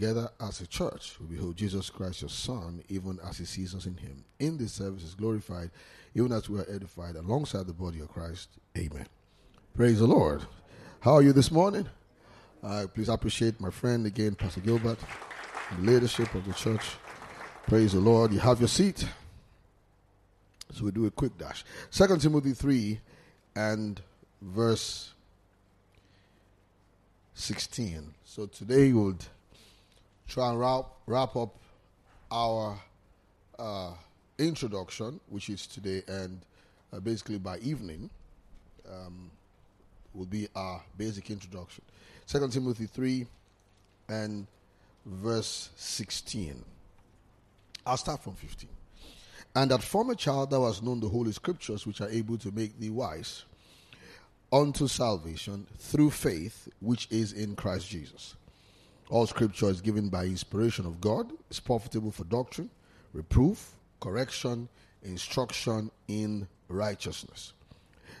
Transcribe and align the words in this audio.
together 0.00 0.30
as 0.40 0.62
a 0.62 0.66
church, 0.66 1.16
we 1.20 1.36
behold 1.36 1.54
Jesus 1.54 1.90
Christ, 1.90 2.22
your 2.22 2.30
Son, 2.30 2.82
even 2.88 3.18
as 3.28 3.36
He 3.36 3.44
sees 3.44 3.74
us 3.74 3.84
in 3.84 3.98
Him. 3.98 4.24
In 4.38 4.56
this 4.56 4.72
service 4.72 5.02
is 5.02 5.14
glorified, 5.14 5.70
even 6.14 6.32
as 6.32 6.48
we 6.48 6.58
are 6.58 6.66
edified 6.74 7.16
alongside 7.16 7.66
the 7.66 7.74
body 7.74 8.00
of 8.00 8.08
Christ. 8.08 8.48
Amen. 8.78 9.06
Praise 9.74 9.98
the 9.98 10.06
Lord. 10.06 10.40
How 11.00 11.12
are 11.12 11.22
you 11.22 11.34
this 11.34 11.50
morning? 11.50 11.86
Uh, 12.62 12.86
please 12.94 13.10
appreciate 13.10 13.60
my 13.60 13.68
friend 13.68 14.06
again, 14.06 14.34
Pastor 14.34 14.62
Gilbert, 14.62 14.98
the 15.76 15.82
leadership 15.82 16.34
of 16.34 16.46
the 16.46 16.54
church. 16.54 16.96
Praise 17.66 17.92
the 17.92 18.00
Lord. 18.00 18.32
You 18.32 18.38
have 18.38 18.58
your 18.58 18.68
seat. 18.68 19.06
So 20.72 20.86
we 20.86 20.92
do 20.92 21.04
a 21.04 21.10
quick 21.10 21.36
dash. 21.36 21.62
Second 21.90 22.22
Timothy 22.22 22.52
3 22.52 22.98
and 23.54 24.00
verse 24.40 25.12
16. 27.34 28.14
So 28.24 28.46
today 28.46 28.94
we'll 28.94 29.18
try 30.30 30.48
and 30.48 30.60
wrap, 30.60 30.86
wrap 31.06 31.34
up 31.34 31.56
our 32.30 32.78
uh, 33.58 33.90
introduction, 34.38 35.18
which 35.28 35.50
is 35.50 35.66
today, 35.66 36.02
and 36.06 36.40
uh, 36.92 37.00
basically 37.00 37.38
by 37.38 37.58
evening 37.58 38.08
um, 38.88 39.30
will 40.14 40.26
be 40.26 40.48
our 40.54 40.80
basic 40.96 41.30
introduction. 41.30 41.82
Second 42.26 42.52
Timothy 42.52 42.86
3 42.86 43.26
and 44.08 44.46
verse 45.04 45.70
16. 45.76 46.64
I'll 47.84 47.96
start 47.96 48.22
from 48.22 48.34
15. 48.34 48.68
And 49.56 49.72
that 49.72 49.82
a 49.82 50.14
child 50.14 50.50
thou 50.50 50.66
hast 50.66 50.84
known 50.84 51.00
the 51.00 51.08
holy 51.08 51.32
scriptures, 51.32 51.88
which 51.88 52.00
are 52.00 52.08
able 52.08 52.38
to 52.38 52.52
make 52.52 52.78
thee 52.78 52.90
wise 52.90 53.44
unto 54.52 54.86
salvation 54.86 55.66
through 55.78 56.10
faith 56.10 56.68
which 56.80 57.08
is 57.10 57.32
in 57.32 57.56
Christ 57.56 57.88
Jesus. 57.88 58.36
All 59.10 59.26
scripture 59.26 59.68
is 59.68 59.80
given 59.80 60.08
by 60.08 60.24
inspiration 60.24 60.86
of 60.86 61.00
God, 61.00 61.32
is 61.50 61.60
profitable 61.60 62.12
for 62.12 62.24
doctrine, 62.24 62.70
reproof, 63.12 63.72
correction, 64.00 64.68
instruction 65.02 65.90
in 66.08 66.46
righteousness. 66.68 67.52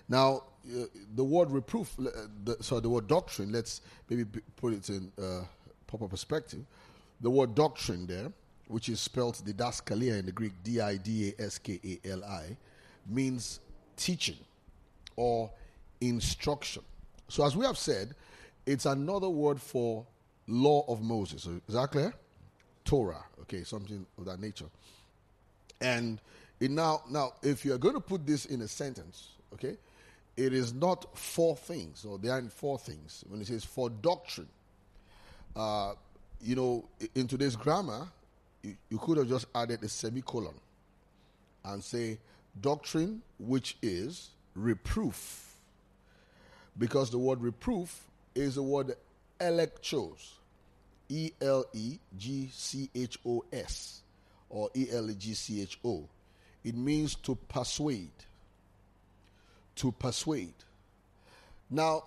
Now, 0.08 0.42
uh, 0.66 0.84
the 1.14 1.24
word 1.24 1.50
reproof, 1.50 1.94
uh, 1.98 2.10
the, 2.44 2.56
sorry, 2.60 2.82
the 2.82 2.90
word 2.90 3.06
doctrine, 3.06 3.52
let's 3.52 3.82
maybe 4.08 4.24
put 4.56 4.72
it 4.72 4.88
in 4.88 5.12
uh, 5.16 5.44
proper 5.86 6.08
perspective. 6.08 6.64
The 7.20 7.30
word 7.30 7.54
doctrine 7.54 8.06
there 8.06 8.32
which 8.70 8.88
is 8.88 9.00
spelled 9.00 9.34
didaskalia 9.44 10.18
in 10.18 10.26
the 10.26 10.32
Greek, 10.32 10.52
D 10.62 10.80
I 10.80 10.96
D 10.96 11.34
A 11.38 11.42
S 11.42 11.58
K 11.58 11.80
A 11.84 12.08
L 12.08 12.24
I, 12.24 12.56
means 13.08 13.60
teaching 13.96 14.36
or 15.16 15.50
instruction. 16.00 16.82
So, 17.28 17.44
as 17.44 17.56
we 17.56 17.66
have 17.66 17.76
said, 17.76 18.14
it's 18.66 18.86
another 18.86 19.28
word 19.28 19.60
for 19.60 20.06
law 20.50 20.84
of 20.88 21.02
Moses. 21.02 21.46
Is 21.46 21.74
that 21.74 21.90
clear? 21.90 22.12
Torah, 22.84 23.24
okay, 23.42 23.62
something 23.62 24.04
of 24.18 24.24
that 24.24 24.40
nature. 24.40 24.66
And 25.80 26.20
now, 26.60 27.02
now, 27.08 27.34
if 27.42 27.64
you're 27.64 27.78
going 27.78 27.94
to 27.94 28.00
put 28.00 28.26
this 28.26 28.46
in 28.46 28.60
a 28.62 28.68
sentence, 28.68 29.28
okay, 29.54 29.76
it 30.36 30.52
is 30.52 30.74
not 30.74 31.16
four 31.16 31.56
things, 31.56 32.04
or 32.04 32.18
there 32.18 32.32
aren't 32.32 32.52
four 32.52 32.78
things. 32.78 33.24
When 33.28 33.40
it 33.40 33.46
says 33.46 33.64
for 33.64 33.90
doctrine, 33.90 34.48
uh, 35.54 35.92
you 36.40 36.56
know, 36.56 36.84
in 37.14 37.26
today's 37.26 37.56
grammar, 37.56 38.08
you, 38.62 38.76
you 38.88 38.98
could 38.98 39.18
have 39.18 39.28
just 39.28 39.46
added 39.54 39.82
a 39.82 39.88
semicolon 39.88 40.54
and 41.64 41.82
say 41.82 42.18
doctrine, 42.60 43.22
which 43.38 43.76
is 43.82 44.30
reproof. 44.54 45.54
Because 46.78 47.10
the 47.10 47.18
word 47.18 47.40
reproof 47.40 48.02
is 48.34 48.54
the 48.54 48.62
word 48.62 48.96
elegchos, 49.40 50.32
E 51.10 51.32
L 51.42 51.64
E 51.74 51.98
G 52.16 52.48
C 52.52 52.88
H 52.94 53.18
O 53.26 53.44
S, 53.52 54.02
or 54.48 54.70
E 54.74 54.86
L 54.90 55.10
E 55.10 55.14
G 55.14 55.34
C 55.34 55.60
H 55.60 55.78
O. 55.84 56.08
It 56.64 56.76
means 56.76 57.16
to 57.16 57.34
persuade. 57.34 58.10
To 59.76 59.92
persuade. 59.92 60.54
Now, 61.68 62.04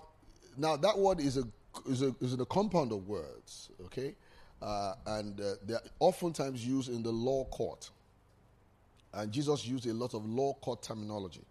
now 0.57 0.78
that 0.78 0.97
word 0.97 1.19
is 1.19 1.38
a 1.38 1.44
is 1.88 2.01
a 2.01 2.16
is 2.22 2.33
a 2.33 2.45
compound 2.45 2.91
of 2.91 3.07
words. 3.07 3.69
Okay, 3.85 4.16
uh, 4.61 4.94
and 5.05 5.39
uh, 5.39 5.55
they're 5.66 5.81
oftentimes 5.99 6.66
used 6.66 6.89
in 6.89 7.03
the 7.03 7.11
law 7.11 7.44
court. 7.45 7.89
And 9.13 9.31
Jesus 9.31 9.67
used 9.67 9.85
a 9.85 9.94
lot 9.94 10.16
of 10.16 10.25
law 10.25 10.53
court 10.53 10.81
terminology. 10.81 11.44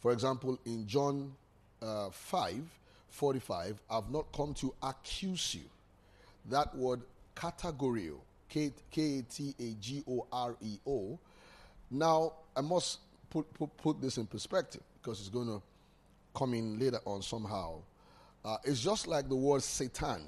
For 0.00 0.12
example, 0.12 0.58
in 0.64 0.86
John 0.86 1.32
uh, 1.82 2.08
5 2.10 2.54
45, 3.10 3.80
I've 3.90 4.10
not 4.10 4.32
come 4.32 4.54
to 4.54 4.74
accuse 4.82 5.54
you. 5.54 5.68
That 6.50 6.74
word 6.76 7.02
kategoreo, 7.34 8.18
K 8.48 8.72
A 8.96 9.22
T 9.22 9.54
A 9.58 9.74
G 9.80 10.02
O 10.08 10.26
R 10.32 10.56
E 10.60 10.78
O. 10.86 11.18
Now, 11.90 12.32
I 12.56 12.60
must 12.60 13.00
put, 13.30 13.52
put, 13.54 13.76
put 13.76 14.00
this 14.00 14.16
in 14.18 14.26
perspective 14.26 14.82
because 15.00 15.20
it's 15.20 15.28
going 15.28 15.48
to 15.48 15.62
come 16.34 16.54
in 16.54 16.78
later 16.78 17.00
on 17.04 17.22
somehow. 17.22 17.76
Uh, 18.44 18.56
it's 18.64 18.80
just 18.80 19.06
like 19.06 19.28
the 19.28 19.36
word 19.36 19.62
Satan. 19.62 20.22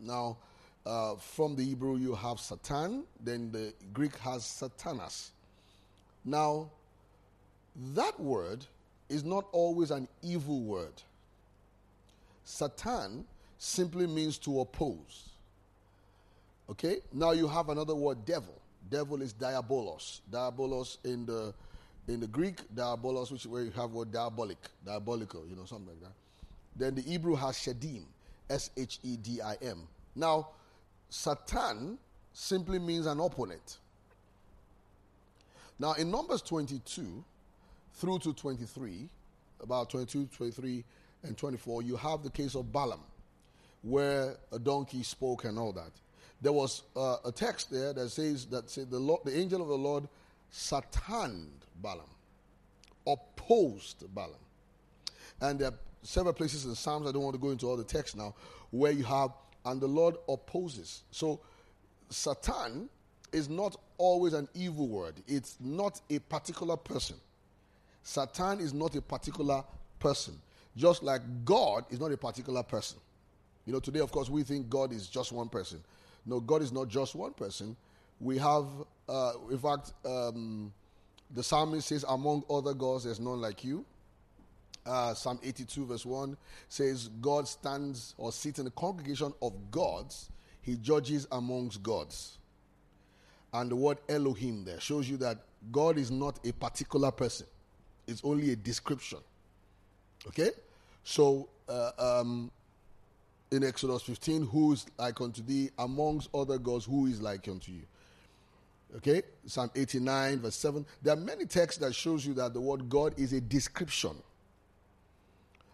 Now, 0.00 0.36
uh, 0.84 1.16
from 1.16 1.56
the 1.56 1.64
Hebrew, 1.64 1.96
you 1.96 2.14
have 2.14 2.40
Satan, 2.40 3.04
then 3.22 3.50
the 3.52 3.72
Greek 3.92 4.16
has 4.18 4.42
Satanas. 4.42 5.30
Now, 6.24 6.70
that 7.94 8.18
word 8.18 8.64
is 9.08 9.24
not 9.24 9.46
always 9.52 9.90
an 9.90 10.08
evil 10.22 10.60
word. 10.60 11.02
Satan 12.44 13.24
simply 13.58 14.06
means 14.06 14.38
to 14.38 14.60
oppose. 14.60 15.30
Okay? 16.70 16.98
Now 17.12 17.32
you 17.32 17.48
have 17.48 17.68
another 17.68 17.94
word, 17.94 18.24
devil. 18.24 18.60
Devil 18.90 19.22
is 19.22 19.34
diabolos. 19.34 20.20
Diabolos 20.30 20.98
in 21.04 21.26
the 21.26 21.54
in 22.08 22.20
the 22.20 22.26
Greek, 22.26 22.56
diabolos, 22.74 23.30
which 23.30 23.44
where 23.46 23.62
you 23.62 23.70
have 23.72 23.90
word 23.90 24.10
diabolic, 24.10 24.56
diabolical, 24.84 25.46
you 25.46 25.54
know, 25.54 25.66
something 25.66 25.88
like 25.88 26.00
that. 26.00 26.12
Then 26.74 26.94
the 26.94 27.02
Hebrew 27.02 27.34
has 27.34 27.56
shedim, 27.56 28.04
S 28.48 28.70
H 28.76 28.98
E 29.02 29.16
D 29.16 29.42
I 29.42 29.56
M. 29.60 29.86
Now, 30.16 30.48
Satan 31.10 31.98
simply 32.32 32.78
means 32.78 33.06
an 33.06 33.20
opponent. 33.20 33.78
Now, 35.78 35.92
in 35.94 36.10
Numbers 36.10 36.42
22 36.42 37.24
through 37.94 38.18
to 38.20 38.32
23, 38.32 39.08
about 39.62 39.90
22, 39.90 40.28
23, 40.36 40.84
and 41.24 41.36
24, 41.36 41.82
you 41.82 41.96
have 41.96 42.22
the 42.22 42.30
case 42.30 42.54
of 42.54 42.72
Balaam, 42.72 43.00
where 43.82 44.36
a 44.52 44.58
donkey 44.58 45.02
spoke 45.02 45.44
and 45.44 45.58
all 45.58 45.72
that. 45.72 45.90
There 46.40 46.52
was 46.52 46.82
uh, 46.96 47.16
a 47.24 47.32
text 47.32 47.70
there 47.70 47.92
that 47.92 48.10
says 48.10 48.46
that 48.46 48.70
say 48.70 48.84
the, 48.84 48.98
Lord, 48.98 49.22
the 49.24 49.36
angel 49.36 49.60
of 49.60 49.68
the 49.68 49.74
Lord 49.74 50.08
sataned 50.50 51.64
Balaam, 51.82 52.10
opposed 53.06 54.04
Balaam. 54.14 54.34
And 55.40 55.58
there 55.58 55.68
are 55.68 55.74
several 56.02 56.34
places 56.34 56.64
in 56.64 56.74
Psalms, 56.74 57.08
I 57.08 57.12
don't 57.12 57.22
want 57.22 57.34
to 57.34 57.40
go 57.40 57.50
into 57.50 57.66
all 57.66 57.76
the 57.76 57.84
text 57.84 58.16
now, 58.16 58.34
where 58.70 58.92
you 58.92 59.04
have 59.04 59.30
and 59.64 59.80
the 59.80 59.86
Lord 59.86 60.16
opposes. 60.28 61.02
So, 61.10 61.40
Satan 62.10 62.88
is 63.32 63.48
not 63.48 63.76
always 63.98 64.32
an 64.32 64.48
evil 64.54 64.88
word, 64.88 65.14
it's 65.26 65.56
not 65.60 66.00
a 66.08 66.18
particular 66.20 66.76
person. 66.76 67.16
Satan 68.02 68.60
is 68.60 68.72
not 68.72 68.94
a 68.96 69.02
particular 69.02 69.62
person, 69.98 70.34
just 70.76 71.02
like 71.02 71.20
God 71.44 71.84
is 71.90 72.00
not 72.00 72.12
a 72.12 72.16
particular 72.16 72.62
person. 72.62 72.98
You 73.66 73.74
know, 73.74 73.80
today, 73.80 74.00
of 74.00 74.10
course, 74.10 74.30
we 74.30 74.42
think 74.42 74.70
God 74.70 74.92
is 74.92 75.08
just 75.08 75.30
one 75.30 75.48
person. 75.50 75.82
No, 76.28 76.40
God 76.40 76.62
is 76.62 76.72
not 76.72 76.88
just 76.88 77.14
one 77.14 77.32
person. 77.32 77.74
We 78.20 78.36
have, 78.36 78.66
uh, 79.08 79.32
in 79.50 79.58
fact, 79.58 79.94
um, 80.04 80.72
the 81.34 81.42
psalmist 81.42 81.88
says, 81.88 82.04
Among 82.06 82.44
other 82.50 82.74
gods, 82.74 83.04
there's 83.04 83.18
none 83.18 83.40
like 83.40 83.64
you. 83.64 83.84
Uh, 84.84 85.14
Psalm 85.14 85.38
82, 85.42 85.86
verse 85.86 86.06
1 86.06 86.36
says, 86.68 87.08
God 87.20 87.46
stands 87.46 88.14
or 88.16 88.32
sits 88.32 88.58
in 88.58 88.64
the 88.64 88.70
congregation 88.70 89.32
of 89.42 89.52
gods, 89.70 90.30
he 90.62 90.76
judges 90.76 91.26
amongst 91.32 91.82
gods. 91.82 92.38
And 93.52 93.70
the 93.70 93.76
word 93.76 93.98
Elohim 94.08 94.64
there 94.64 94.80
shows 94.80 95.08
you 95.08 95.18
that 95.18 95.38
God 95.72 95.98
is 95.98 96.10
not 96.10 96.38
a 96.46 96.52
particular 96.52 97.10
person, 97.10 97.46
it's 98.06 98.22
only 98.24 98.52
a 98.52 98.56
description. 98.56 99.18
Okay? 100.26 100.50
So, 101.04 101.48
uh, 101.68 101.90
um, 101.98 102.50
in 103.50 103.64
Exodus 103.64 104.02
15, 104.02 104.46
who 104.46 104.72
is 104.72 104.86
like 104.98 105.20
unto 105.20 105.42
thee 105.42 105.70
amongst 105.78 106.28
other 106.34 106.58
gods, 106.58 106.84
who 106.84 107.06
is 107.06 107.20
like 107.20 107.48
unto 107.48 107.72
you? 107.72 107.82
Okay? 108.96 109.22
Psalm 109.46 109.70
89, 109.74 110.40
verse 110.40 110.56
7. 110.56 110.84
There 111.02 111.14
are 111.14 111.16
many 111.16 111.46
texts 111.46 111.80
that 111.80 111.94
shows 111.94 112.26
you 112.26 112.34
that 112.34 112.54
the 112.54 112.60
word 112.60 112.88
God 112.88 113.14
is 113.18 113.32
a 113.32 113.40
description. 113.40 114.16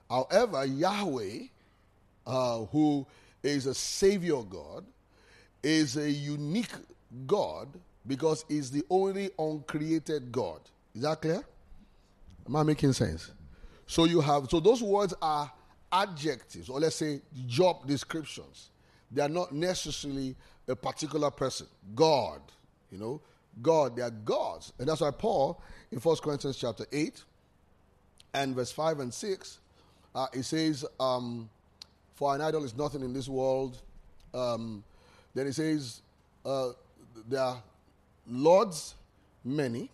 However, 0.09 0.65
Yahweh, 0.65 1.38
uh, 2.26 2.59
who 2.67 3.06
is 3.43 3.67
a 3.67 3.75
Savior 3.75 4.43
God, 4.43 4.85
is 5.62 5.97
a 5.97 6.11
unique 6.11 6.73
God 7.27 7.69
because 8.06 8.44
he's 8.49 8.70
the 8.70 8.85
only 8.91 9.31
uncreated 9.38 10.31
God. 10.31 10.61
Is 10.94 11.03
that 11.03 11.20
clear? 11.20 11.43
Am 12.47 12.56
I 12.56 12.62
making 12.62 12.93
sense? 12.93 13.31
So 13.87 14.05
you 14.05 14.20
have 14.20 14.49
so 14.50 14.61
those 14.61 14.82
words 14.82 15.15
are 15.20 15.50
adjectives 15.94 16.69
or 16.69 16.81
let's 16.81 16.96
say 16.96 17.20
job 17.46 17.87
descriptions. 17.87 18.70
They 19.11 19.23
are 19.23 19.29
not 19.29 19.52
necessarily 19.52 20.35
a 20.67 20.75
particular 20.75 21.31
person, 21.31 21.67
God. 21.94 22.41
You 22.91 22.99
know, 22.99 23.20
God, 23.62 23.96
they 23.96 24.02
are 24.02 24.11
gods. 24.11 24.73
And 24.79 24.88
that's 24.88 25.00
why 25.00 25.12
Paul, 25.12 25.62
in 25.93 25.99
1 25.99 26.17
Corinthians 26.17 26.56
chapter 26.56 26.85
8 26.93 27.23
and 28.35 28.55
verse 28.55 28.73
5 28.73 29.00
and 29.00 29.14
6, 29.14 29.58
uh, 30.14 30.26
he 30.35 30.43
says, 30.43 30.85
um, 30.99 31.49
For 32.14 32.35
an 32.35 32.41
idol 32.41 32.64
is 32.64 32.76
nothing 32.76 33.02
in 33.02 33.12
this 33.12 33.29
world. 33.29 33.81
Um, 34.32 34.82
then 35.35 35.46
he 35.46 35.52
says, 35.52 36.02
uh, 36.44 36.70
There 37.29 37.41
are 37.41 37.62
lords 38.26 38.94
many 39.44 39.91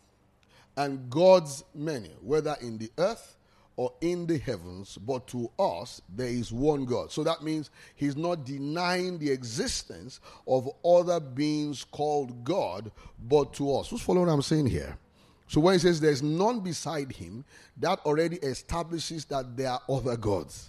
and 0.77 1.11
gods 1.11 1.65
many, 1.75 2.11
whether 2.23 2.57
in 2.63 2.79
the 2.79 2.91
earth 2.97 3.37
or 3.81 3.91
in 4.03 4.27
the 4.27 4.37
heavens, 4.37 4.99
but 4.99 5.27
to 5.27 5.51
us 5.59 6.03
there 6.15 6.27
is 6.27 6.53
one 6.53 6.85
God. 6.85 7.11
So 7.11 7.25
that 7.25 7.43
means 7.43 7.71
he's 7.95 8.15
not 8.15 8.45
denying 8.45 9.19
the 9.19 9.31
existence 9.31 10.21
of 10.47 10.69
other 10.85 11.19
beings 11.19 11.83
called 11.91 12.45
God, 12.45 12.93
but 13.27 13.55
to 13.55 13.75
us. 13.77 13.89
Who's 13.89 14.03
following 14.03 14.27
what 14.27 14.35
I'm 14.35 14.43
saying 14.43 14.67
here? 14.67 14.99
So 15.49 15.63
when 15.63 15.73
he 15.73 15.79
says 15.79 15.99
there's 15.99 16.23
none 16.23 16.61
beside 16.61 17.11
him, 17.11 17.43
that 17.79 18.01
already 18.01 18.37
establishes 18.37 19.25
that 19.25 19.57
there 19.57 19.71
are 19.71 19.81
other 19.89 20.19
gods. 20.19 20.69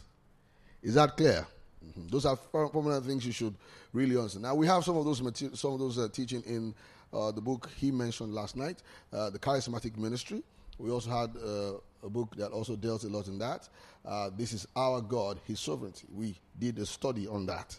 Is 0.81 0.93
that 0.93 1.17
clear? 1.17 1.45
Mm-hmm. 1.85 2.07
Those 2.07 2.25
are 2.25 2.37
prominent 2.37 3.05
things 3.05 3.25
you 3.25 3.33
should 3.33 3.55
really 3.91 4.15
understand. 4.15 4.43
Now 4.43 4.55
we 4.55 4.67
have 4.67 4.85
some 4.85 4.95
of 4.95 5.03
those 5.03 5.17
some 5.59 5.73
of 5.73 5.79
those 5.79 5.99
uh, 5.99 6.07
teaching 6.13 6.43
in 6.43 6.73
uh, 7.11 7.31
the 7.31 7.41
book 7.41 7.69
he 7.75 7.91
mentioned 7.91 8.33
last 8.33 8.55
night, 8.55 8.81
uh, 9.11 9.29
the 9.29 9.37
charismatic 9.37 9.97
ministry. 9.97 10.43
We 10.81 10.89
also 10.89 11.11
had 11.11 11.31
uh, 11.37 11.73
a 12.03 12.09
book 12.09 12.35
that 12.37 12.51
also 12.51 12.75
dealt 12.75 13.03
a 13.03 13.07
lot 13.07 13.27
in 13.27 13.37
that. 13.39 13.69
Uh, 14.03 14.31
this 14.35 14.51
is 14.51 14.67
Our 14.75 15.01
God, 15.01 15.39
His 15.45 15.59
Sovereignty. 15.59 16.07
We 16.13 16.35
did 16.59 16.79
a 16.79 16.85
study 16.85 17.27
on 17.27 17.45
that. 17.45 17.77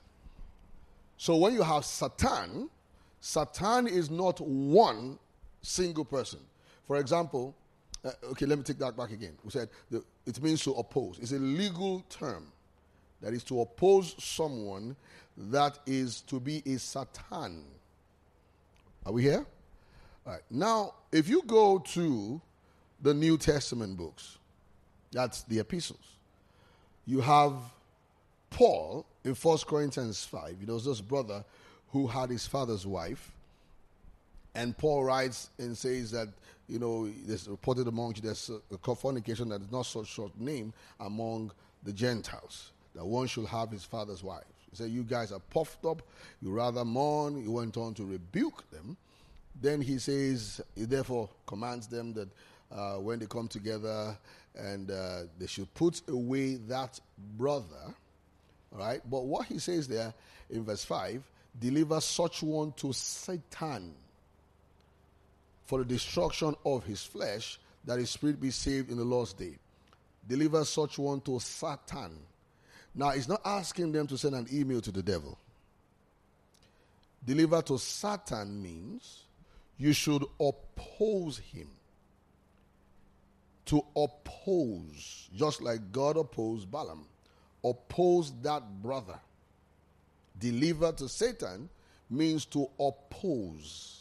So 1.17 1.37
when 1.37 1.55
you 1.55 1.63
have 1.63 1.85
Satan, 1.85 2.71
Satan 3.21 3.89
is 3.89 4.11
not 4.11 4.41
one 4.41 5.19
single 5.63 6.05
person. 6.05 6.39
For 6.87 6.97
example, 6.97 7.55
uh, 8.05 8.11
okay, 8.31 8.47
let 8.47 8.59
me 8.59 8.65
take 8.65 8.79
that 8.79 8.97
back 8.97 9.11
again. 9.11 9.33
We 9.45 9.51
said 9.51 9.69
the, 9.91 10.05
it 10.27 10.41
means 10.43 10.63
to 10.65 10.73
oppose. 10.73 11.19
It's 11.21 11.33
a 11.33 11.39
legal 11.39 12.05
term 12.09 12.47
that 13.21 13.33
is 13.33 13.45
to 13.45 13.61
oppose 13.61 14.15
someone 14.19 14.97
that 15.37 15.79
is 15.87 16.21
to 16.23 16.39
be 16.39 16.63
a 16.67 16.79
Satan. 16.79 17.65
Are 19.05 19.13
we 19.13 19.23
here? 19.23 19.45
All 20.27 20.33
right. 20.33 20.43
Now, 20.51 20.95
if 21.11 21.29
you 21.29 21.43
go 21.47 21.79
to 21.79 22.41
the 23.03 23.13
New 23.13 23.37
Testament 23.37 23.97
books. 23.97 24.39
That's 25.11 25.43
the 25.43 25.59
epistles. 25.59 26.17
You 27.05 27.21
have 27.21 27.55
Paul 28.51 29.05
in 29.25 29.35
1 29.35 29.59
Corinthians 29.67 30.25
5. 30.25 30.65
There 30.65 30.75
was 30.75 30.85
this 30.85 31.01
brother 31.01 31.45
who 31.91 32.07
had 32.07 32.31
his 32.31 32.47
father's 32.47 32.87
wife. 32.87 33.33
And 34.55 34.77
Paul 34.77 35.05
writes 35.05 35.51
and 35.59 35.77
says 35.77 36.11
that, 36.13 36.29
you 36.69 36.79
know, 36.79 37.09
there's 37.27 37.49
reported 37.49 37.89
among 37.89 38.15
you 38.17 38.23
there's 38.23 38.51
a 38.71 38.95
fornication 38.95 39.49
that 39.49 39.63
is 39.63 39.73
not 39.73 39.87
so 39.87 40.05
short 40.05 40.39
name 40.39 40.73
among 41.01 41.51
the 41.83 41.93
Gentiles, 41.93 42.71
that 42.95 43.05
one 43.05 43.27
should 43.27 43.47
have 43.47 43.71
his 43.71 43.85
father's 43.85 44.23
wife. 44.23 44.45
He 44.71 44.77
said, 44.77 44.91
You 44.91 45.03
guys 45.03 45.33
are 45.33 45.41
puffed 45.51 45.85
up, 45.85 46.03
you 46.41 46.51
rather 46.51 46.85
mourn. 46.85 47.43
He 47.43 47.49
went 47.49 47.77
on 47.77 47.95
to 47.95 48.05
rebuke 48.05 48.71
them. 48.71 48.97
Then 49.61 49.81
he 49.81 49.99
says, 49.99 50.61
He 50.75 50.85
therefore 50.85 51.29
commands 51.47 51.87
them 51.89 52.13
that 52.15 52.29
uh, 52.75 52.95
when 52.95 53.19
they 53.19 53.27
come 53.27 53.49
together 53.49 54.17
and 54.55 54.91
uh, 54.91 55.23
they 55.39 55.47
should 55.47 55.73
put 55.75 56.03
away 56.09 56.57
that 56.69 57.01
brother. 57.37 57.95
All 58.73 58.79
right. 58.79 59.01
But 59.09 59.25
what 59.25 59.47
he 59.47 59.59
says 59.59 59.89
there 59.89 60.13
in 60.51 60.65
verse 60.65 60.85
5 60.85 61.23
deliver 61.61 62.01
such 62.01 62.43
one 62.43 62.73
to 62.73 62.93
Satan 62.95 63.95
for 65.67 65.79
the 65.79 65.85
destruction 65.85 66.55
of 66.65 66.85
his 66.85 67.03
flesh, 67.03 67.59
that 67.85 67.99
his 67.99 68.11
spirit 68.11 68.41
be 68.41 68.51
saved 68.51 68.91
in 68.91 68.97
the 68.97 69.05
Lord's 69.05 69.33
day. 69.33 69.57
Deliver 70.27 70.65
such 70.65 70.99
one 70.99 71.21
to 71.23 71.39
Satan. 71.41 72.19
Now, 72.95 73.11
he's 73.11 73.29
not 73.29 73.41
asking 73.45 73.93
them 73.93 74.07
to 74.09 74.19
send 74.19 74.35
an 74.35 74.47
email 74.53 74.81
to 74.81 74.93
the 74.93 75.03
devil. 75.03 75.39
Deliver 77.25 77.63
to 77.63 77.79
Satan 77.79 78.63
means 78.63 79.25
you 79.79 79.93
should 79.93 80.25
oppose 80.41 81.39
him 81.39 81.69
to 83.67 83.85
oppose, 83.97 85.29
just 85.35 85.63
like 85.63 85.93
God 85.93 86.17
opposed 86.17 86.71
Balaam, 86.71 87.07
oppose 87.65 88.33
that 88.43 88.63
brother. 88.83 89.19
Deliver 90.39 90.93
to 90.93 91.09
Satan 91.09 91.69
means 92.11 92.45
to 92.47 92.69
oppose. 92.79 94.01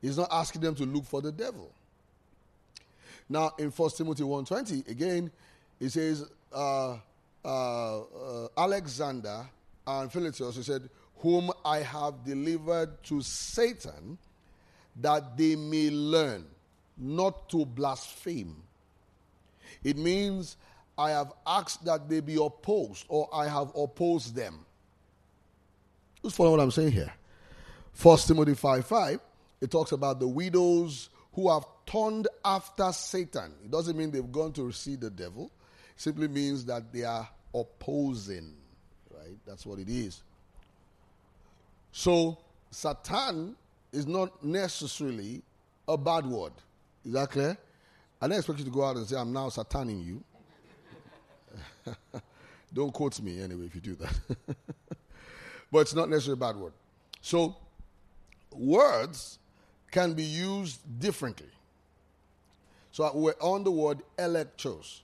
He's 0.00 0.18
not 0.18 0.28
asking 0.32 0.62
them 0.62 0.74
to 0.74 0.84
look 0.84 1.04
for 1.04 1.20
the 1.22 1.30
devil. 1.30 1.70
Now 3.28 3.52
in 3.58 3.70
1 3.70 3.90
Timothy 3.90 4.24
1.20, 4.24 4.88
again, 4.88 5.30
he 5.78 5.88
says, 5.88 6.28
uh, 6.52 6.96
uh, 7.44 8.00
uh, 8.00 8.48
Alexander 8.56 9.46
and 9.86 10.12
Philetus, 10.12 10.56
he 10.56 10.62
said, 10.62 10.88
whom 11.18 11.50
I 11.64 11.78
have 11.78 12.24
delivered 12.24 13.02
to 13.04 13.22
Satan, 13.22 14.18
that 15.00 15.36
they 15.36 15.54
may 15.56 15.90
learn 15.90 16.44
not 16.96 17.48
to 17.50 17.64
blaspheme. 17.64 18.62
It 19.82 19.96
means 19.96 20.56
I 20.96 21.10
have 21.10 21.32
asked 21.46 21.84
that 21.84 22.08
they 22.08 22.20
be 22.20 22.36
opposed 22.36 23.06
or 23.08 23.28
I 23.32 23.48
have 23.48 23.72
opposed 23.76 24.34
them. 24.34 24.64
Who's 26.22 26.34
following 26.34 26.58
what 26.58 26.62
I'm 26.62 26.70
saying 26.70 26.92
here? 26.92 27.12
First 27.92 28.28
Timothy 28.28 28.54
5 28.54 28.86
5, 28.86 29.20
it 29.60 29.70
talks 29.70 29.92
about 29.92 30.20
the 30.20 30.28
widows 30.28 31.08
who 31.34 31.50
have 31.50 31.64
turned 31.86 32.28
after 32.44 32.92
Satan. 32.92 33.52
It 33.64 33.70
doesn't 33.70 33.96
mean 33.96 34.10
they've 34.10 34.30
gone 34.30 34.52
to 34.52 34.70
see 34.72 34.96
the 34.96 35.10
devil. 35.10 35.50
It 35.94 36.00
simply 36.00 36.28
means 36.28 36.64
that 36.66 36.92
they 36.92 37.04
are 37.04 37.28
opposing. 37.54 38.54
Right? 39.10 39.36
That's 39.46 39.66
what 39.66 39.78
it 39.78 39.88
is. 39.88 40.22
So 41.90 42.38
Satan 42.70 43.56
is 43.92 44.06
not 44.06 44.44
necessarily 44.44 45.42
a 45.88 45.96
bad 45.96 46.26
word. 46.26 46.52
Is 47.04 47.12
that 47.12 47.30
clear? 47.30 47.56
I 48.20 48.28
don't 48.28 48.38
expect 48.38 48.60
you 48.60 48.64
to 48.64 48.70
go 48.70 48.84
out 48.84 48.96
and 48.96 49.06
say, 49.06 49.16
I'm 49.16 49.32
now 49.32 49.48
sataning 49.48 50.00
you. 50.00 50.22
don't 52.72 52.92
quote 52.92 53.20
me 53.20 53.42
anyway 53.42 53.66
if 53.66 53.74
you 53.74 53.80
do 53.80 53.94
that. 53.96 54.14
but 55.72 55.78
it's 55.80 55.94
not 55.94 56.08
necessarily 56.08 56.38
a 56.38 56.52
bad 56.52 56.56
word. 56.56 56.72
So, 57.20 57.56
words 58.52 59.38
can 59.90 60.14
be 60.14 60.22
used 60.22 60.80
differently. 61.00 61.50
So, 62.92 63.04
uh, 63.04 63.10
we're 63.14 63.34
on 63.40 63.64
the 63.64 63.70
word 63.70 63.98
elegchos. 64.18 65.00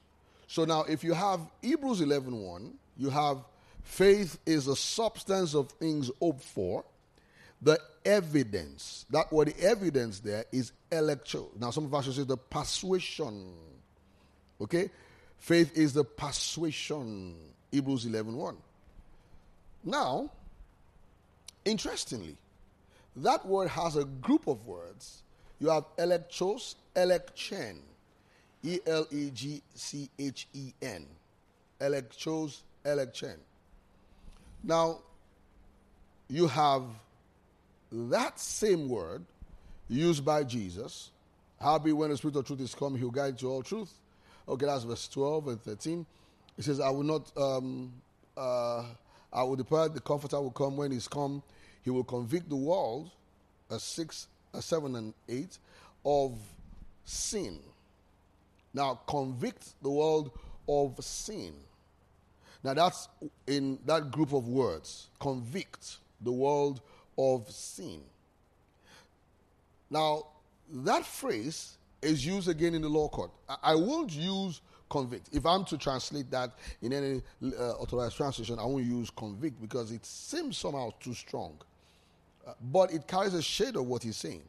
So, 0.47 0.65
now 0.65 0.83
if 0.85 1.03
you 1.03 1.15
have 1.15 1.41
Hebrews 1.61 2.01
11 2.01 2.41
1, 2.41 2.73
you 2.97 3.11
have 3.11 3.39
faith 3.83 4.39
is 4.47 4.67
the 4.67 4.77
substance 4.77 5.55
of 5.55 5.71
things 5.73 6.11
hoped 6.21 6.45
for 6.45 6.85
the 7.63 7.79
evidence. 8.05 9.05
That 9.11 9.33
word 9.33 9.49
the 9.49 9.61
evidence 9.65 10.21
there 10.21 10.45
is 10.53 10.73
electro. 10.91 11.49
Now 11.59 11.71
some 11.71 11.85
of 11.85 11.95
us 11.95 12.15
say 12.15 12.23
the 12.23 12.37
persuasion. 12.37 13.53
Okay? 14.61 14.91
Faith 15.39 15.77
is 15.77 15.93
the 15.93 16.05
persuasion. 16.05 17.37
Hebrews 17.71 18.07
11 18.07 18.37
1. 18.37 18.57
Now, 19.85 20.31
interestingly, 21.65 22.37
that 23.17 23.47
word 23.47 23.69
has 23.69 23.97
a 23.97 24.05
group 24.05 24.47
of 24.47 24.67
words. 24.67 25.23
You 25.61 25.71
have 25.71 25.85
elegchos, 25.97 26.75
elegchen. 26.95 27.79
E 28.63 28.81
L 28.87 29.07
E 29.11 29.31
G 29.31 29.63
C 29.75 30.11
H 30.19 30.49
E 30.53 30.73
N. 30.83 31.07
Elegchos, 31.81 32.63
elegchen. 32.85 33.37
Now, 34.65 34.99
you 36.29 36.49
have 36.49 36.83
that 37.91 38.39
same 38.39 38.89
word 38.89 39.25
used 39.89 40.25
by 40.25 40.45
Jesus, 40.45 41.11
howbeit 41.61 41.97
when 41.97 42.11
the 42.11 42.17
Spirit 42.17 42.37
of 42.37 42.47
truth 42.47 42.61
is 42.61 42.75
come, 42.75 42.97
he'll 42.97 43.11
guide 43.11 43.41
you 43.41 43.49
all 43.49 43.63
truth. 43.63 43.93
Okay, 44.49 44.67
that's 44.67 44.85
verse 44.85 45.09
12 45.09 45.49
and 45.49 45.63
13. 45.63 46.07
It 46.57 46.65
says, 46.65 46.81
I 46.81 46.91
will 46.91 47.03
not, 47.03 47.31
um, 47.37 47.93
uh, 48.37 48.85
I 49.33 49.43
will 49.43 49.57
depart, 49.57 49.95
the 49.95 50.01
Comforter 50.01 50.41
will 50.41 50.51
come. 50.51 50.77
When 50.77 50.91
he's 50.91 51.09
come, 51.09 51.43
he 51.83 51.91
will 51.91 52.05
convict 52.05 52.49
the 52.49 52.57
world, 52.57 53.11
a 53.71 53.79
6, 53.79 54.27
a 54.55 54.63
7, 54.63 54.97
and 54.97 55.15
8, 55.29 55.59
of 56.05 56.39
sin. 57.05 57.61
Now, 58.75 59.01
convict 59.07 59.75
the 59.83 59.91
world 59.91 60.31
of 60.69 61.03
sin. 61.03 61.55
Now, 62.65 62.75
that's 62.75 63.09
in 63.47 63.79
that 63.87 64.11
group 64.11 64.33
of 64.33 64.49
words. 64.49 65.09
Convict 65.21 65.99
the 66.21 66.33
world 66.33 66.81
of 67.19 67.51
sin. 67.51 68.01
Now, 69.91 70.27
that 70.71 71.05
phrase 71.05 71.77
is 72.01 72.25
used 72.25 72.49
again 72.49 72.75
in 72.75 72.83
the 72.83 72.89
law 72.89 73.09
court. 73.09 73.31
I, 73.63 73.75
won't 73.75 74.13
use 74.13 74.61
convict. 74.89 75.31
If 75.33 75.45
I'm 75.45 75.65
to 75.67 75.77
translate 75.77 76.31
that 76.31 76.53
in 76.81 76.93
any 76.93 77.23
uh, 77.43 77.73
authorized 77.73 78.17
translation, 78.17 78.59
I 78.59 78.65
won't 78.65 78.85
use 78.85 79.11
convict 79.11 79.61
because 79.61 79.91
it 79.91 80.05
seems 80.07 80.57
somehow 80.57 80.93
too 81.01 81.15
strong. 81.15 81.59
but 82.73 82.93
it 82.93 83.07
carries 83.07 83.35
a 83.35 83.43
shade 83.43 83.77
of 83.77 83.87
what 83.87 84.03
he's 84.03 84.17
saying. 84.17 84.43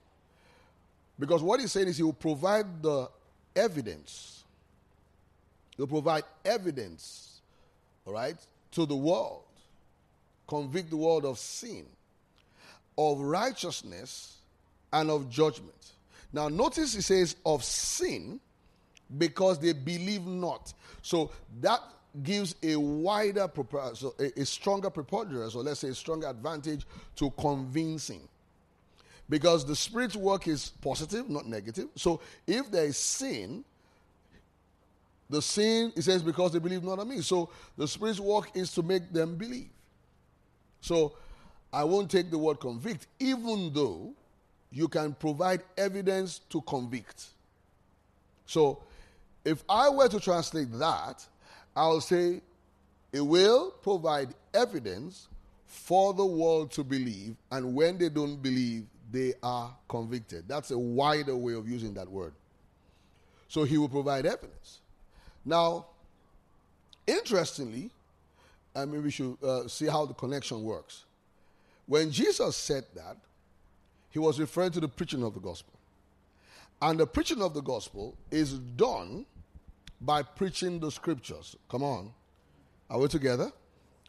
Because 1.17 1.41
what 1.41 1.59
he's 1.59 1.71
saying 1.71 1.87
is 1.87 1.97
he 1.97 2.03
will 2.03 2.13
provide 2.13 2.81
the 2.81 3.09
evidence. 3.55 4.43
He'll 5.75 5.87
provide 5.87 6.23
evidence, 6.45 7.41
all 8.05 8.13
right, 8.13 8.37
to 8.71 8.85
the 8.85 8.95
world, 8.95 9.43
convict 10.47 10.89
the 10.89 10.97
world 10.97 11.25
of 11.25 11.37
sin, 11.39 11.85
of 12.99 13.21
righteousness, 13.21 14.35
and 14.91 15.09
of 15.09 15.29
judgment. 15.29 15.93
Now, 16.33 16.49
notice 16.49 16.93
he 16.93 17.01
says 17.01 17.37
of 17.45 17.63
sin 17.63 18.41
because 19.17 19.57
they 19.59 19.71
believe 19.73 20.25
not. 20.25 20.73
So 21.01 21.31
that 21.61 21.81
gives 22.23 22.55
a 22.61 22.75
wider, 22.75 23.49
so 23.93 24.15
a, 24.19 24.41
a 24.41 24.45
stronger 24.45 24.89
preponderance, 24.89 25.55
or 25.55 25.63
let's 25.63 25.79
say 25.79 25.89
a 25.89 25.95
stronger 25.95 26.27
advantage 26.27 26.85
to 27.15 27.31
convincing. 27.31 28.27
Because 29.29 29.63
the 29.63 29.75
Spirit's 29.75 30.15
work 30.15 30.47
is 30.47 30.71
positive, 30.81 31.29
not 31.29 31.45
negative. 31.45 31.87
So 31.95 32.19
if 32.45 32.69
there 32.69 32.85
is 32.85 32.97
sin, 32.97 33.63
the 35.29 35.41
sin, 35.41 35.93
it 35.95 36.01
says, 36.01 36.21
because 36.23 36.51
they 36.51 36.59
believe 36.59 36.83
not 36.83 36.99
on 36.99 37.07
me. 37.07 37.21
So 37.21 37.49
the 37.77 37.87
Spirit's 37.87 38.19
work 38.19 38.49
is 38.55 38.73
to 38.73 38.81
make 38.81 39.13
them 39.13 39.35
believe. 39.35 39.69
So 40.81 41.13
I 41.71 41.83
won't 41.83 42.09
take 42.09 42.31
the 42.31 42.37
word 42.37 42.59
convict, 42.59 43.07
even 43.19 43.71
though 43.73 44.13
you 44.71 44.87
can 44.87 45.13
provide 45.13 45.61
evidence 45.77 46.39
to 46.49 46.61
convict. 46.61 47.25
So 48.45 48.81
if 49.45 49.63
I 49.69 49.89
were 49.89 50.07
to 50.07 50.19
translate 50.19 50.71
that, 50.79 51.25
I'll 51.75 52.01
say 52.01 52.41
it 53.11 53.21
will 53.21 53.71
provide 53.81 54.33
evidence 54.53 55.27
for 55.65 56.13
the 56.13 56.25
world 56.25 56.71
to 56.71 56.83
believe, 56.83 57.35
and 57.51 57.75
when 57.75 57.97
they 57.97 58.09
don't 58.09 58.41
believe, 58.41 58.85
they 59.11 59.33
are 59.41 59.73
convicted. 59.87 60.45
That's 60.47 60.71
a 60.71 60.77
wider 60.77 61.35
way 61.35 61.53
of 61.53 61.67
using 61.67 61.93
that 61.95 62.09
word. 62.09 62.33
So 63.47 63.63
he 63.63 63.77
will 63.77 63.89
provide 63.89 64.25
evidence. 64.25 64.79
Now, 65.45 65.85
interestingly, 67.07 67.89
I 68.75 68.85
mean, 68.85 69.03
we 69.03 69.11
should 69.11 69.37
uh, 69.43 69.67
see 69.67 69.87
how 69.87 70.05
the 70.05 70.13
connection 70.13 70.63
works. 70.63 71.05
When 71.89 72.11
Jesus 72.11 72.55
said 72.55 72.85
that, 72.93 73.17
he 74.11 74.19
was 74.19 74.39
referring 74.39 74.69
to 74.73 74.79
the 74.79 74.87
preaching 74.87 75.23
of 75.23 75.33
the 75.33 75.39
gospel. 75.39 75.73
And 76.79 76.99
the 76.99 77.07
preaching 77.07 77.41
of 77.41 77.55
the 77.55 77.61
gospel 77.61 78.15
is 78.29 78.59
done 78.59 79.25
by 79.99 80.21
preaching 80.21 80.79
the 80.79 80.91
scriptures. 80.91 81.55
Come 81.67 81.81
on. 81.81 82.11
Are 82.91 82.99
we 82.99 83.07
together? 83.07 83.51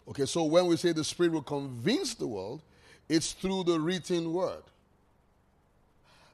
Okay, 0.07 0.27
so 0.27 0.45
when 0.45 0.67
we 0.67 0.77
say 0.77 0.93
the 0.93 1.03
Spirit 1.03 1.33
will 1.33 1.43
convince 1.43 2.13
the 2.13 2.27
world, 2.27 2.61
it's 3.09 3.33
through 3.33 3.65
the 3.65 3.81
written 3.81 4.31
word 4.35 4.63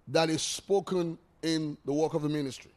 that 0.09 0.29
is 0.29 0.43
spoken 0.43 1.17
in 1.43 1.77
the 1.85 1.93
work 1.93 2.15
of 2.15 2.23
the 2.23 2.29
ministry. 2.29 2.73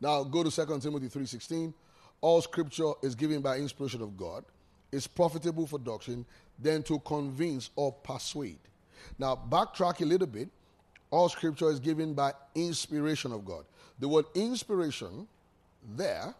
Now 0.00 0.24
go 0.24 0.42
to 0.42 0.50
2 0.50 0.80
Timothy 0.80 1.08
3:16. 1.08 1.72
All 2.20 2.42
scripture 2.42 2.92
is 3.02 3.14
given 3.14 3.40
by 3.40 3.58
inspiration 3.58 4.02
of 4.02 4.16
God, 4.16 4.44
is 4.90 5.06
profitable 5.06 5.66
for 5.66 5.78
doctrine, 5.78 6.26
then 6.58 6.82
to 6.84 6.98
convince 7.00 7.70
or 7.76 7.92
persuade. 7.92 8.58
Now 9.18 9.38
backtrack 9.48 10.00
a 10.00 10.04
little 10.04 10.26
bit. 10.26 10.48
All 11.10 11.28
scripture 11.28 11.70
is 11.70 11.78
given 11.78 12.14
by 12.14 12.32
inspiration 12.54 13.32
of 13.32 13.44
God. 13.44 13.64
The 13.98 14.08
word 14.08 14.24
inspiration 14.34 15.28
there, 15.96 16.34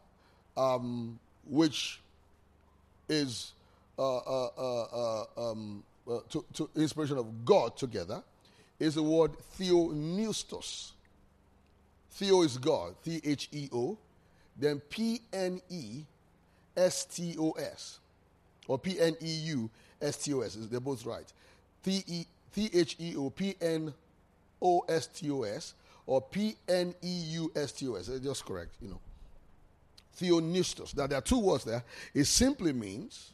um, 0.56 1.18
which 1.46 2.00
is 3.08 3.52
uh, 3.98 4.16
uh, 4.18 4.50
uh, 4.56 4.82
uh 4.82 5.50
um, 5.50 5.82
uh, 6.10 6.18
to, 6.30 6.44
to, 6.54 6.70
inspiration 6.74 7.18
of 7.18 7.44
God 7.44 7.76
together, 7.76 8.22
is 8.80 8.94
the 8.94 9.02
word 9.02 9.32
theopneustos. 9.58 10.92
Theo 12.10 12.42
is 12.42 12.58
God, 12.58 12.94
T 13.04 13.20
H 13.24 13.48
E 13.52 13.68
O, 13.72 13.96
then 14.58 14.80
P 14.88 15.20
N 15.32 15.60
E 15.70 16.02
S 16.76 17.04
T 17.04 17.36
O 17.38 17.52
S, 17.52 18.00
or 18.66 18.78
P 18.78 18.98
N 18.98 19.16
E 19.20 19.26
U 19.26 19.70
S 20.02 20.16
T 20.16 20.34
O 20.34 20.40
S. 20.40 20.56
They're 20.60 20.80
both 20.80 21.06
right. 21.06 21.32
T 21.82 22.26
H 22.56 22.96
E 22.98 23.16
O 23.16 23.30
P 23.30 23.54
N 23.60 23.94
O 24.60 24.80
S 24.88 25.06
T 25.06 25.30
O 25.30 25.42
S, 25.42 25.74
or 26.06 26.20
P 26.20 26.56
N 26.68 26.94
E 27.02 27.08
U 27.08 27.52
S 27.56 27.72
T 27.72 27.88
O 27.88 27.94
S. 27.94 28.08
Just 28.22 28.44
correct, 28.44 28.74
you 28.80 28.88
know. 28.88 29.00
Theopneustos. 30.20 30.96
Now, 30.96 31.06
there 31.06 31.18
are 31.18 31.22
two 31.22 31.38
words 31.38 31.64
there. 31.64 31.82
It 32.14 32.24
simply 32.24 32.72
means 32.72 33.32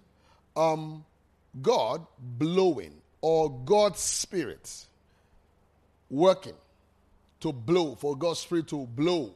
um, 0.56 1.04
God 1.60 2.06
blowing 2.18 2.94
or 3.20 3.50
God's 3.50 4.00
Spirit 4.00 4.86
working 6.08 6.54
to 7.40 7.52
blow, 7.52 7.94
for 7.94 8.16
God's 8.16 8.40
Spirit 8.40 8.68
to 8.68 8.86
blow. 8.86 9.34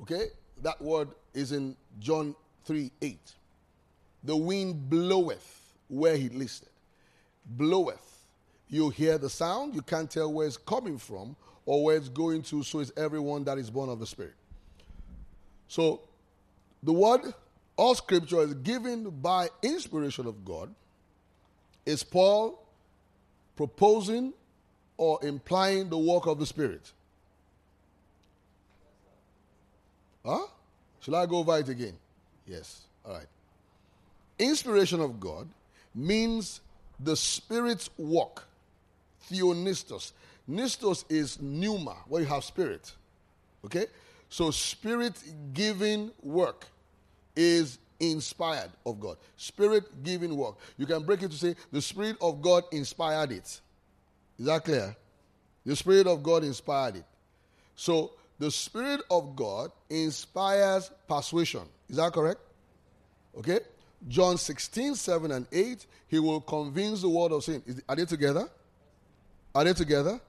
Okay? 0.00 0.26
That 0.62 0.80
word 0.80 1.08
is 1.34 1.52
in 1.52 1.76
John 1.98 2.34
3 2.64 2.90
8. 3.02 3.18
The 4.24 4.36
wind 4.36 4.90
bloweth 4.90 5.57
where 5.88 6.16
he 6.16 6.28
listed. 6.28 6.68
Bloweth. 7.44 8.04
You 8.68 8.90
hear 8.90 9.16
the 9.16 9.30
sound, 9.30 9.74
you 9.74 9.82
can't 9.82 10.10
tell 10.10 10.32
where 10.32 10.46
it's 10.46 10.58
coming 10.58 10.98
from 10.98 11.34
or 11.64 11.84
where 11.84 11.96
it's 11.96 12.08
going 12.08 12.42
to, 12.42 12.62
so 12.62 12.80
is 12.80 12.92
everyone 12.96 13.44
that 13.44 13.58
is 13.58 13.70
born 13.70 13.88
of 13.88 13.98
the 13.98 14.06
Spirit. 14.06 14.34
So 15.68 16.02
the 16.82 16.92
word 16.92 17.32
all 17.76 17.94
scripture 17.94 18.42
is 18.42 18.54
given 18.54 19.08
by 19.08 19.48
inspiration 19.62 20.26
of 20.26 20.44
God. 20.44 20.74
Is 21.86 22.02
Paul 22.02 22.62
proposing 23.56 24.34
or 24.96 25.18
implying 25.24 25.88
the 25.88 25.96
work 25.96 26.26
of 26.26 26.38
the 26.38 26.46
Spirit? 26.46 26.92
Huh? 30.26 30.46
Shall 31.00 31.14
I 31.14 31.26
go 31.26 31.38
over 31.38 31.56
it 31.58 31.68
again? 31.68 31.96
Yes. 32.46 32.82
All 33.06 33.14
right. 33.14 33.26
Inspiration 34.38 35.00
of 35.00 35.18
God 35.18 35.48
means 35.98 36.60
the 37.00 37.16
Spirit's 37.16 37.90
work. 37.98 38.44
theopneustos. 39.30 40.12
Pneustos 40.48 41.04
is 41.10 41.40
pneuma, 41.40 41.96
where 42.08 42.22
you 42.22 42.28
have 42.28 42.42
spirit. 42.42 42.90
Okay? 43.64 43.86
So, 44.30 44.50
spirit 44.50 45.22
giving 45.52 46.10
work 46.22 46.66
is 47.36 47.78
inspired 48.00 48.70
of 48.86 49.00
God. 49.00 49.16
Spirit 49.36 50.02
giving 50.02 50.36
work. 50.36 50.56
You 50.76 50.86
can 50.86 51.02
break 51.02 51.22
it 51.22 51.30
to 51.30 51.36
say 51.36 51.54
the 51.72 51.82
Spirit 51.82 52.16
of 52.20 52.40
God 52.40 52.64
inspired 52.72 53.32
it. 53.32 53.60
Is 54.38 54.46
that 54.46 54.64
clear? 54.64 54.96
The 55.66 55.76
Spirit 55.76 56.06
of 56.06 56.22
God 56.22 56.44
inspired 56.44 56.96
it. 56.96 57.04
So, 57.74 58.12
the 58.38 58.50
Spirit 58.50 59.02
of 59.10 59.34
God 59.34 59.72
inspires 59.90 60.90
persuasion. 61.08 61.62
Is 61.88 61.96
that 61.96 62.12
correct? 62.12 62.40
Okay? 63.36 63.60
John 64.06 64.36
16, 64.36 64.94
7 64.94 65.32
and 65.32 65.46
8, 65.50 65.86
he 66.06 66.18
will 66.18 66.40
convince 66.40 67.02
the 67.02 67.08
world 67.08 67.32
of 67.32 67.42
sin. 67.42 67.62
Is, 67.66 67.82
are 67.88 67.96
they 67.96 68.04
together? 68.04 68.48
Are 69.54 69.64
they 69.64 69.72
together? 69.72 70.20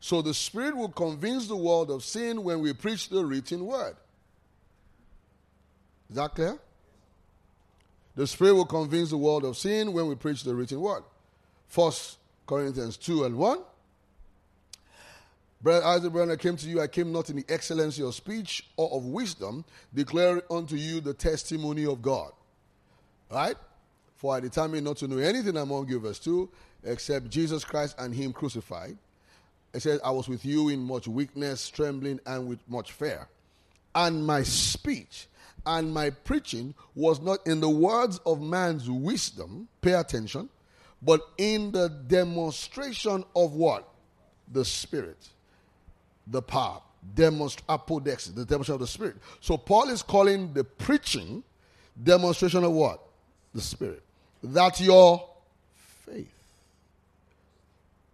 So 0.00 0.20
the 0.20 0.34
Spirit 0.34 0.76
will 0.76 0.88
convince 0.88 1.46
the 1.46 1.56
world 1.56 1.90
of 1.90 2.02
sin 2.02 2.42
when 2.42 2.60
we 2.60 2.72
preach 2.72 3.08
the 3.08 3.24
written 3.24 3.64
word. 3.64 3.94
Is 6.10 6.16
that 6.16 6.34
clear? 6.34 6.58
The 8.16 8.26
Spirit 8.26 8.54
will 8.54 8.66
convince 8.66 9.10
the 9.10 9.16
world 9.16 9.44
of 9.44 9.56
sin 9.56 9.92
when 9.92 10.08
we 10.08 10.16
preach 10.16 10.42
the 10.42 10.54
written 10.54 10.80
word. 10.80 11.04
First 11.68 12.18
Corinthians 12.46 12.96
2 12.96 13.24
and 13.24 13.38
1. 13.38 13.58
Brother 15.62 15.86
Isaac, 15.86 16.12
brother, 16.12 16.32
I 16.32 16.36
came 16.36 16.56
to 16.56 16.68
you. 16.68 16.80
I 16.80 16.88
came 16.88 17.12
not 17.12 17.30
in 17.30 17.36
the 17.36 17.44
excellency 17.48 18.02
of 18.02 18.14
speech 18.14 18.68
or 18.76 18.90
of 18.92 19.04
wisdom, 19.04 19.64
declare 19.94 20.42
unto 20.50 20.74
you 20.74 21.00
the 21.00 21.14
testimony 21.14 21.86
of 21.86 22.02
God. 22.02 22.32
Right? 23.32 23.56
For 24.16 24.36
I 24.36 24.40
determined 24.40 24.84
not 24.84 24.98
to 24.98 25.08
know 25.08 25.18
anything 25.18 25.56
among 25.56 25.88
you, 25.88 25.98
verse 25.98 26.18
2, 26.18 26.48
except 26.84 27.30
Jesus 27.30 27.64
Christ 27.64 27.96
and 27.98 28.14
Him 28.14 28.32
crucified. 28.32 28.96
It 29.72 29.80
says, 29.80 30.00
I 30.04 30.10
was 30.10 30.28
with 30.28 30.44
you 30.44 30.68
in 30.68 30.80
much 30.80 31.08
weakness, 31.08 31.68
trembling, 31.70 32.20
and 32.26 32.46
with 32.46 32.58
much 32.68 32.92
fear. 32.92 33.26
And 33.94 34.26
my 34.26 34.42
speech 34.42 35.28
and 35.64 35.92
my 35.92 36.10
preaching 36.10 36.74
was 36.94 37.20
not 37.20 37.46
in 37.46 37.60
the 37.60 37.68
words 37.68 38.20
of 38.26 38.40
man's 38.42 38.88
wisdom, 38.90 39.68
pay 39.80 39.94
attention, 39.94 40.50
but 41.00 41.20
in 41.38 41.72
the 41.72 41.88
demonstration 41.88 43.24
of 43.34 43.54
what? 43.54 43.88
The 44.52 44.64
Spirit, 44.64 45.28
the 46.26 46.42
power, 46.42 46.82
demonst- 47.14 47.62
apodex, 47.68 48.34
the 48.34 48.44
demonstration 48.44 48.74
of 48.74 48.80
the 48.80 48.86
Spirit. 48.86 49.16
So 49.40 49.56
Paul 49.56 49.88
is 49.88 50.02
calling 50.02 50.52
the 50.52 50.64
preaching 50.64 51.42
demonstration 52.00 52.64
of 52.64 52.72
what? 52.72 53.00
The 53.54 53.60
Spirit. 53.60 54.02
That 54.42 54.80
your 54.80 55.28
faith. 56.06 56.32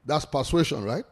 That's 0.05 0.25
persuasion, 0.25 0.85
right? 0.85 1.05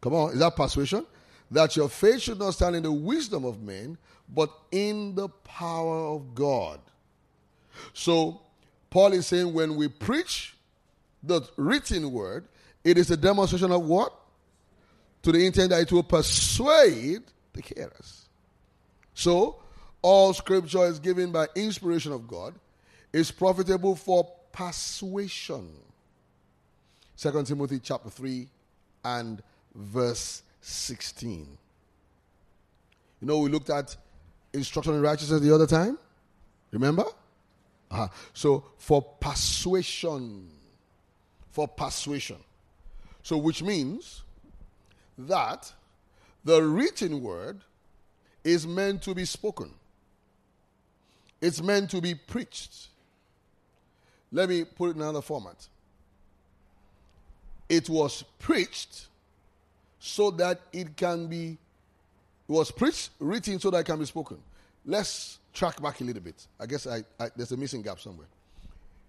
Come 0.00 0.14
on, 0.14 0.32
is 0.32 0.38
that 0.40 0.56
persuasion? 0.56 1.06
That 1.50 1.76
your 1.76 1.88
faith 1.88 2.20
should 2.22 2.38
not 2.38 2.54
stand 2.54 2.76
in 2.76 2.82
the 2.82 2.92
wisdom 2.92 3.44
of 3.44 3.62
men, 3.62 3.98
but 4.28 4.50
in 4.70 5.14
the 5.14 5.28
power 5.28 6.14
of 6.14 6.34
God. 6.34 6.80
So, 7.92 8.40
Paul 8.90 9.12
is 9.12 9.26
saying 9.26 9.52
when 9.52 9.76
we 9.76 9.88
preach 9.88 10.54
the 11.22 11.42
written 11.56 12.12
word, 12.12 12.46
it 12.84 12.98
is 12.98 13.10
a 13.10 13.16
demonstration 13.16 13.70
of 13.70 13.82
what? 13.84 14.12
To 15.22 15.32
the 15.32 15.44
intent 15.46 15.70
that 15.70 15.82
it 15.82 15.92
will 15.92 16.02
persuade 16.02 17.22
the 17.52 17.62
hearers. 17.62 18.26
So, 19.14 19.62
all 20.00 20.34
scripture 20.34 20.84
is 20.86 20.98
given 20.98 21.30
by 21.30 21.46
inspiration 21.54 22.12
of 22.12 22.26
God, 22.26 22.54
is 23.12 23.30
profitable 23.30 23.94
for 23.94 24.30
persuasion. 24.52 25.68
2 27.16 27.42
Timothy 27.44 27.78
chapter 27.78 28.10
3 28.10 28.48
and 29.04 29.42
verse 29.74 30.42
16. 30.60 31.58
You 33.20 33.26
know, 33.26 33.38
we 33.38 33.50
looked 33.50 33.70
at 33.70 33.96
instruction 34.52 34.94
in 34.94 35.00
righteousness 35.00 35.40
the 35.40 35.54
other 35.54 35.66
time. 35.66 35.98
Remember? 36.72 37.04
Uh-huh. 37.90 38.08
So, 38.32 38.64
for 38.78 39.02
persuasion. 39.02 40.48
For 41.50 41.68
persuasion. 41.68 42.38
So, 43.22 43.36
which 43.36 43.62
means 43.62 44.22
that 45.18 45.72
the 46.44 46.62
written 46.62 47.22
word 47.22 47.60
is 48.42 48.66
meant 48.66 49.02
to 49.02 49.14
be 49.14 49.24
spoken, 49.24 49.70
it's 51.40 51.62
meant 51.62 51.90
to 51.90 52.00
be 52.00 52.14
preached. 52.14 52.88
Let 54.32 54.48
me 54.48 54.64
put 54.64 54.90
it 54.90 54.96
in 54.96 55.02
another 55.02 55.20
format. 55.20 55.68
It 57.68 57.88
was 57.88 58.24
preached 58.38 59.06
so 59.98 60.30
that 60.32 60.60
it 60.72 60.96
can 60.96 61.26
be, 61.26 61.50
it 62.48 62.52
was 62.52 62.70
preached, 62.70 63.10
written 63.18 63.60
so 63.60 63.70
that 63.70 63.78
it 63.78 63.86
can 63.86 63.98
be 63.98 64.06
spoken. 64.06 64.38
Let's 64.84 65.38
track 65.52 65.80
back 65.80 66.00
a 66.00 66.04
little 66.04 66.22
bit. 66.22 66.46
I 66.58 66.66
guess 66.66 66.86
I, 66.86 67.04
I, 67.20 67.28
there's 67.36 67.52
a 67.52 67.56
missing 67.56 67.82
gap 67.82 68.00
somewhere. 68.00 68.26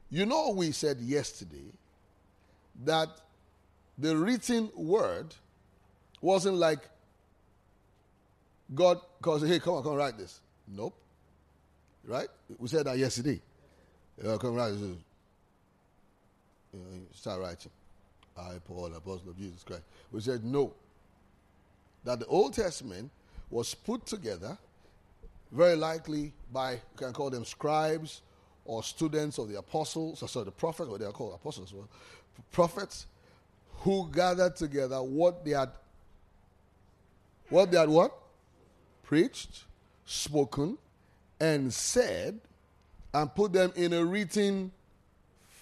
You 0.09 0.25
know, 0.25 0.51
we 0.51 0.71
said 0.71 0.99
yesterday 0.99 1.71
that 2.85 3.09
the 3.97 4.15
written 4.15 4.69
word 4.75 5.33
wasn't 6.21 6.57
like 6.57 6.79
God 8.73 8.99
calls, 9.21 9.41
hey, 9.41 9.59
come 9.59 9.75
on, 9.75 9.83
come 9.83 9.95
write 9.95 10.17
this. 10.17 10.39
Nope. 10.67 10.95
Right? 12.05 12.27
We 12.57 12.67
said 12.67 12.85
that 12.85 12.97
yesterday. 12.97 13.41
Yeah, 14.23 14.37
come 14.39 14.55
write 14.55 14.71
this. 14.71 14.97
You 16.73 16.79
know, 16.79 16.85
start 17.13 17.41
writing. 17.41 17.71
I, 18.37 18.53
Paul, 18.65 18.87
apostle 18.87 19.29
of 19.29 19.37
Jesus 19.37 19.63
Christ. 19.63 19.83
We 20.11 20.21
said 20.21 20.43
no. 20.43 20.73
That 22.03 22.19
the 22.19 22.25
Old 22.25 22.53
Testament 22.53 23.11
was 23.49 23.73
put 23.75 24.05
together 24.05 24.57
very 25.51 25.75
likely 25.75 26.33
by, 26.51 26.73
you 26.73 26.79
can 26.97 27.13
call 27.13 27.29
them 27.29 27.45
scribes 27.45 28.21
or 28.65 28.81
students 28.81 29.37
of 29.37 29.49
the 29.49 29.57
apostles, 29.57 30.23
or 30.23 30.27
sorry, 30.27 30.45
the 30.45 30.51
prophets, 30.51 30.89
or 30.89 30.97
they 30.97 31.05
are 31.05 31.11
called 31.11 31.35
apostles, 31.35 31.73
well, 31.73 31.87
prophets 32.51 33.05
who 33.79 34.09
gathered 34.11 34.55
together 34.55 35.01
what 35.03 35.45
they 35.45 35.51
had, 35.51 35.69
what 37.49 37.69
they 37.69 37.77
had 37.77 37.89
what? 37.89 38.17
Preached, 39.03 39.65
spoken, 40.05 40.77
and 41.39 41.73
said, 41.73 42.39
and 43.13 43.35
put 43.35 43.53
them 43.53 43.71
in 43.75 43.93
a 43.93 44.03
written 44.03 44.71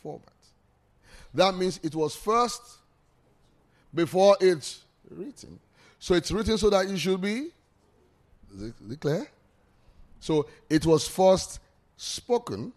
format. 0.01 0.29
That 1.33 1.55
means 1.55 1.79
it 1.83 1.95
was 1.95 2.15
first 2.15 2.61
before 3.93 4.37
it's 4.39 4.83
written. 5.09 5.59
So 5.99 6.13
it's 6.13 6.31
written 6.31 6.57
so 6.57 6.69
that 6.69 6.89
it 6.89 6.97
should 6.97 7.21
be. 7.21 7.49
Clear? 8.99 9.27
So 10.19 10.47
it 10.69 10.85
was 10.85 11.07
first 11.07 11.59
spoken 11.95 12.73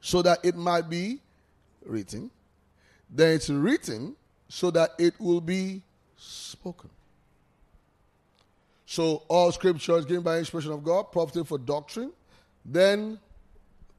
so 0.00 0.22
that 0.22 0.38
it 0.44 0.56
might 0.56 0.88
be 0.88 1.20
written. 1.84 2.30
Then 3.10 3.34
it's 3.34 3.50
written 3.50 4.16
so 4.48 4.70
that 4.70 4.90
it 4.98 5.18
will 5.20 5.40
be 5.40 5.82
spoken. 6.16 6.90
So 8.86 9.22
all 9.28 9.52
scripture 9.52 9.96
is 9.96 10.04
given 10.04 10.22
by 10.22 10.38
inspiration 10.38 10.72
of 10.72 10.84
God, 10.84 11.12
profited 11.12 11.48
for 11.48 11.58
doctrine. 11.58 12.12
Then 12.64 13.18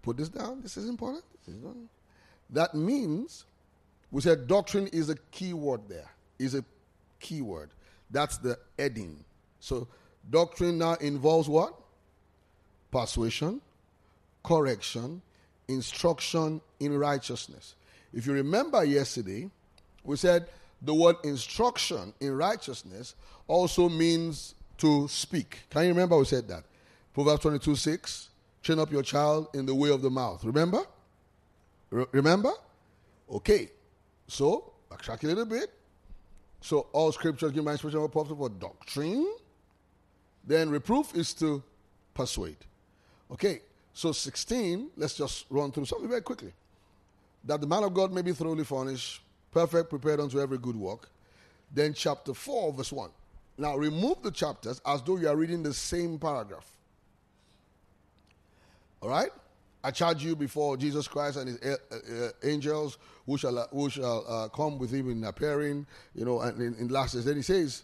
put 0.01 0.17
this 0.17 0.29
down. 0.29 0.61
This 0.61 0.77
is 0.77 0.87
important. 0.87 1.23
This 1.39 1.55
is 1.55 1.55
important. 1.55 1.89
That 2.53 2.73
means 2.73 3.45
we 4.11 4.21
said 4.21 4.47
doctrine 4.47 4.87
is 4.87 5.09
a 5.09 5.15
key 5.31 5.53
word 5.53 5.81
there. 5.89 6.09
Is 6.39 6.55
a 6.55 6.63
key 7.19 7.41
word. 7.41 7.71
That's 8.09 8.37
the 8.37 8.57
heading. 8.79 9.23
So 9.59 9.87
doctrine 10.29 10.77
now 10.77 10.93
involves 10.95 11.49
what? 11.49 11.73
persuasion, 12.93 13.59
correction, 14.43 15.21
instruction 15.67 16.61
in 16.79 16.97
righteousness. 16.97 17.75
If 18.13 18.27
you 18.27 18.33
remember 18.33 18.85
yesterday, 18.85 19.49
we 20.03 20.15
said 20.15 20.47
the 20.81 20.93
word 20.93 21.15
instruction 21.23 22.13
in 22.19 22.37
righteousness 22.37 23.15
also 23.47 23.89
means 23.89 24.53
to 24.77 25.07
speak. 25.07 25.61
Can 25.71 25.83
you 25.83 25.89
remember 25.89 26.17
we 26.17 26.25
said 26.25 26.47
that? 26.49 26.65
Proverbs 27.13 27.41
22 27.41 27.75
6, 27.75 28.29
train 28.61 28.79
up 28.79 28.91
your 28.91 29.03
child 29.03 29.47
in 29.55 29.65
the 29.65 29.73
way 29.73 29.89
of 29.89 30.01
the 30.01 30.09
mouth. 30.09 30.43
Remember? 30.43 30.83
Re- 31.93 32.05
remember? 32.11 32.51
Okay. 33.31 33.69
So, 34.27 34.73
backtrack 34.89 35.23
a 35.23 35.27
little 35.27 35.45
bit. 35.45 35.71
So, 36.59 36.87
all 36.91 37.11
scriptures 37.11 37.51
give 37.51 37.63
my 37.63 37.73
inspiration 37.73 37.99
of 37.99 38.11
for 38.11 38.49
doctrine. 38.49 39.27
Then, 40.45 40.69
reproof 40.69 41.15
is 41.15 41.33
to 41.35 41.61
persuade. 42.13 42.57
Okay, 43.31 43.61
so 43.93 44.11
16, 44.11 44.89
let's 44.97 45.15
just 45.15 45.45
run 45.49 45.71
through 45.71 45.85
something 45.85 46.09
very 46.09 46.21
quickly. 46.21 46.51
That 47.45 47.61
the 47.61 47.67
man 47.67 47.83
of 47.83 47.93
God 47.93 48.11
may 48.11 48.21
be 48.21 48.31
thoroughly 48.31 48.63
furnished, 48.63 49.21
perfect, 49.51 49.89
prepared 49.89 50.19
unto 50.19 50.39
every 50.39 50.57
good 50.57 50.75
work. 50.75 51.09
Then 51.73 51.93
chapter 51.93 52.33
4, 52.33 52.73
verse 52.73 52.91
1. 52.91 53.09
Now 53.57 53.75
remove 53.75 54.21
the 54.23 54.31
chapters 54.31 54.81
as 54.85 55.01
though 55.01 55.17
you 55.17 55.27
are 55.27 55.35
reading 55.35 55.63
the 55.63 55.73
same 55.73 56.17
paragraph. 56.17 56.69
All 59.01 59.09
right? 59.09 59.31
I 59.83 59.91
charge 59.91 60.23
you 60.23 60.35
before 60.35 60.77
Jesus 60.77 61.07
Christ 61.07 61.37
and 61.37 61.49
his 61.49 61.59
uh, 61.61 61.75
uh, 61.91 62.29
angels 62.43 62.97
who 63.25 63.37
shall, 63.37 63.57
uh, 63.57 63.67
who 63.71 63.89
shall 63.89 64.25
uh, 64.27 64.47
come 64.49 64.77
with 64.77 64.91
him 64.91 65.11
in 65.11 65.23
appearing, 65.25 65.85
you 66.15 66.23
know, 66.23 66.39
and 66.39 66.61
in, 66.61 66.75
in 66.75 66.87
last 66.87 67.13
days. 67.13 67.25
Then 67.25 67.35
he 67.35 67.41
says, 67.41 67.83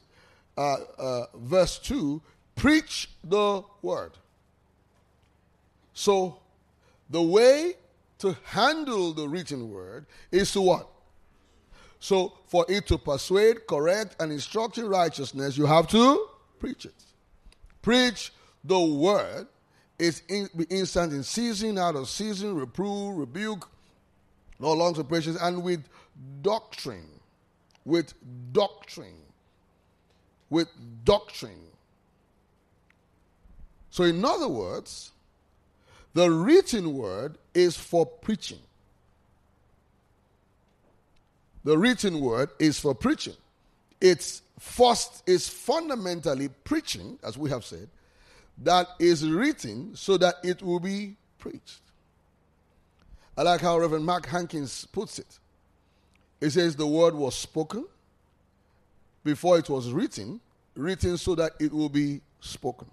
uh, 0.57 0.77
uh, 0.97 1.25
verse 1.35 1.77
2 1.79 2.21
preach 2.55 3.09
the 3.23 3.63
word. 3.81 4.11
So, 5.93 6.39
the 7.09 7.21
way 7.21 7.73
to 8.19 8.35
handle 8.43 9.13
the 9.13 9.27
written 9.27 9.69
word 9.69 10.05
is 10.31 10.51
to 10.53 10.61
what? 10.61 10.89
So, 11.99 12.33
for 12.47 12.65
it 12.69 12.87
to 12.87 12.97
persuade, 12.97 13.67
correct, 13.67 14.15
and 14.21 14.31
instruct 14.31 14.77
in 14.77 14.87
righteousness, 14.87 15.57
you 15.57 15.65
have 15.65 15.87
to 15.89 16.27
preach 16.59 16.85
it. 16.85 16.93
Preach 17.81 18.31
the 18.63 18.79
word 18.79 19.47
is 19.99 20.23
in, 20.29 20.49
be 20.55 20.63
instant 20.69 21.13
in 21.13 21.23
season, 21.23 21.77
out 21.77 21.95
of 21.95 22.09
season, 22.09 22.55
reprove, 22.55 23.17
rebuke, 23.17 23.69
no 24.59 24.73
long 24.73 24.95
patience, 25.05 25.37
and 25.41 25.61
with 25.61 25.83
doctrine. 26.41 27.07
With 27.85 28.13
doctrine. 28.51 29.17
With 30.49 30.69
doctrine. 31.03 31.67
So, 33.91 34.03
in 34.03 34.23
other 34.23 34.47
words, 34.47 35.11
the 36.13 36.29
written 36.29 36.93
word 36.95 37.37
is 37.53 37.77
for 37.77 38.05
preaching. 38.05 38.59
The 41.63 41.77
written 41.77 42.19
word 42.21 42.49
is 42.59 42.79
for 42.79 42.95
preaching. 42.95 43.35
It's 44.01 44.41
first 44.59 45.23
is 45.27 45.49
fundamentally 45.49 46.49
preaching, 46.63 47.19
as 47.23 47.37
we 47.37 47.49
have 47.49 47.65
said, 47.65 47.89
that 48.63 48.87
is 48.99 49.27
written 49.27 49.95
so 49.95 50.17
that 50.17 50.35
it 50.43 50.61
will 50.61 50.79
be 50.79 51.15
preached. 51.37 51.81
I 53.37 53.43
like 53.43 53.61
how 53.61 53.79
Reverend 53.79 54.05
Mark 54.05 54.25
Hankins 54.25 54.85
puts 54.91 55.19
it. 55.19 55.39
He 56.41 56.49
says 56.49 56.75
the 56.75 56.87
word 56.87 57.15
was 57.15 57.35
spoken 57.35 57.85
before 59.23 59.57
it 59.59 59.69
was 59.69 59.91
written, 59.91 60.39
written 60.75 61.17
so 61.17 61.35
that 61.35 61.53
it 61.59 61.71
will 61.71 61.89
be 61.89 62.21
spoken. 62.41 62.89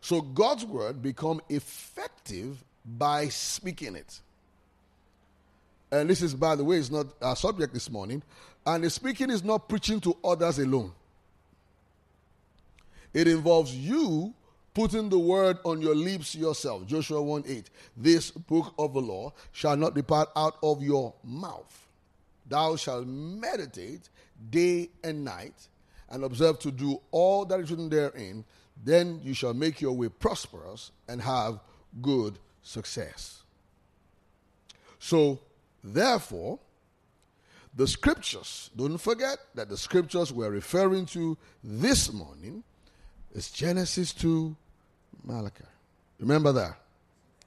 So 0.00 0.20
God's 0.20 0.64
word 0.64 1.02
become 1.02 1.40
effective 1.48 2.62
by 2.84 3.28
speaking 3.28 3.96
it. 3.96 4.20
And 5.90 6.08
this 6.08 6.22
is, 6.22 6.34
by 6.34 6.56
the 6.56 6.64
way, 6.64 6.76
is 6.76 6.90
not 6.90 7.06
our 7.20 7.36
subject 7.36 7.72
this 7.72 7.90
morning. 7.90 8.22
And 8.64 8.84
the 8.84 8.90
speaking 8.90 9.30
is 9.30 9.44
not 9.44 9.68
preaching 9.68 10.00
to 10.00 10.16
others 10.24 10.58
alone. 10.58 10.92
It 13.16 13.26
involves 13.28 13.74
you 13.74 14.34
putting 14.74 15.08
the 15.08 15.18
word 15.18 15.58
on 15.64 15.80
your 15.80 15.94
lips 15.94 16.34
yourself. 16.34 16.86
Joshua 16.86 17.22
1 17.22 17.44
8. 17.46 17.70
This 17.96 18.30
book 18.30 18.74
of 18.78 18.92
the 18.92 19.00
law 19.00 19.32
shall 19.52 19.76
not 19.76 19.94
depart 19.94 20.28
out 20.36 20.58
of 20.62 20.82
your 20.82 21.14
mouth. 21.24 21.88
Thou 22.46 22.76
shalt 22.76 23.06
meditate 23.06 24.10
day 24.50 24.90
and 25.02 25.24
night, 25.24 25.68
and 26.10 26.24
observe 26.24 26.58
to 26.60 26.70
do 26.70 27.00
all 27.10 27.46
that 27.46 27.58
is 27.60 27.70
written 27.70 27.88
therein, 27.88 28.44
then 28.84 29.18
you 29.24 29.32
shall 29.32 29.54
make 29.54 29.80
your 29.80 29.92
way 29.92 30.10
prosperous 30.10 30.92
and 31.08 31.22
have 31.22 31.58
good 32.02 32.38
success. 32.62 33.42
So 34.98 35.40
Therefore, 35.86 36.58
the 37.74 37.86
scriptures, 37.86 38.70
don't 38.74 38.98
forget 38.98 39.38
that 39.54 39.68
the 39.68 39.76
scriptures 39.76 40.32
we're 40.32 40.50
referring 40.50 41.06
to 41.06 41.38
this 41.62 42.12
morning 42.12 42.64
is 43.36 43.50
Genesis 43.50 44.12
to 44.14 44.56
Malachi. 45.22 45.64
Remember 46.18 46.52
that? 46.52 46.78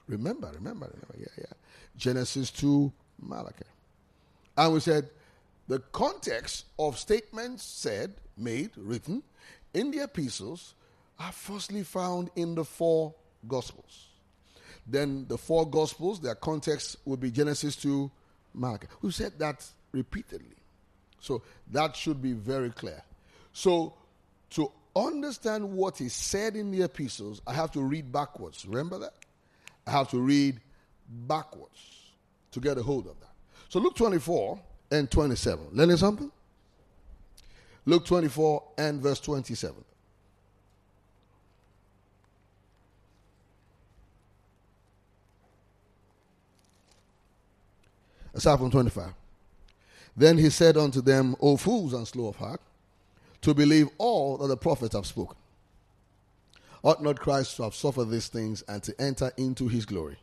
Remember, 0.07 0.47
remember, 0.53 0.87
remember. 0.93 1.15
Yeah, 1.17 1.27
yeah. 1.37 1.53
Genesis 1.97 2.51
to 2.51 2.91
Malachi. 3.19 3.65
And 4.55 4.73
we 4.73 4.79
said 4.79 5.09
the 5.67 5.79
context 5.91 6.65
of 6.77 6.97
statements 6.97 7.63
said, 7.63 8.13
made, 8.37 8.71
written 8.77 9.23
in 9.73 9.91
the 9.91 10.03
epistles 10.03 10.75
are 11.19 11.31
firstly 11.31 11.83
found 11.83 12.29
in 12.35 12.55
the 12.55 12.63
four 12.63 13.13
gospels. 13.47 14.07
Then 14.87 15.25
the 15.27 15.37
four 15.37 15.69
gospels, 15.69 16.19
their 16.19 16.35
context 16.35 16.97
would 17.05 17.19
be 17.19 17.31
Genesis 17.31 17.75
to 17.77 18.09
Malachi. 18.53 18.87
We've 19.01 19.13
said 19.13 19.37
that 19.39 19.65
repeatedly. 19.91 20.55
So 21.19 21.41
that 21.71 21.95
should 21.95 22.21
be 22.21 22.33
very 22.33 22.69
clear. 22.69 23.03
So 23.53 23.93
to 24.51 24.71
understand 24.95 25.71
what 25.71 26.01
is 26.01 26.13
said 26.13 26.55
in 26.55 26.71
the 26.71 26.83
epistles, 26.83 27.41
I 27.45 27.53
have 27.53 27.71
to 27.71 27.81
read 27.81 28.11
backwards. 28.11 28.65
Remember 28.65 28.99
that? 28.99 29.13
I 29.85 29.91
have 29.91 30.09
to 30.11 30.19
read 30.19 30.59
backwards 31.09 32.11
to 32.51 32.59
get 32.59 32.77
a 32.77 32.83
hold 32.83 33.07
of 33.07 33.19
that. 33.19 33.29
So 33.69 33.79
Luke 33.79 33.95
24 33.95 34.59
and 34.91 35.09
27. 35.09 35.67
Learning 35.71 35.97
something? 35.97 36.31
Luke 37.85 38.05
24 38.05 38.63
and 38.77 39.01
verse 39.01 39.19
27. 39.19 39.83
Aside 48.33 48.59
from 48.59 48.71
25. 48.71 49.13
Then 50.15 50.37
he 50.37 50.49
said 50.49 50.77
unto 50.77 51.01
them, 51.01 51.35
O 51.41 51.57
fools 51.57 51.93
and 51.93 52.07
slow 52.07 52.27
of 52.27 52.35
heart, 52.35 52.61
to 53.41 53.53
believe 53.53 53.89
all 53.97 54.37
that 54.37 54.47
the 54.47 54.57
prophets 54.57 54.95
have 54.95 55.05
spoken. 55.05 55.37
Ought 56.83 57.03
not 57.03 57.19
Christ 57.19 57.57
to 57.57 57.63
have 57.63 57.75
suffered 57.75 58.05
these 58.05 58.27
things 58.27 58.61
and 58.63 58.81
to 58.83 59.01
enter 59.01 59.31
into 59.37 59.67
his 59.67 59.85
glory? 59.85 60.17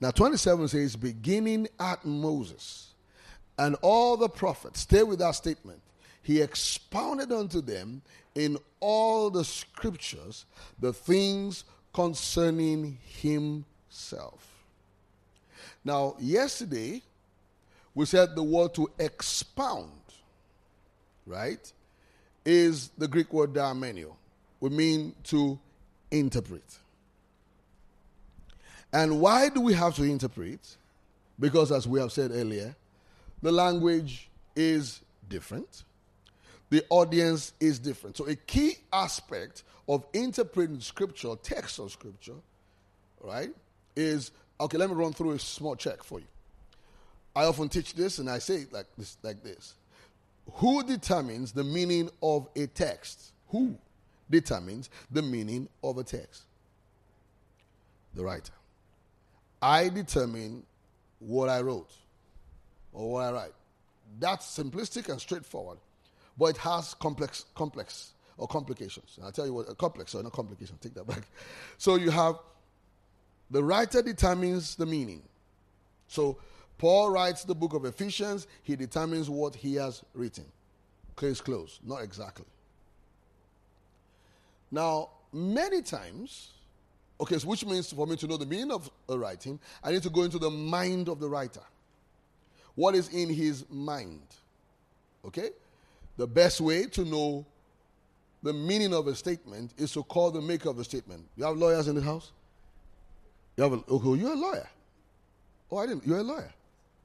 Now, 0.00 0.10
27 0.10 0.68
says, 0.68 0.96
beginning 0.96 1.68
at 1.78 2.04
Moses 2.04 2.94
and 3.58 3.76
all 3.82 4.16
the 4.16 4.28
prophets, 4.28 4.80
stay 4.80 5.02
with 5.02 5.20
that 5.20 5.34
statement. 5.34 5.80
He 6.22 6.40
expounded 6.40 7.32
unto 7.32 7.60
them 7.60 8.02
in 8.34 8.58
all 8.80 9.30
the 9.30 9.44
scriptures 9.44 10.44
the 10.78 10.92
things 10.92 11.64
concerning 11.92 12.98
himself. 13.04 14.48
Now, 15.84 16.16
yesterday, 16.18 17.02
we 17.94 18.06
said 18.06 18.34
the 18.34 18.42
word 18.42 18.74
to 18.74 18.90
expound, 18.98 19.90
right, 21.26 21.72
is 22.44 22.90
the 22.98 23.08
Greek 23.08 23.32
word 23.32 23.52
diermeneuo. 23.52 24.14
We 24.60 24.70
mean 24.70 25.14
to 25.24 25.58
interpret. 26.10 26.64
And 28.92 29.20
why 29.20 29.48
do 29.48 29.60
we 29.60 29.72
have 29.74 29.96
to 29.96 30.02
interpret? 30.02 30.76
Because, 31.40 31.72
as 31.72 31.88
we 31.88 31.98
have 32.00 32.12
said 32.12 32.30
earlier, 32.32 32.74
the 33.40 33.50
language 33.50 34.28
is 34.54 35.00
different, 35.28 35.84
the 36.70 36.84
audience 36.90 37.52
is 37.58 37.78
different. 37.78 38.16
So, 38.16 38.26
a 38.26 38.36
key 38.36 38.74
aspect 38.92 39.64
of 39.88 40.04
interpreting 40.12 40.80
scripture, 40.80 41.34
text 41.42 41.78
of 41.78 41.90
scripture, 41.90 42.36
right, 43.22 43.50
is 43.96 44.30
okay, 44.60 44.78
let 44.78 44.90
me 44.90 44.94
run 44.94 45.12
through 45.12 45.32
a 45.32 45.38
small 45.38 45.74
check 45.74 46.02
for 46.02 46.20
you. 46.20 46.26
I 47.34 47.44
often 47.44 47.68
teach 47.68 47.94
this 47.94 48.18
and 48.18 48.28
I 48.28 48.38
say 48.38 48.56
it 48.56 48.72
like 48.72 48.86
this, 48.96 49.16
like 49.22 49.42
this. 49.42 49.74
Who 50.54 50.82
determines 50.82 51.52
the 51.52 51.64
meaning 51.64 52.10
of 52.22 52.48
a 52.56 52.66
text? 52.66 53.32
Who 53.48 53.76
determines 54.30 54.90
the 55.10 55.22
meaning 55.22 55.68
of 55.82 55.98
a 55.98 56.04
text? 56.04 56.42
The 58.14 58.24
writer. 58.24 58.52
I 59.60 59.88
determine 59.88 60.64
what 61.18 61.48
I 61.48 61.60
wrote 61.60 61.92
or 62.92 63.12
what 63.12 63.24
I 63.24 63.32
write. 63.32 63.52
That's 64.18 64.58
simplistic 64.58 65.08
and 65.08 65.20
straightforward, 65.20 65.78
but 66.36 66.46
it 66.46 66.56
has 66.58 66.94
complex, 66.94 67.46
complex 67.54 68.12
or 68.36 68.48
complications. 68.48 69.18
I'll 69.22 69.32
tell 69.32 69.46
you 69.46 69.54
what, 69.54 69.70
a 69.70 69.74
complex 69.74 70.14
or 70.14 70.22
not 70.22 70.32
complication, 70.32 70.76
take 70.80 70.94
that 70.94 71.06
back. 71.06 71.22
So 71.78 71.96
you 71.96 72.10
have 72.10 72.36
the 73.50 73.62
writer 73.62 74.02
determines 74.02 74.76
the 74.76 74.86
meaning. 74.86 75.22
So 76.08 76.38
Paul 76.78 77.10
writes 77.10 77.44
the 77.44 77.54
book 77.54 77.74
of 77.74 77.84
Ephesians, 77.84 78.46
he 78.62 78.76
determines 78.76 79.30
what 79.30 79.54
he 79.54 79.74
has 79.76 80.02
written. 80.14 80.44
Case 81.16 81.40
close, 81.40 81.78
not 81.84 81.98
exactly. 82.02 82.46
Now, 84.70 85.10
many 85.32 85.82
times, 85.82 86.50
okay, 87.20 87.38
so 87.38 87.46
which 87.46 87.64
means 87.64 87.92
for 87.92 88.06
me 88.06 88.16
to 88.16 88.26
know 88.26 88.36
the 88.36 88.46
meaning 88.46 88.72
of 88.72 88.90
a 89.08 89.18
writing, 89.18 89.60
I 89.84 89.92
need 89.92 90.02
to 90.02 90.10
go 90.10 90.22
into 90.22 90.38
the 90.38 90.50
mind 90.50 91.08
of 91.08 91.20
the 91.20 91.28
writer. 91.28 91.60
What 92.74 92.94
is 92.94 93.08
in 93.08 93.28
his 93.28 93.68
mind? 93.70 94.22
Okay? 95.24 95.50
The 96.16 96.26
best 96.26 96.60
way 96.60 96.86
to 96.86 97.04
know 97.04 97.46
the 98.42 98.52
meaning 98.52 98.92
of 98.92 99.06
a 99.06 99.14
statement 99.14 99.74
is 99.76 99.92
to 99.92 100.02
call 100.02 100.30
the 100.30 100.40
maker 100.40 100.68
of 100.70 100.76
the 100.76 100.84
statement. 100.84 101.24
You 101.36 101.44
have 101.44 101.56
lawyers 101.56 101.86
in 101.86 101.94
the 101.94 102.02
house? 102.02 102.32
You 103.56 103.64
have 103.64 103.72
a, 103.72 103.84
okay, 103.88 104.20
you're 104.20 104.32
a 104.32 104.36
lawyer. 104.36 104.68
Oh, 105.70 105.78
I 105.78 105.86
didn't. 105.86 106.06
You're 106.06 106.18
a 106.18 106.22
lawyer. 106.22 106.52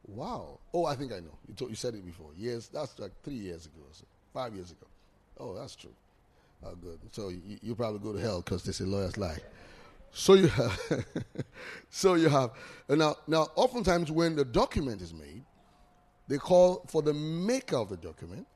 Wow. 0.08 0.60
Oh, 0.74 0.86
I 0.86 0.96
think 0.96 1.12
I 1.12 1.20
know. 1.20 1.38
You, 1.48 1.54
told, 1.54 1.70
you 1.70 1.76
said 1.76 1.94
it 1.94 2.06
before. 2.06 2.30
Yes, 2.38 2.68
that's 2.68 2.98
like 2.98 3.12
three 3.24 3.36
years 3.36 3.66
ago, 3.66 3.82
so 3.92 4.06
five 4.34 4.54
years 4.56 4.72
ago. 4.72 4.88
Oh, 5.40 5.54
that's 5.54 5.76
true. 5.76 5.94
Oh, 6.66 6.76
good. 6.76 7.00
So 7.12 7.30
you, 7.30 7.58
you 7.62 7.76
probably 7.76 8.00
go 8.00 8.14
to 8.14 8.20
hell 8.20 8.42
because 8.42 8.64
they 8.64 8.72
say 8.72 8.86
lawyers 8.86 9.18
lie. 9.18 9.38
So 10.12 10.34
you 10.34 10.48
have, 10.48 10.80
so 11.90 12.16
you 12.16 12.30
have, 12.30 12.52
now, 12.90 13.18
now, 13.28 13.50
oftentimes 13.56 14.10
when 14.10 14.36
the 14.36 14.46
document 14.46 15.02
is 15.02 15.14
made, 15.14 15.44
they 16.28 16.38
call 16.38 16.84
for 16.88 17.02
the 17.02 17.14
maker 17.14 17.78
of 17.78 17.90
the 17.90 17.98
document 17.98 18.48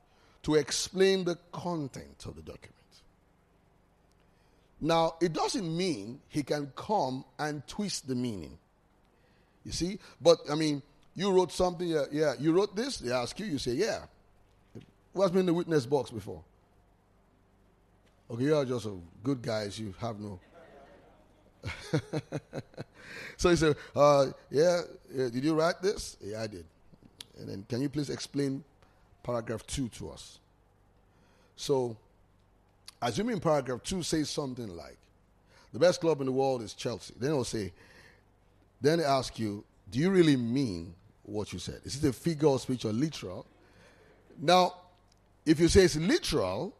to 0.43 0.55
explain 0.55 1.23
the 1.23 1.37
content 1.51 2.25
of 2.25 2.35
the 2.35 2.41
document. 2.41 2.75
Now, 4.79 5.15
it 5.21 5.33
doesn't 5.33 5.77
mean 5.77 6.19
he 6.27 6.41
can 6.41 6.71
come 6.75 7.23
and 7.37 7.65
twist 7.67 8.07
the 8.07 8.15
meaning. 8.15 8.57
You 9.63 9.71
see? 9.71 9.99
But, 10.19 10.39
I 10.49 10.55
mean, 10.55 10.81
you 11.15 11.31
wrote 11.31 11.51
something, 11.51 11.87
yeah, 11.87 12.05
yeah. 12.11 12.33
You 12.39 12.53
wrote 12.53 12.75
this, 12.75 12.97
they 12.97 13.11
ask 13.11 13.39
you, 13.39 13.45
you 13.45 13.57
say, 13.57 13.73
yeah. 13.73 14.05
What's 15.13 15.31
been 15.31 15.41
in 15.41 15.45
the 15.45 15.53
witness 15.53 15.85
box 15.85 16.09
before? 16.09 16.41
Okay, 18.29 18.43
you 18.43 18.55
are 18.55 18.63
just 18.63 18.85
a 18.85 18.93
good 19.23 19.41
guys, 19.41 19.77
you 19.77 19.93
have 19.99 20.19
no. 20.19 20.39
so 23.37 23.49
he 23.49 23.55
said, 23.57 23.75
uh, 23.95 24.27
yeah, 24.49 24.81
yeah, 25.13 25.29
did 25.29 25.43
you 25.43 25.53
write 25.53 25.81
this? 25.81 26.15
Yeah, 26.21 26.41
I 26.41 26.47
did. 26.47 26.65
And 27.37 27.49
then, 27.49 27.65
can 27.67 27.81
you 27.81 27.89
please 27.89 28.09
explain 28.09 28.63
paragraph 29.21 29.67
two 29.67 29.89
to 29.89 30.11
us? 30.11 30.39
So, 31.57 31.97
assuming 33.01 33.41
paragraph 33.41 33.83
two 33.83 34.01
says 34.01 34.29
something 34.29 34.75
like, 34.77 34.97
the 35.73 35.79
best 35.79 35.99
club 35.99 36.21
in 36.21 36.25
the 36.25 36.31
world 36.31 36.61
is 36.61 36.73
Chelsea. 36.73 37.13
Then 37.19 37.31
they'll 37.31 37.43
say, 37.43 37.73
then 38.79 38.99
they 38.99 39.05
ask 39.05 39.37
you, 39.37 39.63
do 39.89 39.99
you 39.99 40.09
really 40.09 40.37
mean 40.37 40.93
what 41.31 41.53
you 41.53 41.59
said. 41.59 41.81
Is 41.83 42.03
it 42.03 42.09
a 42.09 42.13
figure 42.13 42.47
of 42.49 42.61
speech 42.61 42.85
or 42.85 42.93
literal? 42.93 43.45
Now, 44.39 44.73
if 45.45 45.59
you 45.59 45.67
say 45.67 45.83
it's 45.83 45.95
literal, 45.95 46.75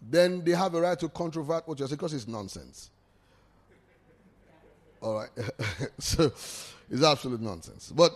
then 0.00 0.44
they 0.44 0.52
have 0.52 0.74
a 0.74 0.80
right 0.80 0.98
to 0.98 1.08
controvert 1.08 1.66
what 1.66 1.78
you're 1.78 1.88
saying 1.88 1.96
because 1.96 2.14
it's 2.14 2.28
nonsense. 2.28 2.90
All 5.00 5.16
right. 5.16 5.30
so 5.98 6.24
it's 6.90 7.02
absolute 7.02 7.40
nonsense. 7.40 7.92
But 7.94 8.12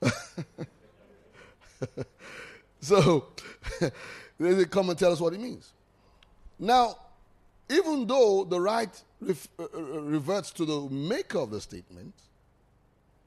so 2.80 3.26
they 4.38 4.64
come 4.66 4.90
and 4.90 4.98
tell 4.98 5.12
us 5.12 5.20
what 5.20 5.32
it 5.32 5.40
means. 5.40 5.72
Now, 6.58 6.96
even 7.70 8.06
though 8.06 8.44
the 8.44 8.60
right 8.60 9.02
ref, 9.20 9.48
uh, 9.58 9.64
uh 9.74 9.80
reverts 9.80 10.50
to 10.52 10.64
the 10.64 10.80
maker 10.90 11.38
of 11.38 11.50
the 11.50 11.60
statement, 11.60 12.14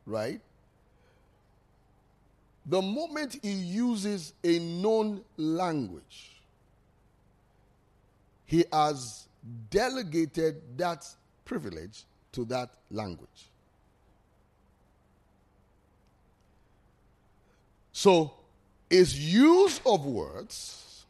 right? 0.06 0.42
The 2.66 2.82
moment 2.82 3.38
he 3.42 3.52
uses 3.52 4.34
a 4.44 4.60
known 4.60 5.22
language, 5.38 6.32
he 8.46 8.66
has 8.72 9.28
delegated 9.70 10.62
that 10.78 11.08
privilege 11.46 12.04
to 12.34 12.46
that 12.46 12.70
language. 12.92 13.50
So, 17.92 18.34
his 18.90 19.20
use 19.34 19.80
of 19.86 20.06
words, 20.06 21.06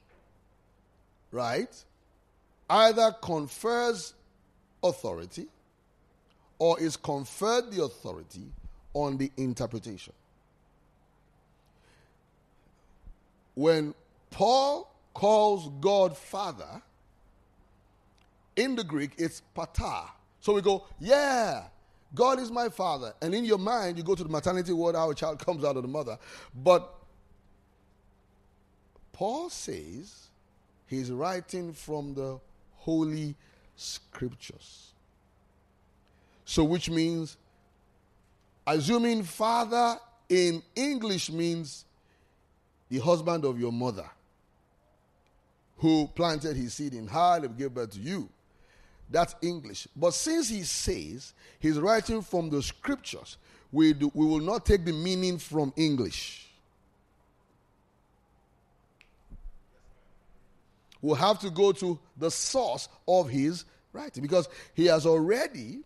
right, 1.31 1.73
either 2.69 3.15
confers 3.21 4.13
authority 4.83 5.47
or 6.59 6.79
is 6.79 6.95
conferred 6.95 7.71
the 7.71 7.83
authority 7.83 8.45
on 8.93 9.17
the 9.17 9.31
interpretation. 9.37 10.13
When 13.55 13.93
Paul 14.29 14.93
calls 15.13 15.69
God 15.79 16.17
Father, 16.17 16.81
in 18.55 18.75
the 18.75 18.83
Greek, 18.83 19.11
it's 19.17 19.41
pater. 19.55 20.03
So 20.39 20.53
we 20.53 20.61
go, 20.61 20.85
yeah, 20.99 21.63
God 22.13 22.39
is 22.39 22.51
my 22.51 22.69
father. 22.69 23.13
And 23.21 23.33
in 23.33 23.45
your 23.45 23.57
mind, 23.57 23.97
you 23.97 24.03
go 24.03 24.15
to 24.15 24.23
the 24.23 24.29
maternity 24.29 24.73
ward, 24.73 24.95
how 24.95 25.09
a 25.09 25.15
child 25.15 25.39
comes 25.45 25.63
out 25.63 25.77
of 25.77 25.83
the 25.83 25.87
mother. 25.87 26.17
But 26.53 26.93
Paul 29.13 29.49
says 29.49 30.29
he's 30.87 31.11
writing 31.11 31.73
from 31.73 32.13
the 32.13 32.39
Holy 32.77 33.35
Scriptures. 33.75 34.93
So, 36.43 36.63
which 36.63 36.89
means, 36.89 37.37
assuming 38.67 39.23
father 39.23 39.97
in 40.27 40.61
English 40.75 41.31
means 41.31 41.85
the 42.91 42.99
husband 42.99 43.45
of 43.45 43.57
your 43.57 43.71
mother 43.71 44.07
who 45.77 46.07
planted 46.13 46.57
his 46.57 46.73
seed 46.73 46.93
in 46.93 47.07
her 47.07 47.39
and 47.41 47.57
gave 47.57 47.73
birth 47.73 47.91
to 47.91 47.99
you. 47.99 48.29
That's 49.09 49.33
English. 49.41 49.87
But 49.95 50.13
since 50.13 50.49
he 50.49 50.63
says 50.63 51.33
he's 51.59 51.79
writing 51.79 52.21
from 52.21 52.49
the 52.49 52.61
scriptures, 52.61 53.37
we, 53.71 53.93
do, 53.93 54.11
we 54.13 54.25
will 54.25 54.41
not 54.41 54.65
take 54.65 54.83
the 54.83 54.91
meaning 54.91 55.37
from 55.37 55.73
English. 55.77 56.49
We'll 61.01 61.15
have 61.15 61.39
to 61.39 61.49
go 61.49 61.71
to 61.71 61.97
the 62.17 62.29
source 62.29 62.89
of 63.07 63.29
his 63.29 63.63
writing 63.93 64.21
because 64.21 64.49
he 64.73 64.85
has 64.87 65.05
already 65.05 65.79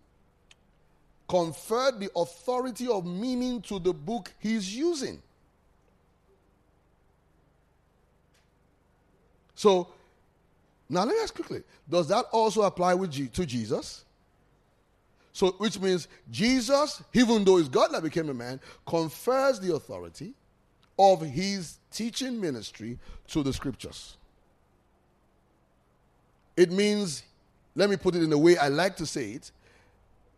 conferred 1.29 1.99
the 1.99 2.09
authority 2.15 2.87
of 2.87 3.05
meaning 3.05 3.61
to 3.61 3.77
the 3.77 3.93
book 3.93 4.33
he's 4.39 4.75
using. 4.75 5.21
So, 9.55 9.87
now 10.89 11.03
let 11.03 11.15
me 11.15 11.21
ask 11.21 11.33
quickly 11.33 11.63
does 11.89 12.07
that 12.09 12.25
also 12.31 12.61
apply 12.63 12.93
with 12.93 13.11
G- 13.11 13.27
to 13.27 13.45
Jesus? 13.45 14.05
So, 15.33 15.51
which 15.57 15.79
means 15.79 16.07
Jesus, 16.31 17.03
even 17.13 17.43
though 17.43 17.57
he's 17.57 17.67
God 17.67 17.91
that 17.91 18.03
became 18.03 18.29
a 18.29 18.33
man, 18.33 18.59
confers 18.85 19.59
the 19.59 19.75
authority 19.75 20.33
of 20.97 21.21
his 21.21 21.77
teaching 21.91 22.39
ministry 22.39 22.97
to 23.27 23.43
the 23.43 23.51
scriptures. 23.51 24.15
It 26.55 26.71
means, 26.71 27.23
let 27.75 27.89
me 27.89 27.97
put 27.97 28.15
it 28.15 28.23
in 28.23 28.29
the 28.29 28.37
way 28.37 28.57
I 28.57 28.69
like 28.69 28.95
to 28.97 29.05
say 29.05 29.31
it, 29.31 29.51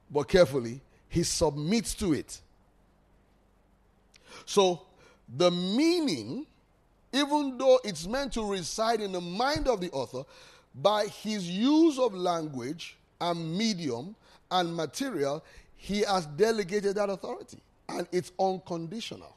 but 0.09 0.27
carefully, 0.27 0.81
he 1.09 1.21
submits 1.21 1.93
to 1.95 2.13
it. 2.13 2.41
So, 4.45 4.81
the 5.35 5.51
meaning, 5.51 6.47
even 7.17 7.57
though 7.57 7.79
it's 7.83 8.07
meant 8.07 8.33
to 8.33 8.45
reside 8.45 9.01
in 9.01 9.11
the 9.11 9.21
mind 9.21 9.67
of 9.67 9.81
the 9.81 9.89
author, 9.91 10.23
by 10.75 11.07
his 11.07 11.49
use 11.49 11.97
of 11.97 12.13
language 12.13 12.97
and 13.19 13.57
medium 13.57 14.15
and 14.51 14.75
material, 14.75 15.43
he 15.75 16.01
has 16.01 16.25
delegated 16.25 16.95
that 16.95 17.09
authority. 17.09 17.59
And 17.89 18.07
it's 18.11 18.31
unconditional. 18.39 19.35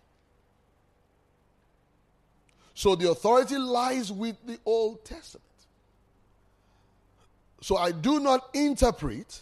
So 2.74 2.94
the 2.94 3.10
authority 3.10 3.56
lies 3.58 4.10
with 4.10 4.36
the 4.46 4.58
Old 4.64 5.04
Testament. 5.04 5.44
So 7.60 7.76
I 7.76 7.92
do 7.92 8.20
not 8.20 8.48
interpret, 8.54 9.40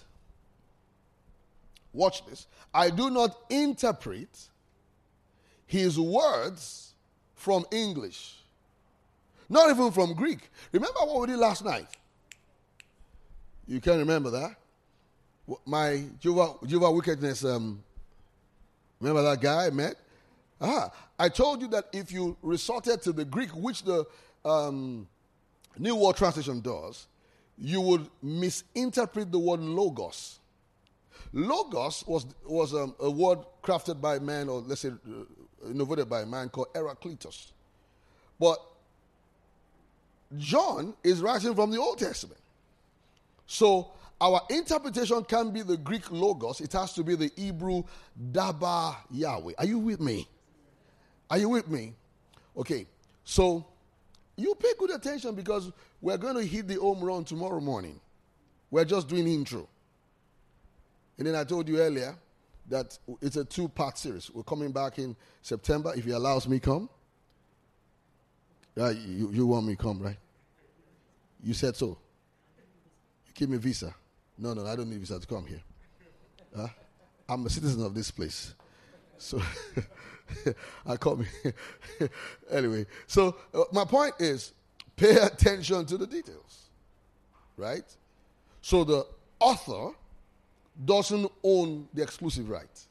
watch 1.93 2.27
this, 2.27 2.47
I 2.75 2.91
do 2.91 3.11
not 3.11 3.39
interpret 3.49 4.29
his 5.67 5.99
words 5.99 6.88
from 7.39 7.65
English. 7.71 8.35
Not 9.49 9.71
even 9.71 9.91
from 9.93 10.13
Greek. 10.13 10.51
Remember 10.73 10.99
what 11.05 11.21
we 11.23 11.27
did 11.29 11.39
last 11.39 11.65
night? 11.65 11.87
You 13.67 13.81
can 13.81 13.99
remember 13.99 14.31
that? 14.31 14.57
My 15.65 16.05
Jehovah, 16.21 16.67
Jehovah 16.67 16.93
Witnesses, 16.93 17.45
um, 17.45 17.83
remember 19.01 19.23
that 19.23 19.41
guy 19.41 19.67
I 19.67 19.71
met? 19.71 19.95
Ah, 20.61 20.91
I 21.19 21.29
told 21.29 21.63
you 21.63 21.69
that 21.69 21.87
if 21.93 22.13
you 22.13 22.37
resorted 22.43 23.01
to 23.03 23.13
the 23.13 23.25
Greek, 23.25 23.51
which 23.51 23.85
the 23.85 24.05
um, 24.45 25.07
New 25.79 25.97
World 25.97 26.17
Translation 26.17 26.61
does, 26.61 27.07
you 27.57 27.81
would 27.81 28.09
misinterpret 28.21 29.31
the 29.31 29.39
word 29.39 29.61
logos. 29.61 30.41
Logos 31.33 32.05
was, 32.07 32.27
was 32.45 32.75
um, 32.75 32.95
a 33.01 33.11
word 33.11 33.39
crafted 33.63 34.01
by 34.01 34.19
man, 34.19 34.49
or 34.49 34.61
let's 34.61 34.81
say 34.83 34.89
uh, 34.89 35.25
innovated 35.67 36.09
by 36.09 36.23
a 36.23 36.27
man 36.27 36.49
called 36.49 36.69
Heraclitus. 36.75 37.53
But 38.39 38.59
John 40.37 40.95
is 41.03 41.21
writing 41.21 41.55
from 41.55 41.71
the 41.71 41.79
Old 41.79 41.99
Testament. 41.99 42.41
So 43.47 43.93
our 44.21 44.43
interpretation 44.51 45.25
can 45.25 45.51
be 45.51 45.63
the 45.63 45.77
Greek 45.77 46.11
logos, 46.11 46.61
it 46.61 46.73
has 46.73 46.93
to 46.95 47.05
be 47.05 47.15
the 47.15 47.31
Hebrew 47.37 47.85
Dabar 48.33 48.97
Yahweh. 49.11 49.53
Are 49.59 49.67
you 49.67 49.79
with 49.79 50.01
me? 50.01 50.29
Are 51.31 51.39
you 51.39 51.49
with 51.49 51.69
me? 51.69 51.95
Okay, 52.57 52.87
so 53.25 53.65
you 54.37 54.55
pay 54.55 54.73
good 54.79 54.91
attention 54.91 55.35
because 55.35 55.71
we're 56.01 56.17
going 56.17 56.37
to 56.37 56.45
hit 56.45 56.69
the 56.69 56.75
home 56.75 57.01
run 57.01 57.25
tomorrow 57.25 57.61
morning. 57.61 58.01
We're 58.71 58.85
just 58.85 59.09
doing 59.09 59.27
intro. 59.27 59.69
And 61.17 61.27
then 61.27 61.35
I 61.35 61.45
told 61.45 61.69
you 61.69 61.79
earlier 61.79 62.15
that 62.69 62.99
it's 63.21 63.37
a 63.37 63.45
two 63.45 63.69
part 63.69 63.99
series. 63.99 64.31
We're 64.31 64.43
coming 64.43 64.73
back 64.73 64.99
in 64.99 65.17
September 65.43 65.93
if 65.97 66.05
he 66.05 66.11
allows 66.11 66.49
me 66.49 66.61
come. 66.61 66.89
Uh, 68.79 68.91
you, 68.91 69.31
you 69.33 69.47
want 69.47 69.67
me 69.67 69.75
to 69.75 69.83
come, 69.83 70.01
right? 70.01 70.19
You 71.43 71.55
said 71.55 71.77
so. 71.77 71.99
You 73.27 73.33
give 73.35 73.49
me 73.49 73.59
visa. 73.59 73.95
No, 74.37 74.55
no, 74.55 74.67
I 74.67 74.77
don't 74.77 74.89
need 74.89 75.01
visa 75.01 75.19
to 75.19 75.27
come 75.27 75.47
here. 75.47 75.63
Uh, 76.57 76.69
I'm 77.29 77.45
a 77.45 77.51
citizen 77.51 77.85
of 77.85 77.95
this 77.95 78.11
place. 78.11 78.55
So 79.19 79.43
I 80.87 80.97
come 80.97 81.27
here. 81.43 81.55
anyway, 82.51 82.87
so 83.07 83.37
uh, 83.53 83.65
my 83.73 83.85
point 83.85 84.15
is 84.21 84.53
pay 84.97 85.17
attention 85.17 85.87
to 85.87 85.97
the 85.97 86.07
details. 86.07 86.71
Right? 87.57 87.85
So 88.61 88.85
the 88.85 89.07
author 89.41 89.97
doesn't 90.85 91.31
own 91.43 91.89
the 91.93 92.03
exclusive 92.03 92.49
right. 92.49 92.87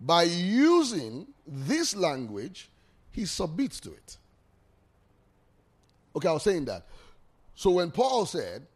By 0.00 0.24
using 0.24 1.26
this 1.46 1.94
language, 1.94 2.68
he 3.12 3.24
submits 3.24 3.78
to 3.80 3.92
it. 3.92 4.16
Okay, 6.16 6.28
I 6.28 6.32
was 6.32 6.42
saying 6.42 6.64
that. 6.66 6.86
So 7.54 7.70
when 7.70 7.90
Paul 7.90 8.26
said, 8.26 8.66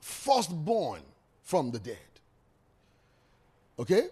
firstborn 0.00 1.02
from 1.42 1.70
the 1.70 1.78
dead, 1.78 1.98
okay? 3.78 4.08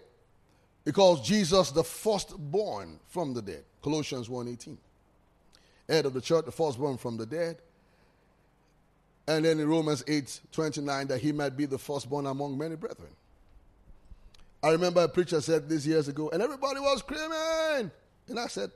He 0.85 0.91
calls 0.91 1.25
Jesus 1.25 1.71
the 1.71 1.83
firstborn 1.83 2.99
from 3.07 3.33
the 3.33 3.41
dead. 3.41 3.63
Colossians 3.81 4.27
1.18. 4.27 4.77
Head 5.87 6.05
of 6.05 6.13
the 6.13 6.21
church, 6.21 6.45
the 6.45 6.51
firstborn 6.51 6.97
from 6.97 7.17
the 7.17 7.25
dead. 7.25 7.57
And 9.27 9.45
then 9.45 9.59
in 9.59 9.69
Romans 9.69 10.03
8.29, 10.03 11.07
that 11.07 11.19
he 11.19 11.31
might 11.31 11.55
be 11.55 11.65
the 11.65 11.77
firstborn 11.77 12.25
among 12.25 12.57
many 12.57 12.75
brethren. 12.75 13.09
I 14.61 14.71
remember 14.71 15.01
a 15.01 15.07
preacher 15.07 15.41
said 15.41 15.67
this 15.67 15.85
years 15.85 16.07
ago, 16.07 16.29
and 16.31 16.41
everybody 16.41 16.79
was 16.79 16.99
screaming. 16.99 17.91
And 18.27 18.39
I 18.39 18.47
said, 18.47 18.71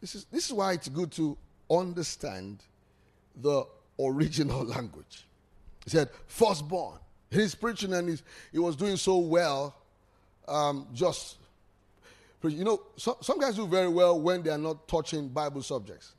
this 0.00 0.14
is, 0.14 0.24
this 0.30 0.46
is 0.46 0.52
why 0.52 0.72
it's 0.72 0.88
good 0.88 1.10
to 1.12 1.36
understand 1.70 2.62
the 3.36 3.64
original 4.00 4.64
language. 4.64 5.26
He 5.84 5.90
said, 5.90 6.10
firstborn. 6.26 6.98
He's 7.30 7.54
preaching 7.54 7.92
and 7.92 8.08
he's, 8.08 8.22
he 8.52 8.58
was 8.58 8.76
doing 8.76 8.96
so 8.96 9.18
well, 9.18 9.74
um, 10.46 10.86
just, 10.94 11.36
you 12.42 12.64
know, 12.64 12.80
so, 12.96 13.18
some 13.20 13.38
guys 13.38 13.56
do 13.56 13.66
very 13.66 13.88
well 13.88 14.18
when 14.18 14.42
they 14.42 14.50
are 14.50 14.58
not 14.58 14.88
touching 14.88 15.28
Bible 15.28 15.62
subjects. 15.62 16.14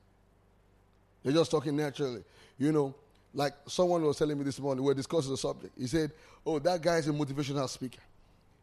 They're 1.23 1.33
just 1.33 1.49
talking 1.51 1.75
naturally. 1.75 2.23
You 2.57 2.71
know, 2.71 2.95
like 3.33 3.53
someone 3.67 4.01
was 4.01 4.17
telling 4.17 4.37
me 4.37 4.43
this 4.43 4.59
morning, 4.59 4.83
we 4.83 4.91
are 4.91 4.95
discussing 4.95 5.31
the 5.31 5.37
subject. 5.37 5.73
He 5.77 5.87
said, 5.87 6.11
Oh, 6.45 6.59
that 6.59 6.81
guy 6.81 6.97
is 6.97 7.07
a 7.07 7.11
motivational 7.11 7.67
speaker. 7.69 8.01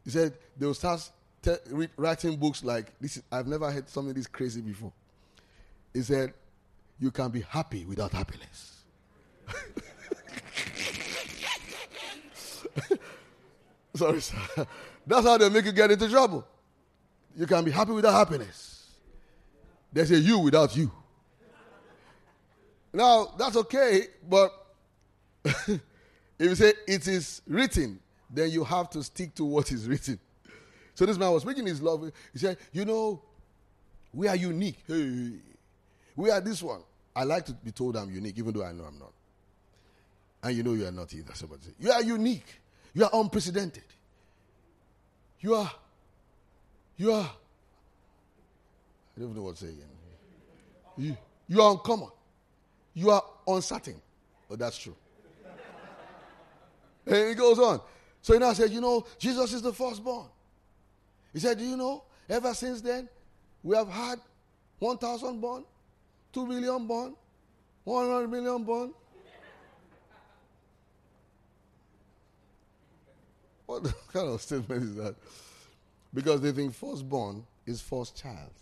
He 0.04 0.10
said, 0.10 0.34
They'll 0.58 0.74
start 0.74 1.08
te- 1.42 1.88
writing 1.96 2.36
books 2.36 2.64
like 2.64 2.98
this. 3.00 3.18
Is, 3.18 3.22
I've 3.30 3.46
never 3.46 3.70
heard 3.70 3.88
something 3.88 4.14
this 4.14 4.26
crazy 4.26 4.60
before. 4.60 4.92
He 5.92 6.02
said, 6.02 6.32
You 6.98 7.10
can 7.10 7.30
be 7.30 7.42
happy 7.42 7.84
without 7.84 8.12
happiness. 8.12 8.72
Sorry, 13.94 14.20
sir. 14.20 14.66
That's 15.06 15.26
how 15.26 15.38
they 15.38 15.48
make 15.48 15.64
you 15.64 15.72
get 15.72 15.90
into 15.90 16.08
trouble. 16.08 16.46
You 17.36 17.46
can 17.46 17.64
be 17.64 17.70
happy 17.70 17.92
without 17.92 18.12
happiness. 18.12 18.90
There's 19.92 20.10
a 20.10 20.18
you 20.18 20.38
without 20.38 20.76
you. 20.76 20.90
Now, 22.96 23.34
that's 23.36 23.56
okay, 23.56 24.04
but 24.26 24.50
if 25.44 25.78
you 26.38 26.54
say 26.54 26.72
it 26.88 27.06
is 27.06 27.42
written, 27.46 28.00
then 28.30 28.50
you 28.50 28.64
have 28.64 28.88
to 28.88 29.02
stick 29.02 29.34
to 29.34 29.44
what 29.44 29.70
is 29.70 29.86
written. 29.86 30.18
So 30.94 31.04
this 31.04 31.18
man 31.18 31.30
was 31.30 31.42
speaking 31.42 31.66
his 31.66 31.82
love. 31.82 32.10
He 32.32 32.38
said, 32.38 32.56
You 32.72 32.86
know, 32.86 33.20
We 34.14 34.28
are 34.28 34.36
unique. 34.36 34.78
Hey, 34.88 35.32
we 36.16 36.30
are 36.30 36.40
this 36.40 36.62
one. 36.62 36.80
I 37.14 37.24
like 37.24 37.44
to 37.44 37.52
be 37.52 37.70
told 37.70 37.98
I'm 37.98 38.10
unique, 38.10 38.38
even 38.38 38.54
though 38.54 38.64
I 38.64 38.72
know 38.72 38.84
I'm 38.84 38.98
not. 38.98 39.12
And 40.42 40.56
you 40.56 40.62
know 40.62 40.72
you 40.72 40.86
are 40.86 40.92
not 40.92 41.12
either. 41.12 41.34
Somebody 41.34 41.64
say, 41.64 41.72
You 41.78 41.92
are 41.92 42.02
unique. 42.02 42.46
You 42.94 43.04
are 43.04 43.10
unprecedented. 43.12 43.84
You 45.40 45.54
are, 45.54 45.70
you 46.96 47.12
are, 47.12 47.30
I 49.16 49.20
don't 49.20 49.36
know 49.36 49.42
what 49.42 49.56
to 49.56 49.66
say 49.66 49.72
again. 49.72 49.84
You, 50.96 51.16
you 51.46 51.60
are 51.60 51.72
uncommon. 51.72 52.08
You 52.96 53.10
are 53.10 53.22
uncertain. 53.46 54.00
Oh, 54.50 54.56
that's 54.56 54.78
true. 54.78 54.96
and 57.06 57.14
it 57.14 57.36
goes 57.36 57.58
on. 57.58 57.82
So 58.22 58.32
he 58.32 58.38
now 58.38 58.54
said, 58.54 58.70
You 58.70 58.80
know, 58.80 59.06
Jesus 59.18 59.52
is 59.52 59.60
the 59.60 59.72
firstborn. 59.72 60.28
He 61.34 61.38
said, 61.38 61.58
Do 61.58 61.64
you 61.64 61.76
know, 61.76 62.04
ever 62.26 62.54
since 62.54 62.80
then, 62.80 63.06
we 63.62 63.76
have 63.76 63.90
had 63.90 64.18
1,000 64.78 65.38
born, 65.38 65.64
2 66.32 66.46
million 66.46 66.86
born, 66.86 67.14
100 67.84 68.28
million 68.28 68.64
born. 68.64 68.94
What 73.66 73.82
kind 74.12 74.28
of 74.28 74.40
statement 74.40 74.82
is 74.82 74.94
that? 74.94 75.16
Because 76.14 76.40
they 76.40 76.52
think 76.52 76.72
firstborn 76.72 77.44
is 77.66 77.82
first 77.82 78.16
child. 78.16 78.52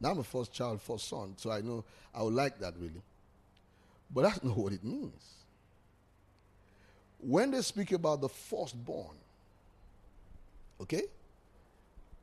Now 0.00 0.10
I'm 0.10 0.18
a 0.18 0.24
first 0.24 0.52
child, 0.52 0.80
first 0.80 1.08
son, 1.08 1.34
so 1.36 1.50
I 1.50 1.60
know 1.60 1.84
I 2.14 2.22
would 2.22 2.34
like 2.34 2.58
that 2.60 2.74
really. 2.78 3.02
But 4.14 4.22
that's 4.22 4.42
not 4.44 4.56
what 4.56 4.72
it 4.72 4.84
means. 4.84 5.34
When 7.20 7.50
they 7.50 7.62
speak 7.62 7.92
about 7.92 8.20
the 8.20 8.28
firstborn, 8.28 9.16
okay? 10.80 11.02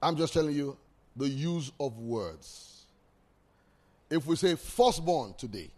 I'm 0.02 0.16
just 0.16 0.34
telling 0.34 0.56
you 0.56 0.78
the 1.16 1.28
use 1.28 1.72
of 1.80 1.98
words. 1.98 2.84
If 4.10 4.26
we 4.26 4.36
say 4.36 4.56
firstborn 4.56 5.34
today, 5.38 5.70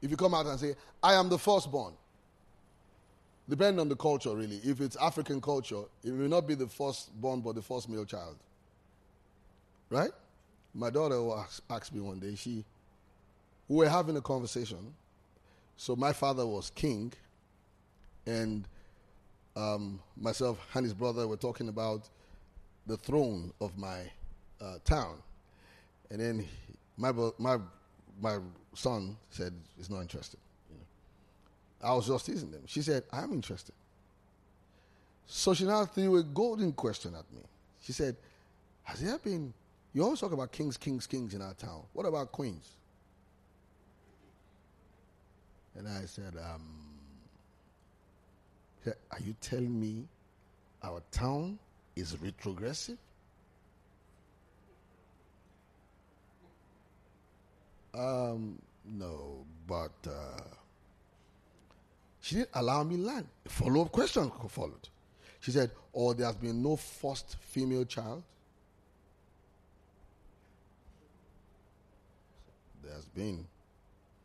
if 0.00 0.10
you 0.10 0.16
come 0.16 0.34
out 0.34 0.46
and 0.46 0.58
say, 0.58 0.74
I 1.02 1.14
am 1.14 1.28
the 1.28 1.38
firstborn, 1.38 1.92
depending 3.48 3.80
on 3.80 3.88
the 3.88 3.96
culture, 3.96 4.34
really. 4.34 4.60
If 4.62 4.80
it's 4.80 4.96
African 4.96 5.40
culture, 5.40 5.82
it 6.04 6.12
will 6.12 6.28
not 6.28 6.46
be 6.46 6.54
the 6.54 6.68
firstborn, 6.68 7.40
but 7.40 7.56
the 7.56 7.62
first 7.62 7.88
male 7.88 8.04
child. 8.04 8.36
Right? 9.90 10.10
My 10.74 10.90
daughter 10.90 11.20
asked 11.70 11.94
me 11.94 12.00
one 12.00 12.20
day, 12.20 12.34
she, 12.34 12.64
we 13.68 13.76
were 13.76 13.88
having 13.88 14.16
a 14.16 14.20
conversation. 14.20 14.94
So 15.76 15.96
my 15.96 16.12
father 16.12 16.46
was 16.46 16.70
king, 16.70 17.12
and 18.26 18.66
um, 19.56 20.00
myself 20.16 20.58
and 20.74 20.84
his 20.84 20.94
brother 20.94 21.26
were 21.26 21.36
talking 21.36 21.68
about 21.68 22.08
the 22.86 22.96
throne 22.96 23.52
of 23.60 23.76
my 23.78 24.00
uh, 24.60 24.78
town. 24.84 25.18
And 26.10 26.20
then 26.20 26.46
my, 26.96 27.12
my, 27.38 27.58
my 28.20 28.38
son 28.74 29.16
said 29.30 29.52
he's 29.76 29.90
not 29.90 30.00
interested. 30.00 30.40
I 31.82 31.94
was 31.94 32.08
just 32.08 32.26
teasing 32.26 32.50
them. 32.50 32.62
She 32.66 32.82
said, 32.82 33.04
I'm 33.12 33.32
interested. 33.32 33.74
So 35.26 35.54
she 35.54 35.64
now 35.64 35.84
threw 35.84 36.16
a 36.16 36.22
golden 36.22 36.72
question 36.72 37.14
at 37.14 37.24
me. 37.32 37.42
She 37.82 37.92
said, 37.92 38.16
Has 38.82 39.00
there 39.00 39.18
been, 39.18 39.52
you 39.92 40.02
always 40.02 40.20
talk 40.20 40.32
about 40.32 40.52
kings, 40.52 40.76
kings, 40.76 41.06
kings 41.06 41.34
in 41.34 41.42
our 41.42 41.54
town. 41.54 41.82
What 41.92 42.06
about 42.06 42.32
queens? 42.32 42.68
And 45.76 45.88
I 45.88 46.06
said, 46.06 46.34
um, 46.36 46.62
Are 49.10 49.20
you 49.24 49.34
telling 49.40 49.78
me 49.78 50.04
our 50.82 51.02
town 51.10 51.58
is 51.96 52.16
retrogressive? 52.20 52.98
Um, 57.94 58.58
no, 58.84 59.44
but 59.66 59.92
uh, 60.06 60.40
she 62.20 62.36
didn't 62.36 62.50
allow 62.54 62.82
me 62.84 62.96
land. 62.96 63.26
Follow 63.46 63.82
up 63.82 63.92
question 63.92 64.30
followed. 64.48 64.88
She 65.40 65.50
said, 65.50 65.70
oh, 65.94 66.12
there 66.12 66.26
has 66.26 66.36
been 66.36 66.62
no 66.62 66.76
first 66.76 67.36
female 67.40 67.84
child? 67.84 68.22
There's 72.88 73.04
been. 73.06 73.46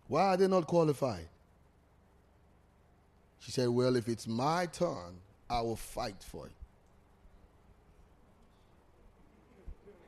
Why 0.08 0.28
are 0.28 0.38
they 0.38 0.48
not 0.48 0.68
qualified? 0.68 1.28
She 3.40 3.52
said, 3.52 3.68
Well, 3.70 3.96
if 3.96 4.08
it's 4.08 4.28
my 4.28 4.68
turn, 4.68 5.20
I 5.50 5.62
will 5.62 5.76
fight 5.76 6.24
for 6.24 6.48
it. 6.48 6.54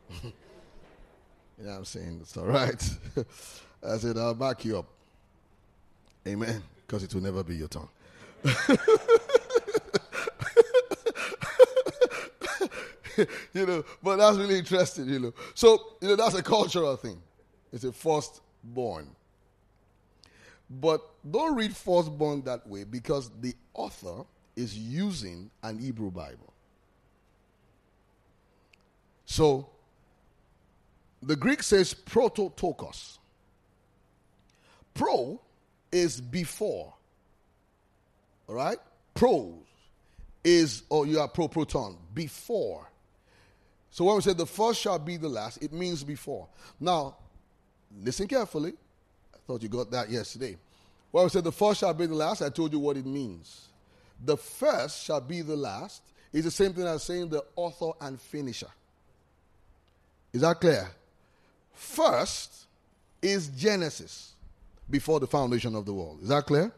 you 0.24 0.32
know 1.66 1.72
what 1.72 1.78
I'm 1.78 1.86
saying? 1.86 2.20
It's 2.22 2.38
all 2.38 2.46
right. 2.46 2.90
I 3.88 3.98
said, 3.98 4.18
I'll 4.18 4.34
back 4.34 4.64
you 4.64 4.80
up. 4.80 4.86
Amen. 6.28 6.64
Because 6.88 7.04
it 7.04 7.14
will 7.14 7.22
never 7.22 7.44
be 7.44 7.56
your 7.56 7.68
turn. 7.68 7.88
you 13.54 13.66
know, 13.66 13.84
but 14.02 14.18
that's 14.18 14.38
really 14.38 14.60
interesting, 14.60 15.10
you 15.10 15.20
know. 15.20 15.34
So, 15.54 15.98
you 16.02 16.10
know, 16.10 16.16
that's 16.16 16.36
a 16.36 16.44
cultural 16.44 16.96
thing. 16.96 17.22
It's 17.76 17.84
a 17.84 17.92
firstborn. 17.92 19.10
But 20.70 21.02
don't 21.30 21.58
read 21.58 21.76
firstborn 21.76 22.42
that 22.44 22.66
way 22.66 22.86
because 22.86 23.30
the 23.42 23.54
author 23.74 24.24
is 24.56 24.78
using 24.78 25.52
an 25.62 25.78
Hebrew 25.78 26.10
Bible. 26.10 26.54
So, 29.26 29.68
the 31.22 31.36
Greek 31.36 31.62
says 31.62 31.94
prototokos. 31.94 33.18
Pro 34.94 35.42
is 35.92 36.22
before. 36.22 36.94
All 38.48 38.56
right? 38.56 38.78
Pros 39.14 39.54
is, 40.46 40.84
or 40.90 41.06
you 41.06 41.20
are 41.20 41.28
pro 41.28 41.50
proton, 41.50 41.98
before. 42.14 42.90
So 43.90 44.06
when 44.06 44.16
we 44.16 44.22
say 44.22 44.32
the 44.32 44.46
first 44.46 44.80
shall 44.80 45.00
be 45.00 45.18
the 45.18 45.28
last, 45.28 45.62
it 45.62 45.74
means 45.74 46.06
before. 46.06 46.48
Now, 46.80 47.18
listen 48.04 48.28
carefully. 48.28 48.74
I 49.34 49.38
thought 49.46 49.64
you 49.64 49.70
got 49.70 49.92
that 49.92 50.10
yesterday. 50.10 50.58
When 51.12 51.24
we 51.24 51.30
said 51.30 51.44
the 51.44 51.52
first 51.52 51.80
shall 51.80 51.94
be 51.94 52.06
the 52.06 52.16
last, 52.16 52.42
I 52.42 52.50
told 52.50 52.74
you 52.74 52.80
what 52.80 52.98
it 52.98 53.06
means. 53.06 53.70
The 54.24 54.38
first 54.38 55.04
shall 55.04 55.22
be 55.22 55.42
the 55.42 55.56
last 55.56 56.02
is 56.34 56.44
the 56.46 56.52
same 56.52 56.74
thing 56.74 56.86
as 56.86 57.04
saying 57.04 57.30
the 57.30 57.44
author 57.56 57.92
and 58.02 58.20
finisher. 58.20 58.68
Is 60.34 60.42
that 60.42 60.60
clear? 60.60 60.90
First 61.74 62.66
is 63.22 63.48
Genesis 63.50 64.34
before 64.90 65.20
the 65.20 65.28
foundation 65.28 65.76
of 65.76 65.86
the 65.86 65.94
world. 65.94 66.20
Is 66.22 66.30
that 66.30 66.46
clear? 66.46 66.72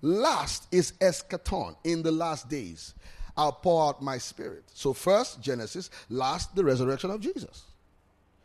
Last 0.00 0.68
is 0.70 0.92
eschaton 1.00 1.76
in 1.84 2.02
the 2.02 2.12
last 2.12 2.48
days. 2.48 2.94
I'll 3.36 3.52
pour 3.52 3.88
out 3.88 4.02
my 4.02 4.18
spirit. 4.18 4.64
So, 4.74 4.92
first, 4.92 5.40
Genesis, 5.40 5.90
last, 6.08 6.54
the 6.54 6.62
resurrection 6.62 7.10
of 7.10 7.20
Jesus. 7.20 7.64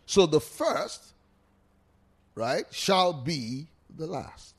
So, 0.06 0.26
the 0.26 0.40
first, 0.40 1.14
right, 2.40 2.66
shall 2.72 3.14
be 3.14 3.68
the 3.96 4.08
last. 4.08 4.56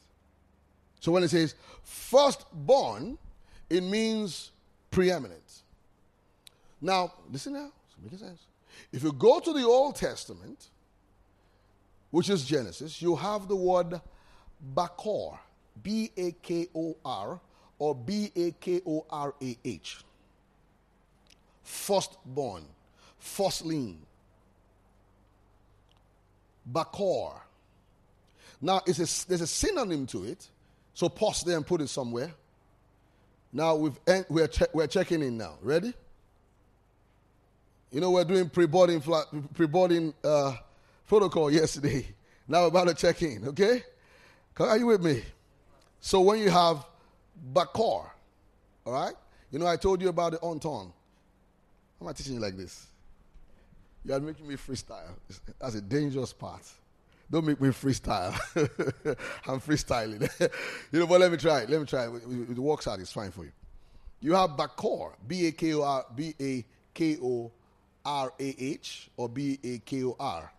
So, 1.00 1.10
when 1.12 1.22
it 1.22 1.30
says 1.30 1.54
firstborn, 1.82 3.18
it 3.68 3.82
means 3.82 4.52
preeminent. 4.90 5.40
Now, 6.80 7.12
listen 7.32 7.54
now, 7.54 7.70
it's 7.86 8.02
making 8.02 8.18
sense. 8.18 8.42
If 8.92 9.02
you 9.02 9.12
go 9.12 9.40
to 9.40 9.52
the 9.52 9.64
Old 9.64 9.96
Testament, 9.96 10.68
which 12.10 12.28
is 12.28 12.44
Genesis, 12.44 13.00
you 13.00 13.16
have 13.16 13.48
the 13.48 13.56
word 13.56 14.00
Bakor, 14.74 15.38
B 15.82 16.10
A 16.16 16.32
K 16.32 16.68
O 16.74 16.96
R, 17.04 17.40
or 17.78 17.94
B 17.94 18.30
A 18.36 18.50
K 18.52 18.80
O 18.86 19.06
R 19.10 19.34
A 19.40 19.56
H. 19.64 19.98
Firstborn, 21.62 22.64
firstling. 23.18 24.00
Bakor. 26.70 27.32
Now, 28.60 28.80
a, 28.86 29.26
there's 29.28 29.40
a 29.40 29.46
synonym 29.46 30.06
to 30.08 30.24
it, 30.24 30.46
so 30.92 31.08
pause 31.08 31.42
there 31.42 31.56
and 31.56 31.66
put 31.66 31.80
it 31.80 31.88
somewhere. 31.88 32.32
Now 33.52 33.74
we've 33.74 33.98
we're, 34.28 34.48
che- 34.48 34.66
we're 34.72 34.86
checking 34.86 35.22
in 35.22 35.38
now. 35.38 35.54
Ready? 35.62 35.92
You 37.90 38.00
know 38.00 38.12
we're 38.12 38.24
doing 38.24 38.48
pre-boarding 38.48 39.02
pre-boarding 39.54 40.14
uh, 40.22 40.54
protocol 41.08 41.50
yesterday. 41.52 42.06
Now 42.46 42.62
we're 42.62 42.68
about 42.68 42.88
to 42.88 42.94
check 42.94 43.22
in, 43.22 43.48
okay? 43.48 43.82
Are 44.58 44.76
you 44.76 44.86
with 44.86 45.02
me? 45.02 45.22
So 46.00 46.20
when 46.20 46.38
you 46.38 46.50
have 46.50 46.84
Bakor, 47.52 47.74
all 47.74 48.12
right? 48.86 49.14
You 49.50 49.58
know, 49.58 49.66
I 49.66 49.76
told 49.76 50.02
you 50.02 50.08
about 50.08 50.32
the. 50.32 50.38
How 50.40 50.92
am 52.00 52.08
I 52.08 52.12
teaching 52.12 52.34
you 52.34 52.40
like 52.40 52.56
this? 52.56 52.86
You 54.04 54.14
are 54.14 54.20
making 54.20 54.46
me 54.46 54.56
freestyle. 54.56 55.10
That's 55.60 55.74
a 55.74 55.80
dangerous 55.80 56.32
part. 56.32 56.62
Don't 57.30 57.46
make 57.46 57.60
me 57.60 57.68
freestyle. 57.68 58.34
I'm 59.46 59.60
freestyling. 59.60 60.28
you 60.92 60.98
know, 60.98 61.06
but 61.06 61.20
let 61.20 61.30
me 61.30 61.36
try 61.36 61.64
Let 61.64 61.80
me 61.80 61.86
try 61.86 62.06
it. 62.06 62.12
It 62.14 62.58
works 62.58 62.88
out. 62.88 62.98
It's 62.98 63.12
fine 63.12 63.30
for 63.30 63.44
you. 63.44 63.52
You 64.20 64.34
have 64.34 64.50
Bakor, 64.50 65.12
B 65.26 65.46
A 65.46 65.52
K 65.52 65.74
O 65.74 65.82
R, 65.82 66.04
B 66.14 66.34
A 66.40 66.64
K 66.92 67.16
O 67.22 67.50
R 68.04 68.32
A 68.38 68.56
H 68.58 69.08
or 69.16 69.28
B 69.28 69.58
A 69.62 69.78
K 69.78 70.04
O 70.04 70.16
R. 70.18 70.52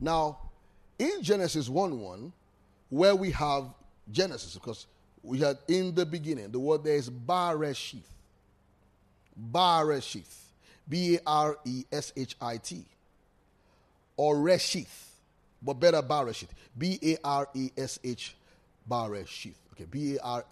Now, 0.00 0.38
in 0.98 1.22
Genesis 1.22 1.68
1 1.68 2.00
1, 2.00 2.32
where 2.90 3.14
we 3.14 3.30
have 3.30 3.64
Genesis, 4.10 4.54
because 4.54 4.86
we 5.22 5.38
had 5.38 5.58
in 5.68 5.94
the 5.94 6.04
beginning, 6.04 6.50
the 6.50 6.58
word 6.58 6.84
there 6.84 6.96
is 6.96 7.08
Bareshith. 7.08 8.02
Bareshith. 9.52 10.34
B 10.88 11.16
A 11.16 11.20
R 11.26 11.58
E 11.64 11.84
S 11.92 12.12
H 12.16 12.36
I 12.40 12.56
T. 12.56 12.84
Or 14.16 14.36
Reshith. 14.36 15.07
But 15.62 15.74
better 15.74 16.02
Bareshith. 16.02 16.50
B 16.76 16.98
A 17.02 17.16
R 17.24 17.48
E 17.54 17.70
S 17.76 17.98
H 18.04 18.36
Bareshith. 18.88 19.54
Okay, 19.72 19.86
B 19.90 20.16
A 20.16 20.20
R 20.22 20.44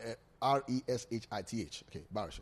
R 0.42 0.64
E 0.68 0.80
S 0.88 1.06
H 1.10 1.24
I 1.30 1.42
T 1.42 1.62
H. 1.62 1.84
Okay, 1.90 2.04
Bareshith. 2.14 2.40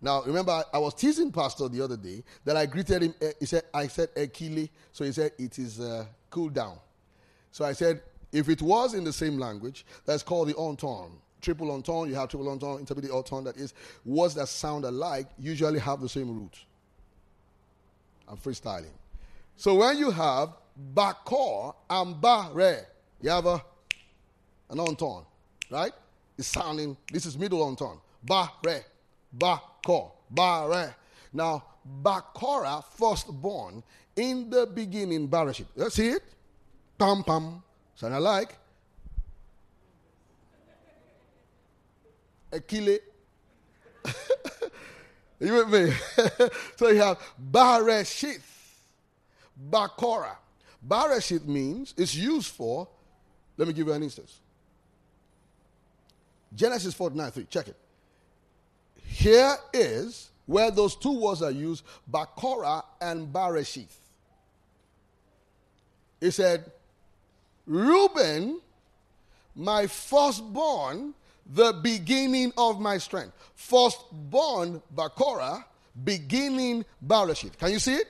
Now, 0.00 0.22
remember, 0.24 0.64
I 0.72 0.78
was 0.78 0.94
teasing 0.94 1.30
Pastor 1.30 1.68
the 1.68 1.80
other 1.80 1.96
day 1.96 2.24
that 2.44 2.56
I 2.56 2.66
greeted 2.66 3.02
him. 3.02 3.14
Eh, 3.22 3.32
he 3.38 3.46
said, 3.46 3.62
I 3.72 3.86
said 3.86 4.12
Ekile. 4.16 4.68
So 4.90 5.04
he 5.04 5.12
said, 5.12 5.30
it 5.38 5.58
is 5.60 5.78
uh, 5.78 6.04
cool 6.28 6.48
down. 6.48 6.76
So 7.52 7.64
I 7.64 7.72
said, 7.72 8.02
if 8.32 8.48
it 8.48 8.60
was 8.60 8.94
in 8.94 9.04
the 9.04 9.12
same 9.12 9.38
language, 9.38 9.86
that's 10.04 10.24
called 10.24 10.48
the 10.48 10.56
entente. 10.56 11.12
Triple 11.40 11.70
entente, 11.70 12.08
you 12.08 12.16
have 12.16 12.28
triple 12.28 12.48
entente, 12.48 12.80
intermediate 12.80 13.12
entente, 13.12 13.44
that 13.44 13.56
is, 13.56 13.74
words 14.04 14.34
that 14.34 14.48
sound 14.48 14.84
alike 14.84 15.28
usually 15.38 15.78
have 15.78 16.00
the 16.00 16.08
same 16.08 16.28
root. 16.36 16.58
I'm 18.26 18.36
freestyling. 18.36 18.94
So 19.56 19.74
when 19.76 19.98
you 19.98 20.10
have 20.10 20.50
bakor 20.94 21.74
and 21.88 22.20
bare, 22.20 22.86
you 23.20 23.30
have 23.30 23.46
a, 23.46 23.62
an 24.70 24.80
entente, 24.80 25.26
right? 25.70 25.92
It's 26.38 26.48
sounding, 26.48 26.96
this 27.12 27.26
is 27.26 27.38
middle 27.38 27.62
entente. 27.62 28.00
Bare, 28.24 28.84
bakor, 29.36 30.12
bare. 30.30 30.96
Now, 31.32 31.64
bakora, 32.02 32.84
firstborn, 32.96 33.82
in 34.16 34.50
the 34.50 34.66
beginning, 34.66 35.28
Barashit. 35.28 35.66
Let's 35.74 35.94
see 35.94 36.08
it. 36.08 36.22
Pam 36.98 37.24
pam. 37.24 37.62
Sound 37.94 38.14
alike? 38.14 38.56
Ekile. 42.52 42.98
you 45.40 45.52
with 45.54 45.68
me? 45.68 45.92
so 46.76 46.88
you 46.88 47.00
have 47.00 47.18
Bareshith, 47.50 48.42
Bakora. 49.70 50.36
Bareshith 50.86 51.46
means 51.46 51.94
it's 51.96 52.14
used 52.14 52.52
for, 52.52 52.88
let 53.56 53.68
me 53.68 53.74
give 53.74 53.86
you 53.86 53.92
an 53.92 54.02
instance. 54.02 54.40
Genesis 56.54 56.94
49 56.94 57.30
3, 57.30 57.44
check 57.44 57.68
it. 57.68 57.76
Here 59.04 59.56
is 59.72 60.30
where 60.46 60.70
those 60.70 60.96
two 60.96 61.18
words 61.18 61.42
are 61.42 61.50
used, 61.50 61.84
Bakora 62.10 62.82
and 63.00 63.32
Bareshith. 63.32 63.94
He 66.20 66.30
said, 66.30 66.70
Reuben, 67.66 68.60
my 69.54 69.86
firstborn, 69.86 71.14
the 71.46 71.72
beginning 71.72 72.52
of 72.56 72.80
my 72.80 72.98
strength. 72.98 73.32
Firstborn, 73.54 74.82
Bakora, 74.94 75.64
beginning 76.04 76.84
Barashit. 77.04 77.58
Can 77.58 77.72
you 77.72 77.78
see 77.78 77.94
it? 77.94 78.08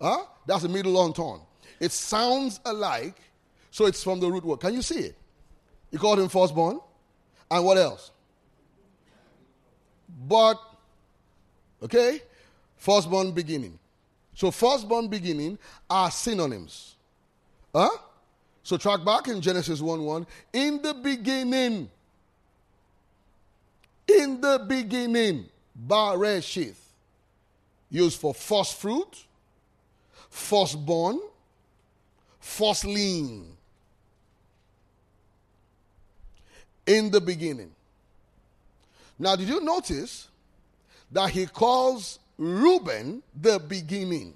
Huh? 0.00 0.24
That's 0.46 0.64
a 0.64 0.68
middle 0.68 0.92
long 0.92 1.12
tone. 1.12 1.40
It 1.82 1.90
sounds 1.90 2.60
alike, 2.64 3.16
so 3.72 3.86
it's 3.86 4.04
from 4.04 4.20
the 4.20 4.30
root 4.30 4.44
word. 4.44 4.60
Can 4.60 4.72
you 4.72 4.82
see 4.82 5.00
it? 5.00 5.16
You 5.90 5.98
called 5.98 6.20
him 6.20 6.28
firstborn. 6.28 6.78
And 7.50 7.64
what 7.64 7.76
else? 7.76 8.12
But, 10.28 10.60
okay? 11.82 12.22
Firstborn 12.76 13.32
beginning. 13.32 13.80
So 14.32 14.52
firstborn 14.52 15.08
beginning 15.08 15.58
are 15.90 16.08
synonyms. 16.12 16.94
Huh? 17.74 17.90
So 18.62 18.76
track 18.76 19.04
back 19.04 19.26
in 19.26 19.40
Genesis 19.40 19.80
1 19.80 20.04
1. 20.04 20.26
In 20.52 20.82
the 20.82 20.94
beginning, 20.94 21.90
in 24.06 24.40
the 24.40 24.64
beginning, 24.68 25.46
Bareshith, 25.88 26.78
used 27.90 28.20
for 28.20 28.32
first 28.32 28.80
fruit, 28.80 29.26
firstborn, 30.30 31.18
firstling. 32.42 33.56
In 36.84 37.10
the 37.10 37.20
beginning. 37.20 37.70
Now, 39.18 39.36
did 39.36 39.48
you 39.48 39.60
notice 39.60 40.28
that 41.12 41.30
he 41.30 41.46
calls 41.46 42.18
Reuben 42.36 43.22
the 43.40 43.60
beginning? 43.60 44.34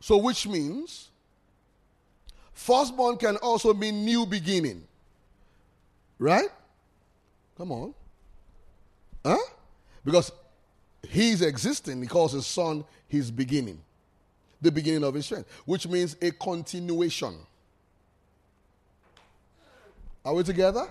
So, 0.00 0.16
which 0.16 0.48
means 0.48 1.10
Firstborn 2.52 3.16
can 3.16 3.36
also 3.36 3.72
mean 3.72 4.04
new 4.04 4.26
beginning. 4.26 4.82
Right? 6.18 6.48
Come 7.56 7.70
on. 7.70 7.94
Huh? 9.24 9.38
Because 10.04 10.32
he's 11.08 11.40
existing, 11.40 12.02
he 12.02 12.08
calls 12.08 12.32
his 12.32 12.46
son 12.46 12.84
his 13.06 13.30
beginning. 13.30 13.80
The 14.60 14.72
beginning 14.72 15.04
of 15.04 15.14
his 15.14 15.26
strength, 15.26 15.50
which 15.64 15.86
means 15.86 16.16
a 16.22 16.30
continuation. 16.30 17.34
Are 20.24 20.34
we 20.34 20.42
together? 20.42 20.86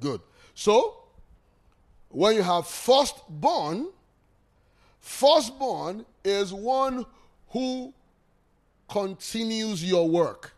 Good. 0.00 0.20
So, 0.54 1.04
when 2.08 2.34
you 2.34 2.42
have 2.42 2.66
firstborn, 2.66 3.88
firstborn 5.00 6.04
is 6.24 6.52
one 6.52 7.06
who 7.50 7.92
continues 8.88 9.84
your 9.84 10.08
work 10.08 10.54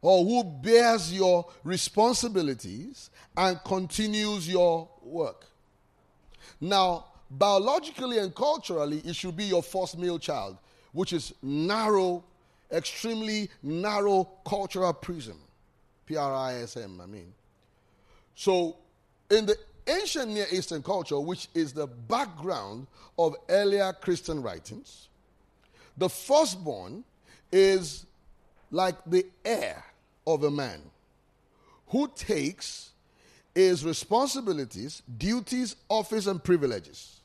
or 0.00 0.24
who 0.24 0.44
bears 0.44 1.12
your 1.12 1.46
responsibilities 1.64 3.10
and 3.36 3.58
continues 3.64 4.48
your 4.48 4.88
work. 5.02 5.46
Now, 6.60 7.06
biologically 7.30 8.18
and 8.18 8.34
culturally, 8.34 8.98
it 9.04 9.16
should 9.16 9.36
be 9.36 9.44
your 9.44 9.62
first 9.62 9.98
male 9.98 10.18
child, 10.18 10.58
which 10.92 11.12
is 11.12 11.34
narrow, 11.42 12.24
extremely 12.72 13.50
narrow 13.62 14.28
cultural 14.46 14.92
prism. 14.92 15.38
P 16.06 16.16
R 16.16 16.34
I 16.34 16.54
S 16.62 16.76
M, 16.76 17.00
I 17.02 17.06
mean. 17.06 17.32
So, 18.34 18.76
in 19.30 19.46
the 19.46 19.56
ancient 19.86 20.30
Near 20.32 20.46
Eastern 20.52 20.82
culture, 20.82 21.18
which 21.18 21.48
is 21.54 21.72
the 21.72 21.86
background 21.86 22.86
of 23.18 23.34
earlier 23.48 23.92
Christian 23.92 24.42
writings, 24.42 25.08
the 25.96 26.08
firstborn 26.08 27.04
is 27.50 28.06
like 28.70 28.96
the 29.06 29.26
heir 29.44 29.82
of 30.26 30.44
a 30.44 30.50
man 30.50 30.80
who 31.88 32.08
takes 32.14 32.90
his 33.54 33.84
responsibilities, 33.84 35.02
duties, 35.16 35.76
office, 35.88 36.26
and 36.26 36.42
privileges, 36.42 37.15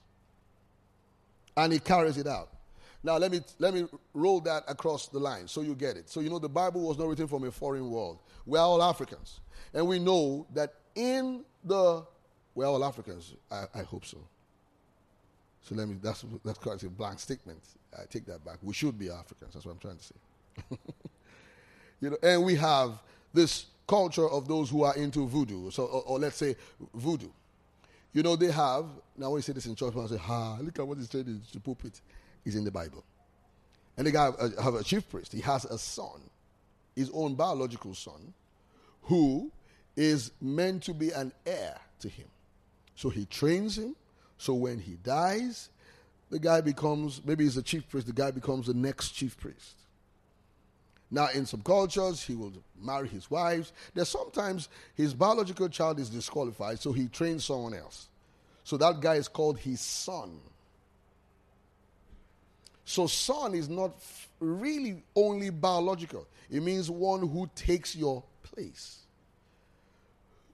and 1.64 1.74
he 1.74 1.80
carries 1.80 2.18
it 2.18 2.28
out. 2.28 2.50
Now 3.04 3.18
let 3.18 3.32
me 3.32 3.42
let 3.58 3.74
me 3.74 3.88
roll 4.14 4.42
that 4.42 4.64
across 4.68 5.08
the 5.08 5.20
line 5.20 5.48
so 5.48 5.62
you 5.62 5.74
get 5.76 5.98
it. 5.98 6.10
So 6.10 6.20
you 6.20 6.30
know 6.30 6.40
the 6.40 6.50
Bible 6.50 6.82
was 6.82 6.98
not 6.98 7.08
written 7.08 7.28
from 7.28 7.44
a 7.46 7.52
foreign 7.52 7.90
world. 7.90 8.20
We're 8.46 8.60
all 8.60 8.82
Africans, 8.84 9.40
and 9.74 9.88
we 9.88 9.98
know 9.98 10.46
that 10.54 10.74
in 10.96 11.44
the 11.64 12.06
we're 12.54 12.66
all 12.68 12.84
Africans. 12.84 13.34
I, 13.52 13.66
I 13.74 13.84
hope 13.84 14.06
so. 14.06 14.18
So 15.64 15.76
let 15.76 15.88
me 15.88 15.96
that's 16.02 16.26
that's 16.46 16.60
quite 16.60 16.84
a 16.84 16.90
blank 16.90 17.20
statement. 17.20 17.60
I 17.98 18.04
take 18.10 18.26
that 18.28 18.46
back. 18.46 18.58
We 18.62 18.74
should 18.74 19.00
be 19.00 19.10
Africans. 19.10 19.54
That's 19.54 19.66
what 19.66 19.72
I'm 19.74 19.80
trying 19.80 19.98
to 19.98 20.04
say. 20.04 20.16
You 22.02 22.10
know, 22.10 22.18
and 22.24 22.44
we 22.44 22.56
have 22.56 23.00
this 23.32 23.68
culture 23.88 24.28
of 24.28 24.48
those 24.48 24.70
who 24.70 24.84
are 24.84 24.96
into 24.96 25.28
voodoo, 25.28 25.70
so 25.70 25.86
or, 25.86 26.02
or 26.04 26.20
let's 26.20 26.36
say 26.36 26.56
voodoo. 26.96 27.30
You 28.14 28.24
know, 28.24 28.36
they 28.36 28.52
have 28.52 28.86
now 29.18 29.30
when 29.30 29.38
you 29.38 29.42
say 29.42 29.54
this 29.54 29.66
in 29.66 29.76
church, 29.76 29.94
I 29.96 30.06
say, 30.08 30.18
"Ha, 30.18 30.58
look 30.62 30.78
at 30.80 30.88
what 30.88 30.98
is 30.98 31.10
said 31.10 31.28
in 31.28 31.42
the 31.54 31.60
pulpit 31.60 32.02
is 32.46 32.56
in 32.56 32.64
the 32.64 32.72
Bible." 32.72 33.04
And 33.98 34.08
they 34.08 34.12
have 34.12 34.36
uh, 34.40 34.50
a, 34.58 34.62
have 34.62 34.76
a 34.76 34.84
chief 34.84 35.10
priest. 35.10 35.32
He 35.32 35.42
has 35.42 35.66
a 35.66 35.78
son, 35.78 36.22
his 36.96 37.10
own 37.14 37.36
biological 37.36 37.94
son, 37.94 38.34
who 39.04 39.52
is 39.96 40.32
meant 40.42 40.84
to 40.84 40.94
be 40.94 41.12
an 41.12 41.32
heir 41.46 41.78
to 42.00 42.10
him. 42.10 42.28
So 42.96 43.10
he 43.10 43.26
trains 43.26 43.78
him. 43.78 43.96
So 44.38 44.54
when 44.54 44.80
he 44.80 44.94
dies, 45.04 45.70
the 46.30 46.40
guy 46.40 46.62
becomes 46.62 47.22
maybe 47.24 47.44
he's 47.44 47.58
a 47.58 47.64
chief 47.64 47.88
priest. 47.90 48.08
The 48.08 48.14
guy 48.14 48.32
becomes 48.32 48.68
the 48.68 48.74
next 48.74 49.12
chief 49.12 49.38
priest. 49.38 49.81
Now, 51.12 51.28
in 51.34 51.46
some 51.46 51.62
cultures, 51.62 52.24
he 52.24 52.36
will 52.36 52.54
marry 52.82 53.10
his 53.10 53.30
wives. 53.30 53.74
There's 53.94 54.08
sometimes 54.08 54.70
his 54.96 55.14
biological 55.14 55.68
child 55.68 56.00
is 56.00 56.10
disqualified, 56.10 56.80
so 56.80 56.94
he 56.94 57.10
trains 57.10 57.44
someone 57.44 57.74
else. 57.74 58.08
So 58.64 58.78
that 58.78 59.02
guy 59.02 59.16
is 59.16 59.28
called 59.28 59.60
his 59.60 59.82
son. 59.82 60.40
So, 62.86 63.08
son 63.08 63.54
is 63.54 63.70
not 63.70 63.94
really 64.40 65.04
only 65.16 65.50
biological, 65.50 66.28
it 66.50 66.62
means 66.64 66.90
one 66.90 67.28
who 67.28 67.50
takes 67.56 67.96
your 67.96 68.24
place. 68.44 69.02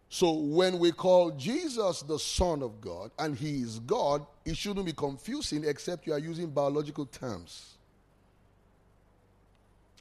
So 0.10 0.32
when 0.32 0.80
we 0.80 0.91
call 0.91 1.32
Jesus 1.32 2.01
the 2.01 2.18
Son 2.18 2.64
of 2.64 2.80
God 2.80 3.12
and 3.20 3.36
He 3.36 3.62
is 3.62 3.80
God, 3.80 4.26
it 4.45 4.55
shouldn't 4.55 4.86
be 4.86 4.93
confusing 4.93 5.66
except 5.66 6.08
you 6.08 6.14
are 6.14 6.20
using 6.20 6.49
biological 6.49 7.05
terms. 7.05 7.76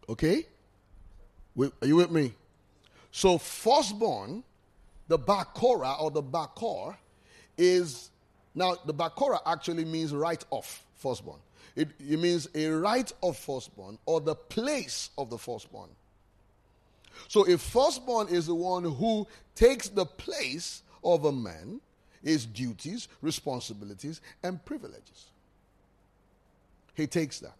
Okay? 0.08 0.46
Are 1.58 1.86
you 1.86 1.96
with 1.96 2.10
me? 2.10 2.32
So, 3.10 3.38
firstborn, 3.38 4.44
the 5.08 5.18
Bakora 5.18 6.00
or 6.00 6.10
the 6.10 6.22
Bakor, 6.22 6.96
is 7.56 8.10
now 8.54 8.76
the 8.84 8.94
Bakora 8.94 9.38
actually 9.46 9.84
means 9.84 10.12
right 10.12 10.44
of 10.52 10.82
firstborn. 10.94 11.38
It, 11.74 11.88
it 12.00 12.18
means 12.18 12.48
a 12.54 12.68
right 12.68 13.10
of 13.22 13.36
firstborn 13.36 13.98
or 14.06 14.20
the 14.20 14.34
place 14.34 15.10
of 15.18 15.30
the 15.30 15.38
firstborn. 15.38 15.90
So 17.28 17.46
a 17.46 17.58
firstborn 17.58 18.28
is 18.28 18.46
the 18.46 18.54
one 18.54 18.84
who 18.84 19.26
takes 19.54 19.88
the 19.88 20.06
place 20.06 20.82
of 21.04 21.24
a 21.24 21.32
man, 21.32 21.80
his 22.22 22.46
duties, 22.46 23.08
responsibilities, 23.20 24.20
and 24.42 24.62
privileges. 24.64 25.26
He 26.94 27.06
takes 27.06 27.40
that. 27.40 27.54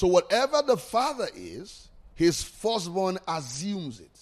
So 0.00 0.06
whatever 0.06 0.62
the 0.62 0.78
father 0.78 1.28
is, 1.36 1.88
his 2.14 2.42
firstborn 2.42 3.18
assumes 3.28 4.00
it. 4.00 4.18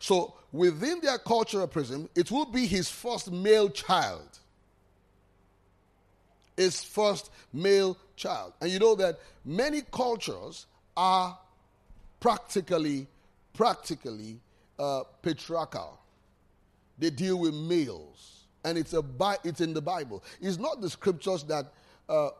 So 0.00 0.34
within 0.50 0.98
their 1.00 1.18
cultural 1.18 1.68
prism, 1.68 2.08
it 2.16 2.32
will 2.32 2.46
be 2.46 2.66
his 2.66 2.90
first 2.90 3.30
male 3.30 3.68
child. 3.68 4.40
His 6.56 6.82
first 6.82 7.30
male 7.52 7.96
child. 8.16 8.54
And 8.60 8.72
you 8.72 8.80
know 8.80 8.96
that 8.96 9.20
many 9.44 9.82
cultures 9.92 10.66
are 10.96 11.38
practically, 12.18 13.06
practically 13.54 14.40
uh, 14.80 15.04
patriarchal. 15.22 15.96
They 16.98 17.10
deal 17.10 17.38
with 17.38 17.54
males, 17.54 18.46
and 18.64 18.76
it's 18.76 18.94
a 18.94 19.04
it's 19.44 19.60
in 19.60 19.74
the 19.74 19.80
Bible. 19.80 20.24
It's 20.40 20.58
not 20.58 20.80
the 20.80 20.90
scriptures 20.90 21.44
that 21.44 21.72
uh, 22.08 22.30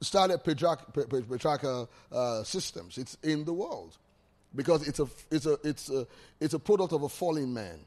started 0.00 0.38
patriarchal 0.44 1.90
uh, 2.12 2.42
systems. 2.44 2.98
It's 2.98 3.16
in 3.22 3.44
the 3.44 3.52
world 3.52 3.96
because 4.54 4.86
it's 4.86 5.00
a 5.00 5.06
it's 5.30 5.46
a 5.46 5.58
it's 5.62 5.90
a 5.90 6.06
it's 6.40 6.54
a 6.54 6.58
product 6.58 6.92
of 6.92 7.02
a 7.02 7.08
fallen 7.08 7.52
man, 7.52 7.78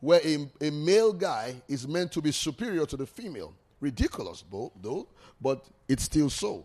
where 0.00 0.20
a, 0.24 0.48
a 0.60 0.70
male 0.70 1.12
guy 1.12 1.54
is 1.68 1.86
meant 1.86 2.12
to 2.12 2.22
be 2.22 2.32
superior 2.32 2.86
to 2.86 2.96
the 2.96 3.06
female. 3.06 3.54
Ridiculous, 3.80 4.44
though, 4.50 5.08
but 5.40 5.64
it's 5.88 6.04
still 6.04 6.30
so. 6.30 6.64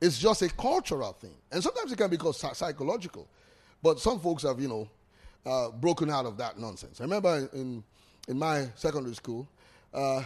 It's 0.00 0.18
just 0.18 0.42
a 0.42 0.48
cultural 0.50 1.12
thing. 1.12 1.34
And 1.50 1.62
sometimes 1.62 1.90
it 1.90 1.96
can 1.96 2.10
be 2.10 2.18
called 2.18 2.36
psychological. 2.36 3.26
But 3.82 3.98
some 3.98 4.20
folks 4.20 4.42
have, 4.42 4.60
you 4.60 4.68
know, 4.68 4.88
uh, 5.46 5.70
broken 5.70 6.10
out 6.10 6.26
of 6.26 6.36
that 6.36 6.58
nonsense. 6.58 7.00
I 7.00 7.04
remember 7.04 7.48
in, 7.54 7.82
in 8.28 8.38
my 8.38 8.68
secondary 8.74 9.14
school, 9.14 9.48
uh, 9.94 10.22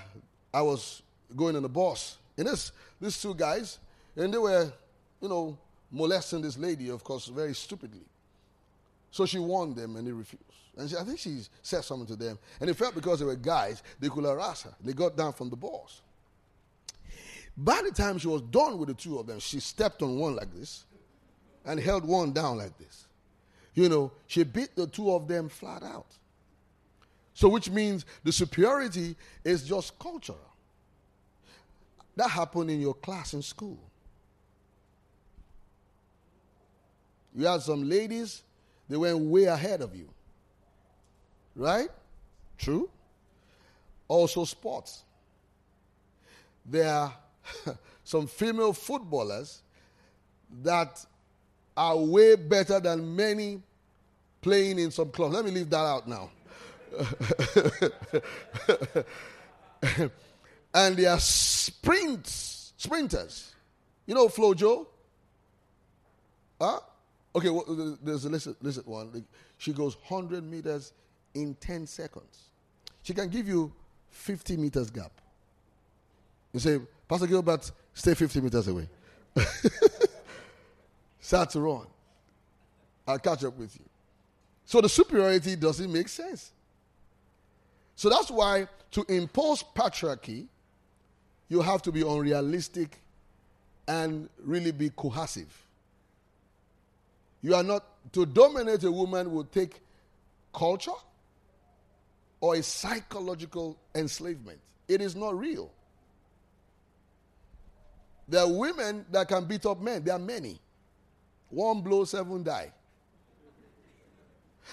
I 0.52 0.60
was 0.62 1.02
going 1.36 1.56
on 1.56 1.64
a 1.64 1.68
bus. 1.68 2.18
And 2.42 2.50
this, 2.50 2.72
these 3.00 3.22
two 3.22 3.36
guys, 3.36 3.78
and 4.16 4.34
they 4.34 4.38
were, 4.38 4.72
you 5.20 5.28
know, 5.28 5.56
molesting 5.92 6.42
this 6.42 6.58
lady, 6.58 6.88
of 6.88 7.04
course, 7.04 7.26
very 7.26 7.54
stupidly. 7.54 8.02
So 9.12 9.26
she 9.26 9.38
warned 9.38 9.76
them 9.76 9.94
and 9.94 10.04
they 10.04 10.10
refused. 10.10 10.42
And 10.76 10.90
she, 10.90 10.96
I 10.96 11.04
think 11.04 11.20
she 11.20 11.42
said 11.62 11.84
something 11.84 12.08
to 12.08 12.16
them. 12.16 12.36
And 12.58 12.68
they 12.68 12.74
felt 12.74 12.96
because 12.96 13.20
they 13.20 13.24
were 13.24 13.36
guys, 13.36 13.84
they 14.00 14.08
could 14.08 14.24
harass 14.24 14.62
her. 14.62 14.74
They 14.82 14.92
got 14.92 15.16
down 15.16 15.34
from 15.34 15.50
the 15.50 15.56
bus. 15.56 16.00
By 17.56 17.80
the 17.84 17.92
time 17.92 18.18
she 18.18 18.26
was 18.26 18.42
done 18.42 18.76
with 18.76 18.88
the 18.88 18.94
two 18.94 19.20
of 19.20 19.28
them, 19.28 19.38
she 19.38 19.60
stepped 19.60 20.02
on 20.02 20.18
one 20.18 20.34
like 20.34 20.52
this 20.52 20.84
and 21.64 21.78
held 21.78 22.04
one 22.04 22.32
down 22.32 22.58
like 22.58 22.76
this. 22.76 23.06
You 23.74 23.88
know, 23.88 24.10
she 24.26 24.42
beat 24.42 24.74
the 24.74 24.88
two 24.88 25.12
of 25.12 25.28
them 25.28 25.48
flat 25.48 25.84
out. 25.84 26.16
So, 27.34 27.48
which 27.48 27.70
means 27.70 28.04
the 28.24 28.32
superiority 28.32 29.14
is 29.44 29.62
just 29.62 29.96
cultural. 30.00 30.51
That 32.16 32.28
happened 32.28 32.70
in 32.70 32.80
your 32.80 32.94
class 32.94 33.34
in 33.34 33.42
school. 33.42 33.78
You 37.34 37.46
had 37.46 37.62
some 37.62 37.88
ladies, 37.88 38.42
they 38.88 38.96
went 38.96 39.18
way 39.18 39.44
ahead 39.44 39.80
of 39.80 39.96
you. 39.96 40.08
Right? 41.56 41.88
True? 42.58 42.90
Also, 44.08 44.44
sports. 44.44 45.04
There 46.66 46.92
are 46.92 47.14
some 48.04 48.26
female 48.26 48.72
footballers 48.72 49.62
that 50.62 51.04
are 51.76 51.96
way 51.96 52.36
better 52.36 52.80
than 52.80 53.16
many 53.16 53.62
playing 54.42 54.78
in 54.78 54.90
some 54.90 55.10
clubs. 55.10 55.34
Let 55.34 55.44
me 55.44 55.50
leave 55.50 55.70
that 55.70 55.78
out 55.78 56.06
now. 56.06 56.30
and 60.74 60.96
they 60.96 61.06
are 61.06 61.18
sprints, 61.18 62.72
sprinters. 62.76 63.54
You 64.06 64.14
know 64.14 64.28
Flojo? 64.28 64.86
Huh? 66.60 66.80
Okay, 67.34 67.50
well, 67.50 67.96
there's 68.02 68.24
a 68.24 68.28
listen, 68.28 68.56
listen 68.60 68.82
one. 68.84 69.24
She 69.58 69.72
goes 69.72 69.96
100 70.08 70.44
meters 70.44 70.92
in 71.34 71.54
10 71.54 71.86
seconds. 71.86 72.50
She 73.02 73.14
can 73.14 73.28
give 73.28 73.48
you 73.48 73.72
50 74.10 74.56
meters 74.56 74.90
gap. 74.90 75.12
You 76.52 76.60
say, 76.60 76.78
Pastor 77.08 77.26
Gilbert, 77.26 77.70
stay 77.94 78.14
50 78.14 78.40
meters 78.40 78.68
away. 78.68 78.88
Start 81.20 81.50
to 81.50 81.60
run. 81.60 81.86
I'll 83.06 83.18
catch 83.18 83.44
up 83.44 83.56
with 83.56 83.74
you. 83.76 83.84
So 84.64 84.80
the 84.80 84.88
superiority 84.88 85.56
doesn't 85.56 85.92
make 85.92 86.08
sense. 86.08 86.52
So 87.96 88.08
that's 88.08 88.30
why 88.30 88.68
to 88.92 89.04
impose 89.08 89.62
patriarchy, 89.74 90.46
you 91.52 91.60
have 91.60 91.82
to 91.82 91.92
be 91.92 92.00
unrealistic 92.00 92.98
and 93.86 94.26
really 94.42 94.72
be 94.72 94.88
cohesive. 94.88 95.54
You 97.42 97.54
are 97.54 97.62
not, 97.62 97.84
to 98.12 98.24
dominate 98.24 98.82
a 98.84 98.90
woman 98.90 99.30
will 99.30 99.44
take 99.44 99.82
culture 100.54 100.98
or 102.40 102.54
a 102.54 102.62
psychological 102.62 103.76
enslavement. 103.94 104.60
It 104.88 105.02
is 105.02 105.14
not 105.14 105.38
real. 105.38 105.70
There 108.26 108.40
are 108.40 108.50
women 108.50 109.04
that 109.10 109.28
can 109.28 109.44
beat 109.44 109.66
up 109.66 109.78
men. 109.78 110.04
There 110.04 110.14
are 110.14 110.18
many. 110.18 110.58
One 111.50 111.82
blow, 111.82 112.04
seven 112.04 112.42
die. 112.44 112.72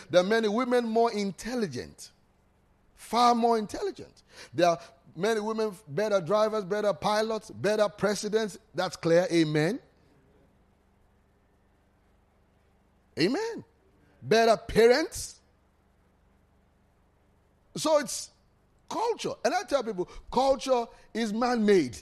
There 0.10 0.22
are 0.22 0.28
many 0.28 0.48
women 0.48 0.88
more 0.88 1.12
intelligent, 1.12 2.12
far 2.96 3.36
more 3.36 3.58
intelligent. 3.58 4.24
There 4.54 4.70
are 4.70 4.80
many 5.20 5.40
women 5.40 5.72
better 5.88 6.22
drivers, 6.22 6.64
better 6.64 6.94
pilots, 6.94 7.52
better 7.52 7.88
presidents. 7.90 8.58
That's 8.74 8.96
clear. 8.96 9.28
Amen. 9.32 9.80
Amen. 13.20 13.64
Better 14.22 14.58
parents. 14.58 15.40
So 17.76 18.00
it's 18.00 18.30
culture. 18.90 19.34
And 19.46 19.54
I 19.54 19.64
tell 19.64 19.84
people 19.84 20.10
culture 20.32 20.86
is 21.14 21.34
man 21.34 21.66
made. 21.66 21.98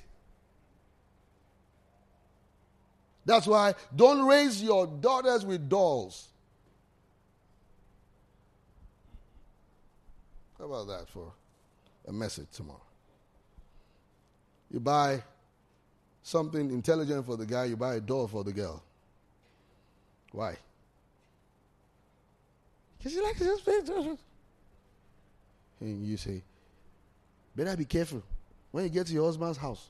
That's 3.26 3.46
why 3.46 3.74
don't 3.94 4.26
raise 4.26 4.64
your 4.64 4.88
daughters 4.88 5.46
with 5.46 5.68
dolls. 5.68 6.30
How 10.58 10.66
about 10.66 10.88
that 10.88 11.10
for 11.10 11.34
a 12.08 12.14
message 12.14 12.48
tomorrow? 12.54 12.87
You 14.72 14.80
buy 14.80 15.24
something 16.24 16.70
intelligent 16.72 17.26
for 17.26 17.38
the 17.38 17.46
guy, 17.46 17.66
you 17.66 17.78
buy 17.78 17.96
a 17.96 18.02
doll 18.02 18.28
for 18.28 18.44
the 18.44 18.52
girl. 18.52 18.84
Why? 20.32 20.58
Because 22.98 23.14
you 23.14 23.24
like 23.24 23.38
this. 23.38 23.62
And 25.80 26.06
you 26.06 26.18
say, 26.18 26.42
better 27.56 27.78
be 27.78 27.86
careful 27.86 28.24
when 28.72 28.84
you 28.84 28.90
get 28.90 29.08
to 29.08 29.14
your 29.14 29.26
husband's 29.26 29.58
house. 29.58 29.88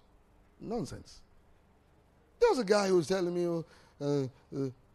Nonsense. 0.59 1.21
There 2.39 2.49
was 2.49 2.59
a 2.59 2.63
guy 2.63 2.87
who 2.87 2.97
was 2.97 3.07
telling 3.07 3.33
me 3.33 3.63
uh, 3.99 4.23
uh, 4.23 4.25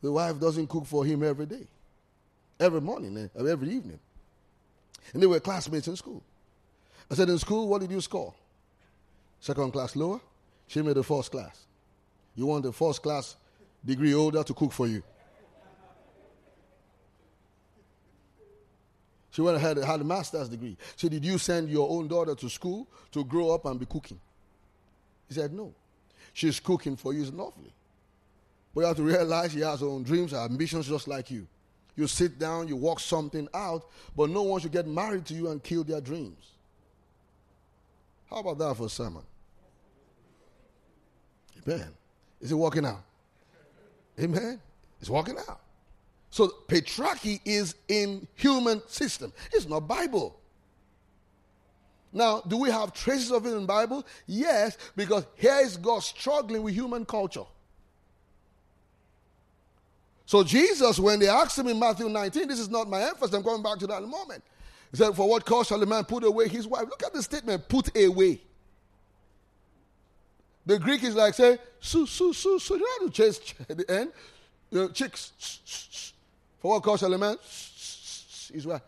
the 0.00 0.12
wife 0.12 0.38
doesn't 0.38 0.68
cook 0.68 0.86
for 0.86 1.04
him 1.04 1.22
every 1.22 1.46
day, 1.46 1.66
every 2.58 2.80
morning, 2.80 3.30
uh, 3.36 3.44
every 3.44 3.70
evening. 3.70 3.98
And 5.12 5.22
they 5.22 5.26
were 5.26 5.40
classmates 5.40 5.88
in 5.88 5.96
school. 5.96 6.22
I 7.10 7.14
said, 7.14 7.28
In 7.28 7.38
school, 7.38 7.68
what 7.68 7.80
did 7.80 7.90
you 7.90 8.00
score? 8.00 8.34
Second 9.42 9.72
class 9.72 9.96
lower? 9.96 10.20
She 10.68 10.80
made 10.82 10.94
the 10.94 11.02
first 11.02 11.32
class. 11.32 11.66
You 12.36 12.46
want 12.46 12.64
a 12.64 12.70
first 12.70 13.02
class 13.02 13.34
degree 13.84 14.12
holder 14.12 14.44
to 14.44 14.54
cook 14.54 14.70
for 14.70 14.86
you. 14.86 15.02
She 19.32 19.40
went 19.40 19.56
ahead 19.56 19.78
and 19.78 19.84
had 19.84 20.00
a 20.00 20.04
master's 20.04 20.48
degree. 20.48 20.76
She 20.94 21.08
Did 21.08 21.24
you 21.24 21.38
send 21.38 21.68
your 21.68 21.90
own 21.90 22.06
daughter 22.06 22.36
to 22.36 22.48
school 22.48 22.86
to 23.10 23.24
grow 23.24 23.50
up 23.50 23.64
and 23.64 23.80
be 23.80 23.86
cooking? 23.86 24.20
He 25.26 25.34
said, 25.34 25.52
No. 25.52 25.74
She's 26.32 26.60
cooking 26.60 26.94
for 26.94 27.12
you. 27.12 27.22
It's 27.22 27.32
lovely. 27.32 27.72
But 28.72 28.82
you 28.82 28.86
have 28.86 28.96
to 28.96 29.02
realize 29.02 29.52
she 29.52 29.60
has 29.60 29.80
her 29.80 29.88
own 29.88 30.04
dreams, 30.04 30.30
her 30.30 30.38
ambitions, 30.38 30.86
just 30.86 31.08
like 31.08 31.32
you. 31.32 31.48
You 31.96 32.06
sit 32.06 32.38
down, 32.38 32.68
you 32.68 32.76
work 32.76 33.00
something 33.00 33.48
out, 33.52 33.90
but 34.16 34.30
no 34.30 34.42
one 34.42 34.60
should 34.60 34.72
get 34.72 34.86
married 34.86 35.26
to 35.26 35.34
you 35.34 35.50
and 35.50 35.60
kill 35.60 35.82
their 35.82 36.00
dreams. 36.00 36.52
How 38.30 38.36
about 38.36 38.58
that 38.58 38.76
for 38.76 38.86
a 38.86 38.88
sermon? 38.88 39.24
Amen. 41.66 41.88
Is 42.40 42.52
it 42.52 42.54
walking 42.54 42.84
out? 42.84 43.02
Amen. 44.18 44.60
It's 45.00 45.10
walking 45.10 45.36
out. 45.48 45.60
So 46.30 46.48
patriarchy 46.66 47.40
is 47.44 47.74
in 47.88 48.26
human 48.34 48.82
system. 48.88 49.32
It's 49.52 49.68
not 49.68 49.86
Bible. 49.86 50.38
Now, 52.12 52.42
do 52.46 52.58
we 52.58 52.70
have 52.70 52.92
traces 52.92 53.30
of 53.30 53.46
it 53.46 53.54
in 53.54 53.64
Bible? 53.64 54.04
Yes, 54.26 54.76
because 54.96 55.26
here 55.34 55.60
is 55.62 55.76
God 55.76 56.02
struggling 56.02 56.62
with 56.62 56.74
human 56.74 57.04
culture. 57.04 57.44
So 60.26 60.44
Jesus, 60.44 60.98
when 60.98 61.18
they 61.18 61.28
asked 61.28 61.58
him 61.58 61.68
in 61.68 61.78
Matthew 61.78 62.08
19, 62.08 62.48
this 62.48 62.58
is 62.58 62.68
not 62.68 62.88
my 62.88 63.02
emphasis, 63.02 63.34
I'm 63.34 63.42
going 63.42 63.62
back 63.62 63.78
to 63.78 63.86
that 63.86 63.98
in 63.98 64.04
a 64.04 64.06
moment. 64.06 64.42
He 64.90 64.96
said, 64.98 65.12
For 65.12 65.28
what 65.28 65.44
cause 65.44 65.66
shall 65.66 65.82
a 65.82 65.86
man 65.86 66.04
put 66.04 66.24
away 66.24 66.48
his 66.48 66.66
wife? 66.66 66.84
Look 66.88 67.02
at 67.02 67.12
the 67.12 67.22
statement, 67.22 67.68
put 67.68 67.94
away. 67.96 68.40
The 70.64 70.78
Greek 70.78 71.02
is 71.02 71.14
like 71.14 71.34
saying, 71.34 71.58
su, 71.80 72.06
su, 72.06 72.32
su, 72.32 72.58
su. 72.58 72.74
You 72.74 72.80
don't 72.80 73.02
have 73.02 73.12
to 73.12 73.22
chase 73.22 73.54
at 73.68 73.76
the 73.76 73.90
end. 73.90 74.12
You 74.70 74.78
know, 74.78 74.88
chicks. 74.88 76.12
For 76.60 76.70
what 76.70 76.82
cause 76.82 77.02
man? 77.02 77.36
His 77.42 78.66
wife. 78.66 78.82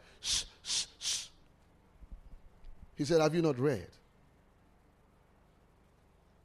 He 2.97 3.05
said, 3.05 3.20
Have 3.20 3.35
you 3.35 3.43
not 3.43 3.59
read 3.59 3.87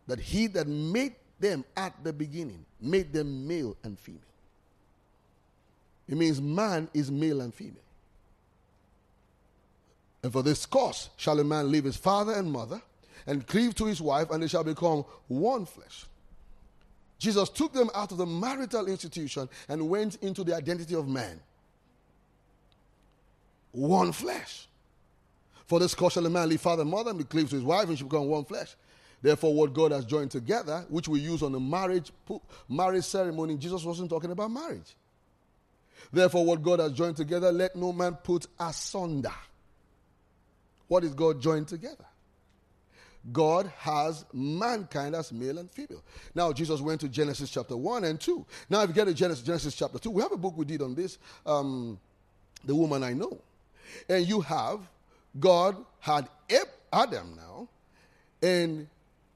that 0.08 0.20
he 0.20 0.48
that 0.48 0.68
made 0.68 1.14
them 1.40 1.64
at 1.78 1.94
the 2.04 2.12
beginning 2.12 2.66
made 2.82 3.14
them 3.14 3.48
male 3.48 3.78
and 3.84 4.00
female? 4.00 4.22
It 6.08 6.18
means 6.18 6.42
man 6.42 6.90
is 6.94 7.12
male 7.12 7.42
and 7.42 7.54
female. 7.54 7.76
And 10.24 10.34
for 10.34 10.42
this 10.42 10.66
cause 10.66 11.10
shall 11.16 11.40
a 11.40 11.44
man 11.44 11.72
leave 11.72 11.84
his 11.84 11.96
father 11.96 12.34
and 12.34 12.52
mother 12.52 12.82
and 13.28 13.46
cleave 13.48 13.76
to 13.76 13.86
his 13.86 14.02
wife, 14.02 14.32
and 14.32 14.42
they 14.42 14.48
shall 14.48 14.64
become 14.64 15.06
one 15.28 15.66
flesh. 15.66 16.06
Jesus 17.18 17.50
took 17.50 17.74
them 17.74 17.90
out 17.94 18.12
of 18.12 18.18
the 18.18 18.26
marital 18.26 18.88
institution 18.88 19.50
and 19.68 19.90
went 19.90 20.16
into 20.18 20.44
the 20.44 20.56
identity 20.56 20.96
of 20.96 21.08
man. 21.08 21.40
One 23.72 24.12
flesh. 24.12 24.68
For 25.68 25.80
this 25.80 25.94
cause 25.94 26.14
shall 26.14 26.26
a 26.26 26.30
man 26.30 26.50
leave 26.50 26.62
father 26.62 26.82
and 26.82 26.90
mother 26.90 27.12
and 27.12 27.30
cleave 27.30 27.50
to 27.50 27.56
his 27.56 27.64
wife, 27.64 27.90
and 27.90 27.98
she 27.98 28.04
become 28.04 28.28
one 28.28 28.46
flesh. 28.46 28.76
Therefore, 29.22 29.54
what 29.54 29.74
God 29.74 29.92
has 29.92 30.06
joined 30.06 30.32
together, 30.32 30.86
which 30.90 31.08
we 31.08 31.20
use 31.20 31.44
on 31.44 31.52
the 31.52 31.60
marriage 31.60 32.12
marriage 32.70 33.04
ceremony, 33.04 33.58
Jesus 33.58 33.84
wasn't 33.84 34.10
talking 34.10 34.32
about 34.32 34.50
marriage. 34.50 34.96
Therefore, 36.12 36.46
what 36.46 36.64
God 36.64 36.80
has 36.80 36.94
joined 36.94 37.18
together, 37.18 37.52
let 37.52 37.76
no 37.76 37.92
man 37.92 38.16
put 38.16 38.48
asunder. 38.60 39.34
What 40.88 41.04
is 41.04 41.14
God 41.14 41.42
joined 41.42 41.68
together? 41.68 42.06
God 43.32 43.72
has 43.78 44.26
mankind 44.34 45.16
as 45.16 45.32
male 45.32 45.58
and 45.58 45.70
female. 45.72 46.04
Now, 46.34 46.54
Jesus 46.54 46.82
went 46.82 47.02
to 47.02 47.10
Genesis 47.10 47.50
chapter 47.50 47.76
1 47.76 48.04
and 48.06 48.20
2. 48.20 48.46
Now, 48.70 48.82
if 48.82 48.90
you 48.90 48.96
get 48.96 49.06
to 49.06 49.14
Genesis, 49.14 49.44
Genesis 49.44 49.76
chapter 49.76 50.00
2, 50.00 50.10
we 50.10 50.22
have 50.22 50.32
a 50.32 50.38
book 50.38 50.58
we 50.58 50.66
did 50.66 50.82
on 50.82 50.96
this, 50.96 51.18
um, 51.46 52.00
The 52.66 52.76
Woman 52.76 53.04
I 53.04 53.14
Know. 53.14 53.40
And 54.08 54.28
you 54.28 54.42
have, 54.42 54.80
God 55.40 55.76
had 56.00 56.30
Adam 56.94 57.36
now, 57.36 57.68
and 58.42 58.88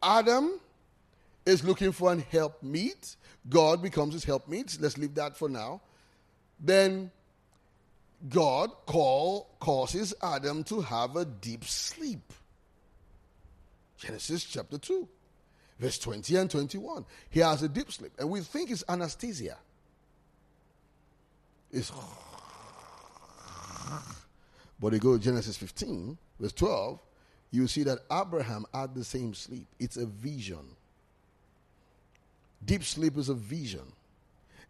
Adam 0.01 0.59
is 1.45 1.63
looking 1.63 1.91
for 1.91 2.11
an 2.11 2.23
helpmeet. 2.31 3.15
God 3.49 3.81
becomes 3.81 4.13
his 4.13 4.23
helpmeet. 4.23 4.77
Let's 4.79 4.97
leave 4.97 5.15
that 5.15 5.35
for 5.35 5.49
now 5.49 5.81
then 6.63 7.11
God 8.29 8.71
call, 8.85 9.49
causes 9.59 10.13
Adam 10.23 10.63
to 10.65 10.81
have 10.81 11.17
a 11.17 11.25
deep 11.25 11.65
sleep. 11.65 12.33
Genesis 14.03 14.43
chapter 14.43 14.77
2, 14.77 15.07
verse 15.79 15.97
20 15.97 16.35
and 16.35 16.51
21. 16.51 17.05
He 17.29 17.39
has 17.39 17.63
a 17.63 17.69
deep 17.69 17.89
sleep, 17.89 18.11
and 18.19 18.29
we 18.29 18.41
think 18.41 18.69
it's 18.69 18.83
anesthesia. 18.89 19.57
It's 21.71 21.89
but 24.79 24.91
you 24.91 24.99
go 24.99 25.17
to 25.17 25.23
Genesis 25.23 25.55
15, 25.55 26.17
verse 26.37 26.51
12, 26.51 26.99
you 27.51 27.67
see 27.67 27.83
that 27.83 27.99
Abraham 28.11 28.65
had 28.73 28.93
the 28.93 29.05
same 29.05 29.33
sleep. 29.33 29.67
It's 29.79 29.95
a 29.95 30.05
vision. 30.05 30.75
Deep 32.65 32.83
sleep 32.83 33.17
is 33.17 33.29
a 33.29 33.33
vision. 33.33 33.93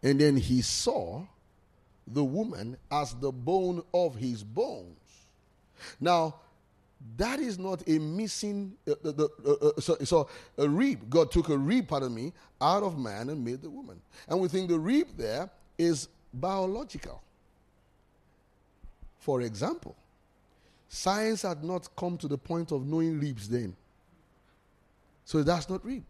And 0.02 0.20
then 0.20 0.36
he 0.36 0.62
saw 0.62 1.22
the 2.06 2.22
woman 2.22 2.76
as 2.92 3.14
the 3.14 3.32
bone 3.32 3.82
of 3.92 4.14
his 4.14 4.44
bones. 4.44 4.98
Now, 5.98 6.36
that 7.16 7.38
is 7.38 7.58
not 7.58 7.82
a 7.86 7.98
missing, 7.98 8.74
uh, 8.88 8.94
the, 9.02 9.28
uh, 9.46 9.66
uh, 9.66 9.80
so, 9.80 9.96
so, 10.04 10.28
a 10.58 10.68
rib. 10.68 11.08
God 11.10 11.30
took 11.30 11.48
a 11.48 11.58
rib, 11.58 11.88
pardon 11.88 12.14
me, 12.14 12.32
out 12.60 12.82
of 12.82 12.98
man 12.98 13.28
and 13.28 13.44
made 13.44 13.62
the 13.62 13.70
woman. 13.70 14.00
And 14.28 14.40
we 14.40 14.48
think 14.48 14.68
the 14.68 14.78
rib 14.78 15.08
there 15.16 15.50
is 15.76 16.08
biological. 16.32 17.22
For 19.18 19.42
example, 19.42 19.96
science 20.88 21.42
had 21.42 21.62
not 21.62 21.88
come 21.96 22.16
to 22.18 22.28
the 22.28 22.38
point 22.38 22.72
of 22.72 22.86
knowing 22.86 23.20
ribs 23.20 23.48
then. 23.48 23.76
So 25.24 25.42
that's 25.42 25.68
not 25.68 25.84
rib. 25.84 26.04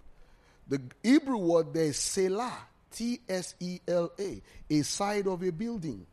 The 0.68 0.80
Hebrew 1.03 1.38
word 1.38 1.74
there 1.74 1.84
is 1.84 1.97
tsela. 1.97 2.53
T 2.95 3.20
S 3.28 3.57
E 3.59 3.80
L 3.88 4.12
A, 4.18 4.40
a 4.70 4.82
side 4.82 5.26
of 5.26 5.42
a 5.42 5.51
building. 5.51 6.07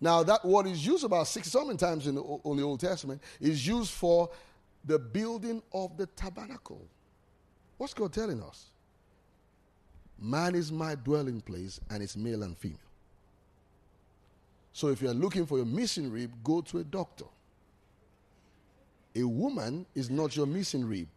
Now, 0.00 0.22
that 0.22 0.44
word 0.44 0.66
is 0.66 0.86
used 0.86 1.04
about 1.04 1.26
six 1.26 1.50
so 1.50 1.64
many 1.64 1.78
times 1.78 2.06
in 2.06 2.16
the, 2.16 2.22
in 2.44 2.56
the 2.56 2.62
Old 2.62 2.80
Testament, 2.80 3.22
is 3.40 3.66
used 3.66 3.92
for 3.92 4.30
the 4.84 4.98
building 4.98 5.62
of 5.72 5.96
the 5.96 6.06
tabernacle. 6.06 6.86
What's 7.78 7.94
God 7.94 8.12
telling 8.12 8.42
us? 8.42 8.66
Man 10.18 10.54
is 10.54 10.72
my 10.72 10.94
dwelling 10.94 11.40
place, 11.40 11.80
and 11.90 12.02
it's 12.02 12.16
male 12.16 12.42
and 12.42 12.56
female. 12.56 12.78
So 14.72 14.88
if 14.88 15.00
you're 15.00 15.14
looking 15.14 15.46
for 15.46 15.56
your 15.56 15.66
missing 15.66 16.10
rib, 16.10 16.32
go 16.44 16.60
to 16.60 16.78
a 16.78 16.84
doctor. 16.84 17.24
A 19.14 19.24
woman 19.24 19.86
is 19.94 20.10
not 20.10 20.36
your 20.36 20.46
missing 20.46 20.86
rib. 20.86 21.08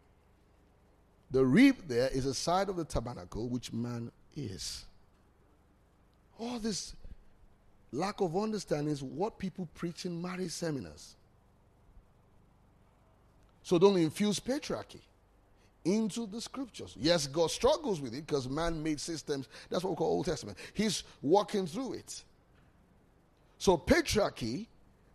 The 1.31 1.45
rib 1.45 1.75
there 1.87 2.07
is 2.07 2.25
a 2.25 2.33
side 2.33 2.69
of 2.69 2.77
the 2.77 2.85
tabernacle 2.85 3.49
which 3.49 3.73
man 3.73 4.11
is. 4.35 4.85
All 6.39 6.57
this 6.59 6.95
lack 7.91 8.21
of 8.21 8.35
understanding 8.35 8.91
is 8.91 9.01
what 9.01 9.37
people 9.37 9.67
preach 9.75 10.05
in 10.05 10.21
marriage 10.21 10.51
seminars. 10.51 11.15
So 13.63 13.77
don't 13.77 13.97
infuse 13.97 14.39
patriarchy 14.39 15.01
into 15.85 16.27
the 16.27 16.41
scriptures. 16.41 16.95
Yes, 16.99 17.27
God 17.27 17.51
struggles 17.51 18.01
with 18.01 18.13
it 18.13 18.25
because 18.25 18.49
man 18.49 18.81
made 18.81 18.99
systems. 18.99 19.47
That's 19.69 19.83
what 19.83 19.91
we 19.91 19.95
call 19.95 20.07
Old 20.07 20.25
Testament. 20.25 20.57
He's 20.73 21.03
walking 21.21 21.67
through 21.67 21.93
it. 21.93 22.23
So 23.57 23.77
patriarchy, 23.77 24.67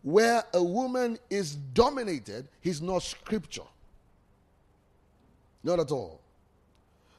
where 0.03 0.45
a 0.53 0.63
woman 0.63 1.19
is 1.31 1.57
dominated, 1.57 2.49
is 2.63 2.83
not 2.83 3.03
scripture. 3.03 3.63
Not 5.63 5.81
at 5.81 5.91
all. 5.91 6.21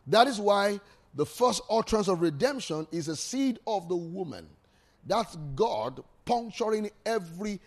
That 0.07 0.27
is 0.27 0.39
why 0.39 0.79
the 1.15 1.25
first 1.25 1.61
utterance 1.69 2.07
of 2.07 2.21
redemption 2.21 2.87
is 2.91 3.07
a 3.07 3.15
seed 3.15 3.59
of 3.65 3.89
the 3.89 3.95
woman. 3.95 4.47
That's 5.05 5.35
God 5.55 6.03
puncturing 6.25 6.89
every 7.05 7.59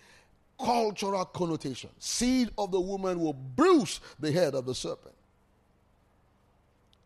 cultural 0.61 1.25
connotation. 1.25 1.91
Seed 1.99 2.51
of 2.59 2.73
the 2.73 2.81
woman 2.81 3.21
will 3.21 3.33
bruise 3.33 4.01
the 4.19 4.33
head 4.33 4.55
of 4.55 4.67
the 4.67 4.75
serpent. 4.75 5.15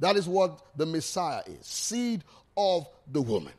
That 0.01 0.17
is 0.17 0.27
what 0.27 0.77
the 0.77 0.87
Messiah 0.87 1.43
is 1.47 1.65
seed 1.67 2.25
of 2.57 2.89
the 3.13 3.23
woman. 3.23 3.53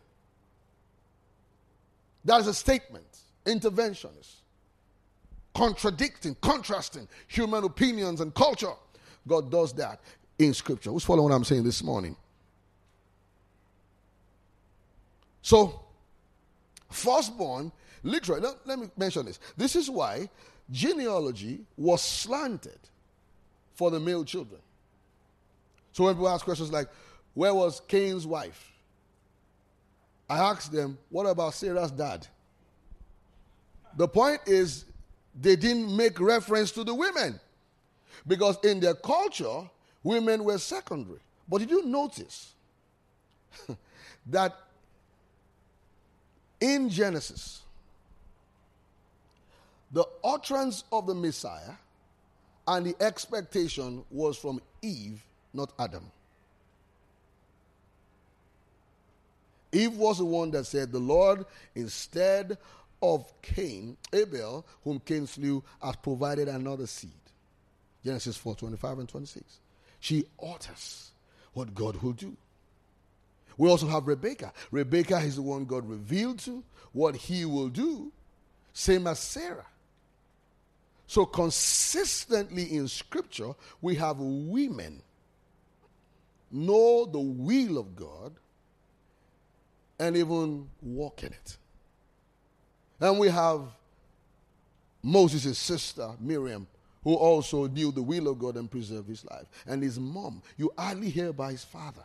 That 2.25 2.41
is 2.41 2.47
a 2.47 2.53
statement, 2.53 3.05
interventionist, 3.45 4.35
contradicting, 5.53 6.35
contrasting 6.41 7.07
human 7.27 7.63
opinions 7.63 8.21
and 8.21 8.33
culture. 8.33 8.73
God 9.27 9.51
does 9.51 9.73
that 9.73 10.01
in 10.39 10.53
Scripture. 10.53 10.89
Who's 10.89 11.03
following 11.03 11.29
what 11.29 11.35
I'm 11.35 11.43
saying 11.43 11.63
this 11.63 11.83
morning? 11.83 12.15
So, 15.41 15.81
firstborn, 16.93 17.71
literally, 18.03 18.41
let, 18.41 18.55
let 18.65 18.79
me 18.79 18.89
mention 18.97 19.25
this. 19.25 19.39
This 19.57 19.75
is 19.75 19.89
why 19.89 20.29
genealogy 20.71 21.61
was 21.77 22.01
slanted 22.01 22.79
for 23.73 23.91
the 23.91 23.99
male 23.99 24.23
children. 24.23 24.61
So 25.91 26.05
when 26.05 26.15
people 26.15 26.29
ask 26.29 26.45
questions 26.45 26.71
like, 26.71 26.87
where 27.33 27.53
was 27.53 27.81
Cain's 27.87 28.25
wife? 28.25 28.71
I 30.29 30.39
ask 30.39 30.71
them, 30.71 30.97
what 31.09 31.25
about 31.25 31.53
Sarah's 31.53 31.91
dad? 31.91 32.27
The 33.97 34.07
point 34.07 34.41
is, 34.45 34.85
they 35.39 35.55
didn't 35.55 35.95
make 35.95 36.19
reference 36.19 36.71
to 36.71 36.83
the 36.83 36.93
women. 36.93 37.39
Because 38.25 38.57
in 38.63 38.79
their 38.79 38.95
culture, 38.95 39.69
women 40.03 40.43
were 40.43 40.57
secondary. 40.57 41.19
But 41.47 41.59
did 41.59 41.71
you 41.71 41.85
notice 41.85 42.53
that 44.27 44.55
In 46.63 46.87
Genesis, 46.87 47.61
the 49.91 50.05
utterance 50.23 50.85
of 50.93 51.05
the 51.07 51.13
Messiah 51.13 51.73
and 52.65 52.85
the 52.85 52.95
expectation 53.03 54.05
was 54.09 54.37
from 54.37 54.61
Eve, 54.81 55.21
not 55.53 55.73
Adam. 55.77 56.09
Eve 59.73 59.97
was 59.97 60.19
the 60.19 60.25
one 60.25 60.51
that 60.51 60.63
said, 60.63 60.93
The 60.93 60.99
Lord, 60.99 61.45
instead 61.75 62.57
of 63.01 63.29
Cain, 63.41 63.97
Abel, 64.13 64.65
whom 64.85 65.01
Cain 65.01 65.27
slew, 65.27 65.61
has 65.83 65.97
provided 65.97 66.47
another 66.47 66.87
seed. 66.87 67.11
Genesis 68.05 68.37
4 68.37 68.55
25 68.55 68.99
and 68.99 69.09
26. 69.09 69.43
She 69.99 70.27
utters 70.41 71.11
what 71.51 71.75
God 71.75 72.01
will 72.01 72.13
do. 72.13 72.37
We 73.57 73.69
also 73.69 73.87
have 73.87 74.07
Rebecca. 74.07 74.53
Rebecca 74.71 75.17
is 75.17 75.35
the 75.35 75.41
one 75.41 75.65
God 75.65 75.87
revealed 75.87 76.39
to 76.39 76.63
what 76.91 77.15
he 77.15 77.45
will 77.45 77.69
do, 77.69 78.11
same 78.73 79.07
as 79.07 79.19
Sarah. 79.19 79.65
So, 81.07 81.25
consistently 81.25 82.75
in 82.75 82.87
Scripture, 82.87 83.53
we 83.81 83.95
have 83.95 84.17
women 84.19 85.01
know 86.49 87.05
the 87.05 87.19
will 87.19 87.77
of 87.77 87.95
God 87.95 88.33
and 89.99 90.15
even 90.15 90.67
walk 90.81 91.23
in 91.23 91.33
it. 91.33 91.57
And 92.99 93.19
we 93.19 93.27
have 93.29 93.61
Moses' 95.01 95.57
sister, 95.57 96.11
Miriam, 96.19 96.67
who 97.03 97.15
also 97.15 97.67
knew 97.67 97.91
the 97.91 98.01
will 98.01 98.29
of 98.29 98.39
God 98.39 98.55
and 98.55 98.71
preserved 98.71 99.09
his 99.09 99.25
life. 99.25 99.45
And 99.67 99.83
his 99.83 99.99
mom, 99.99 100.41
you 100.57 100.71
hardly 100.77 101.09
hear 101.09 101.29
about 101.29 101.51
his 101.51 101.63
father. 101.63 102.03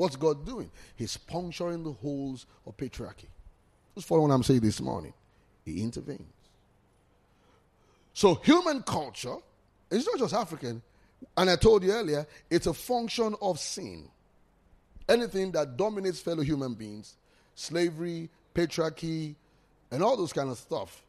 What's 0.00 0.16
God 0.16 0.46
doing? 0.46 0.70
He's 0.96 1.18
puncturing 1.18 1.84
the 1.84 1.92
holes 1.92 2.46
of 2.66 2.74
patriarchy. 2.74 3.26
Just 3.94 4.08
follow 4.08 4.22
what 4.22 4.30
I'm 4.30 4.42
saying 4.42 4.60
this 4.60 4.80
morning. 4.80 5.12
He 5.62 5.82
intervenes. 5.82 6.24
So, 8.14 8.36
human 8.36 8.82
culture, 8.82 9.36
it's 9.90 10.06
not 10.06 10.18
just 10.18 10.32
African, 10.32 10.80
and 11.36 11.50
I 11.50 11.56
told 11.56 11.84
you 11.84 11.92
earlier, 11.92 12.26
it's 12.48 12.66
a 12.66 12.72
function 12.72 13.34
of 13.42 13.60
sin. 13.60 14.08
Anything 15.06 15.52
that 15.52 15.76
dominates 15.76 16.18
fellow 16.18 16.42
human 16.42 16.72
beings, 16.72 17.16
slavery, 17.54 18.30
patriarchy, 18.54 19.34
and 19.90 20.02
all 20.02 20.16
those 20.16 20.32
kind 20.32 20.48
of 20.48 20.56
stuff, 20.56 21.04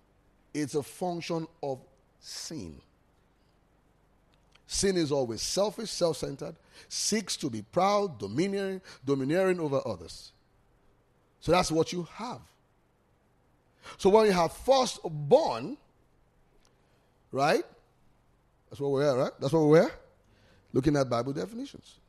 it's 0.53 0.75
a 0.75 0.83
function 0.83 1.47
of 1.63 1.79
sin. 2.19 2.75
Sin 4.71 4.95
is 4.95 5.11
always 5.11 5.41
selfish, 5.41 5.89
self 5.89 6.15
centered, 6.15 6.55
seeks 6.87 7.35
to 7.35 7.49
be 7.49 7.61
proud, 7.61 8.17
domineering, 8.17 8.79
domineering 9.05 9.59
over 9.59 9.81
others. 9.85 10.31
So 11.41 11.51
that's 11.51 11.69
what 11.69 11.91
you 11.91 12.07
have. 12.13 12.39
So 13.97 14.09
when 14.09 14.27
you 14.27 14.31
have 14.31 14.53
firstborn, 14.53 15.75
right? 17.33 17.65
That's 18.69 18.79
what 18.79 18.91
we're 18.91 19.11
at, 19.11 19.17
right? 19.21 19.31
That's 19.41 19.51
what 19.51 19.65
we're 19.65 19.91
looking 20.71 20.95
at 20.95 21.09
Bible 21.09 21.33
definitions. 21.33 21.99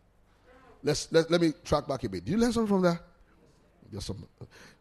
Let's 0.85 1.11
let, 1.11 1.33
let 1.33 1.41
me 1.41 1.55
track 1.65 1.89
back 1.89 2.05
a 2.05 2.09
bit. 2.09 2.25
Do 2.25 2.31
you 2.31 2.39
learn 2.39 2.53
something 2.53 2.77
from 2.77 2.83
that? 2.83 3.01
Yes, 3.91 4.05
something. 4.05 4.29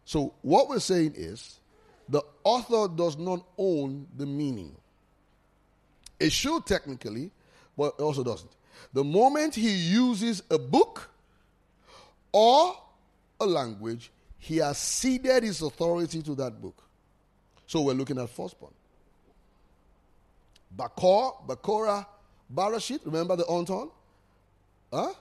So 0.05 0.35
what 0.43 0.69
we're 0.69 0.79
saying 0.79 1.13
is 1.15 1.59
the 2.07 2.21
author 2.43 2.93
does 2.93 3.17
not 3.17 3.43
own 3.57 4.05
the 4.15 4.27
meaning. 4.27 4.75
It 6.19 6.31
should 6.31 6.67
technically, 6.67 7.31
it 7.89 8.01
also 8.01 8.23
doesn't. 8.23 8.51
The 8.93 9.03
moment 9.03 9.55
he 9.55 9.71
uses 9.71 10.43
a 10.49 10.57
book 10.57 11.09
or 12.31 12.75
a 13.39 13.45
language, 13.45 14.11
he 14.37 14.57
has 14.57 14.77
ceded 14.77 15.43
his 15.43 15.61
authority 15.61 16.21
to 16.23 16.35
that 16.35 16.61
book. 16.61 16.83
So 17.67 17.81
we're 17.81 17.93
looking 17.93 18.17
at 18.17 18.29
firstborn. 18.29 18.73
Bakor, 20.75 21.45
Bakora, 21.47 22.05
Barashit, 22.53 23.05
remember 23.05 23.35
the 23.35 23.43
onton? 23.43 23.91
Huh? 24.91 25.13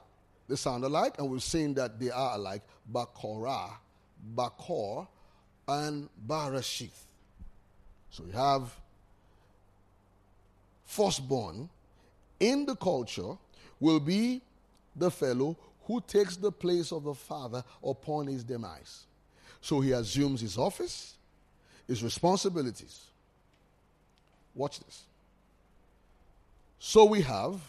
They 0.48 0.56
sound 0.56 0.84
alike, 0.84 1.14
and 1.18 1.30
we've 1.30 1.42
seen 1.42 1.74
that 1.74 1.98
they 2.00 2.10
are 2.10 2.34
alike. 2.34 2.62
Bakora, 2.92 3.70
Bakor, 4.34 5.06
and 5.68 6.08
Barashith. 6.26 7.04
So 8.10 8.24
we 8.24 8.32
have 8.32 8.74
firstborn 10.84 11.68
in 12.40 12.66
the 12.66 12.74
culture 12.74 13.36
will 13.78 14.00
be 14.00 14.40
the 14.96 15.10
fellow 15.10 15.56
who 15.84 16.00
takes 16.06 16.36
the 16.36 16.50
place 16.50 16.92
of 16.92 17.04
the 17.04 17.14
father 17.14 17.62
upon 17.84 18.26
his 18.26 18.42
demise. 18.42 19.04
So 19.60 19.80
he 19.80 19.92
assumes 19.92 20.40
his 20.40 20.56
office, 20.56 21.14
his 21.86 22.02
responsibilities. 22.02 23.00
Watch 24.54 24.80
this. 24.80 25.02
So 26.78 27.04
we 27.04 27.20
have 27.22 27.60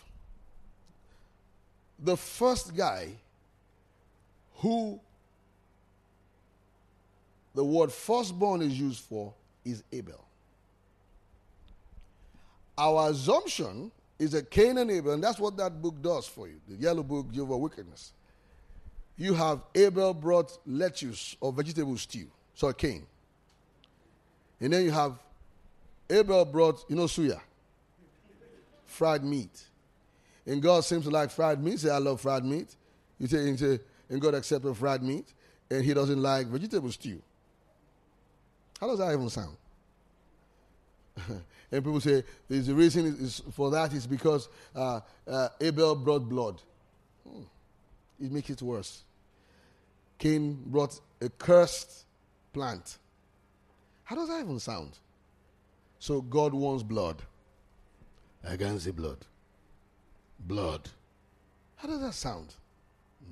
the 1.99 2.17
first 2.17 2.75
guy 2.75 3.09
who 4.57 4.99
the 7.53 7.63
word 7.63 7.91
firstborn 7.91 8.61
is 8.61 8.79
used 8.79 9.03
for 9.03 9.33
is 9.65 9.83
Abel. 9.91 10.23
Our 12.77 13.09
assumption 13.09 13.91
is 14.21 14.35
a 14.35 14.43
Cain 14.43 14.77
and 14.77 14.91
Abel, 14.91 15.13
and 15.13 15.23
that's 15.23 15.39
what 15.39 15.57
that 15.57 15.81
book 15.81 15.99
does 15.99 16.27
for 16.27 16.47
you 16.47 16.61
the 16.69 16.75
yellow 16.75 17.01
book, 17.01 17.31
Jehovah 17.31 17.57
Witnesses. 17.57 18.13
You 19.17 19.33
have 19.33 19.63
Abel 19.73 20.13
brought 20.13 20.59
lettuce 20.67 21.35
or 21.41 21.51
vegetable 21.51 21.97
stew, 21.97 22.27
so 22.53 22.71
Cain. 22.71 23.07
And 24.59 24.71
then 24.71 24.85
you 24.85 24.91
have 24.91 25.17
Abel 26.07 26.45
brought, 26.45 26.85
you 26.87 26.95
know, 26.95 27.05
suya, 27.05 27.41
fried 28.85 29.23
meat. 29.23 29.63
And 30.45 30.61
God 30.61 30.85
seems 30.85 31.05
to 31.05 31.09
like 31.09 31.31
fried 31.31 31.63
meat. 31.63 31.79
Say, 31.79 31.89
I 31.89 31.97
love 31.97 32.21
fried 32.21 32.45
meat. 32.45 32.75
You 33.19 33.25
say, 33.25 33.49
and, 33.49 33.59
say, 33.59 33.79
and 34.07 34.21
God 34.21 34.35
accepted 34.35 34.75
fried 34.75 35.01
meat, 35.01 35.33
and 35.71 35.83
He 35.83 35.95
doesn't 35.95 36.21
like 36.21 36.45
vegetable 36.45 36.91
stew. 36.91 37.23
How 38.79 38.85
does 38.85 38.99
that 38.99 39.11
even 39.13 39.29
sound? 39.29 39.57
and 41.71 41.83
people 41.83 42.01
say 42.01 42.23
the 42.49 42.73
reason 42.73 43.05
is 43.05 43.41
for 43.51 43.71
that 43.71 43.93
is 43.93 44.07
because 44.07 44.49
uh, 44.75 45.01
uh, 45.27 45.49
Abel 45.59 45.95
brought 45.95 46.27
blood. 46.27 46.61
Hmm. 47.27 47.43
It 48.19 48.31
makes 48.31 48.49
it 48.49 48.61
worse. 48.61 49.03
Cain 50.17 50.61
brought 50.67 50.99
a 51.19 51.29
cursed 51.29 52.05
plant. 52.53 52.97
How 54.03 54.15
does 54.15 54.27
that 54.29 54.41
even 54.41 54.59
sound? 54.59 54.99
So 55.99 56.21
God 56.21 56.53
wants 56.53 56.83
blood. 56.83 57.21
I 58.47 58.57
can 58.57 58.79
see 58.79 58.91
blood. 58.91 59.19
Blood. 60.39 60.89
How 61.75 61.87
does 61.87 62.01
that 62.01 62.13
sound? 62.13 62.53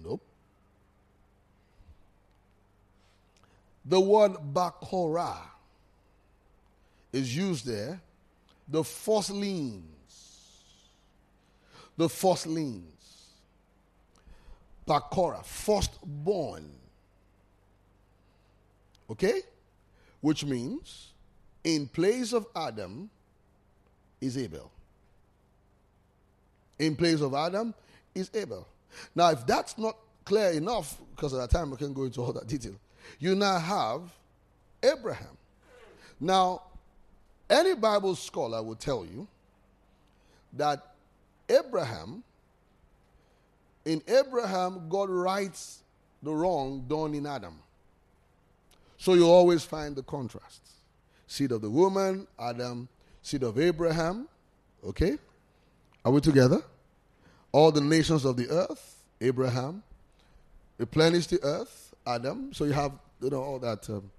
Nope. 0.03 0.21
The 3.85 3.99
word 3.99 4.33
bakora 4.53 5.35
is 7.11 7.35
used 7.35 7.65
there. 7.65 7.99
The 8.67 8.83
firstlings. 8.83 9.81
The 11.97 12.07
firstlings. 12.07 12.83
Bakora, 14.87 15.43
firstborn. 15.45 16.69
Okay? 19.09 19.41
Which 20.21 20.45
means 20.45 21.13
in 21.63 21.87
place 21.87 22.33
of 22.33 22.47
Adam 22.55 23.09
is 24.21 24.37
Abel. 24.37 24.71
In 26.77 26.95
place 26.95 27.21
of 27.21 27.33
Adam 27.33 27.73
is 28.15 28.31
Abel. 28.33 28.67
Now, 29.13 29.29
if 29.31 29.45
that's 29.45 29.77
not 29.77 29.97
clear 30.25 30.51
enough, 30.51 30.97
because 31.15 31.33
at 31.33 31.37
that 31.37 31.49
time 31.49 31.73
I 31.73 31.75
can't 31.75 31.93
go 31.93 32.03
into 32.03 32.21
all 32.21 32.33
that 32.33 32.47
detail, 32.47 32.75
you 33.19 33.35
now 33.35 33.59
have 33.59 34.01
Abraham. 34.83 35.37
Now, 36.19 36.63
any 37.49 37.75
Bible 37.75 38.15
scholar 38.15 38.61
will 38.61 38.75
tell 38.75 39.05
you 39.05 39.27
that 40.53 40.93
Abraham, 41.49 42.23
in 43.85 44.01
Abraham, 44.07 44.87
God 44.89 45.09
rights 45.09 45.79
the 46.21 46.31
wrong 46.31 46.85
done 46.87 47.13
in 47.13 47.25
Adam. 47.25 47.55
So 48.97 49.13
you 49.13 49.25
always 49.25 49.63
find 49.63 49.95
the 49.95 50.03
contrasts. 50.03 50.73
Seed 51.27 51.51
of 51.51 51.61
the 51.61 51.69
woman, 51.69 52.27
Adam, 52.37 52.87
seed 53.21 53.43
of 53.43 53.59
Abraham. 53.59 54.27
Okay? 54.85 55.17
Are 56.03 56.11
we 56.11 56.21
together? 56.21 56.61
All 57.51 57.71
the 57.71 57.81
nations 57.81 58.25
of 58.25 58.35
the 58.35 58.49
earth, 58.49 58.97
Abraham. 59.21 59.83
Replenish 60.77 61.27
the 61.27 61.41
earth, 61.43 61.93
Adam. 62.05 62.53
So 62.53 62.65
you 62.65 62.73
have 62.73 62.93
you 63.21 63.29
know 63.29 63.41
all 63.41 63.59
that 63.59 63.89
um, 63.89 64.09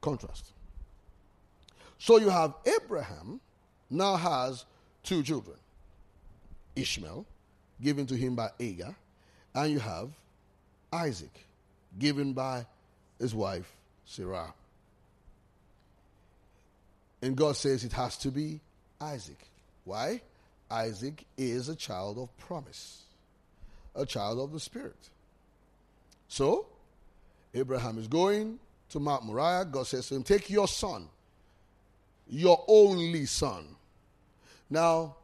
contrast. 0.00 0.52
So 2.00 2.18
you 2.18 2.30
have 2.30 2.54
Abraham 2.64 3.40
now 3.90 4.16
has 4.16 4.64
two 5.02 5.22
children. 5.22 5.56
Ishmael, 6.74 7.26
given 7.82 8.06
to 8.06 8.16
him 8.16 8.34
by 8.34 8.48
Agar, 8.58 8.96
and 9.54 9.70
you 9.70 9.78
have 9.80 10.08
Isaac, 10.90 11.44
given 11.98 12.32
by 12.32 12.64
his 13.18 13.34
wife 13.34 13.70
Sarah. 14.06 14.54
And 17.20 17.36
God 17.36 17.56
says 17.56 17.84
it 17.84 17.92
has 17.92 18.16
to 18.18 18.30
be 18.30 18.60
Isaac. 18.98 19.46
Why? 19.84 20.22
Isaac 20.70 21.24
is 21.36 21.68
a 21.68 21.76
child 21.76 22.16
of 22.16 22.34
promise, 22.38 23.02
a 23.94 24.06
child 24.06 24.38
of 24.38 24.52
the 24.52 24.60
Spirit. 24.60 25.10
So, 26.28 26.66
Abraham 27.52 27.98
is 27.98 28.08
going 28.08 28.58
to 28.88 29.00
Mount 29.00 29.24
Moriah. 29.24 29.66
God 29.66 29.86
says 29.86 30.08
to 30.08 30.14
him, 30.14 30.22
Take 30.22 30.48
your 30.48 30.68
son, 30.68 31.08
your 32.30 32.64
only 32.68 33.26
son. 33.26 33.64
Now, 34.70 35.16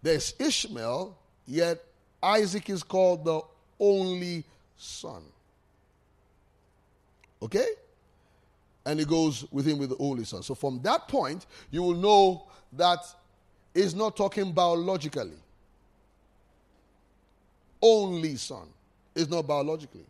there's 0.00 0.34
Ishmael, 0.38 1.16
yet 1.46 1.84
Isaac 2.22 2.70
is 2.70 2.82
called 2.82 3.24
the 3.24 3.40
only 3.80 4.44
son. 4.76 5.22
Okay? 7.42 7.66
And 8.86 8.98
he 8.98 9.04
goes 9.04 9.44
with 9.50 9.66
him 9.66 9.78
with 9.78 9.90
the 9.90 9.96
only 9.98 10.24
son. 10.24 10.42
So 10.42 10.54
from 10.54 10.80
that 10.82 11.08
point, 11.08 11.46
you 11.70 11.82
will 11.82 11.94
know 11.94 12.44
that 12.72 13.00
he's 13.74 13.94
not 13.94 14.16
talking 14.16 14.52
biologically. 14.52 15.36
Only 17.82 18.36
son 18.36 18.68
is 19.14 19.28
not 19.28 19.46
biologically. 19.46 20.06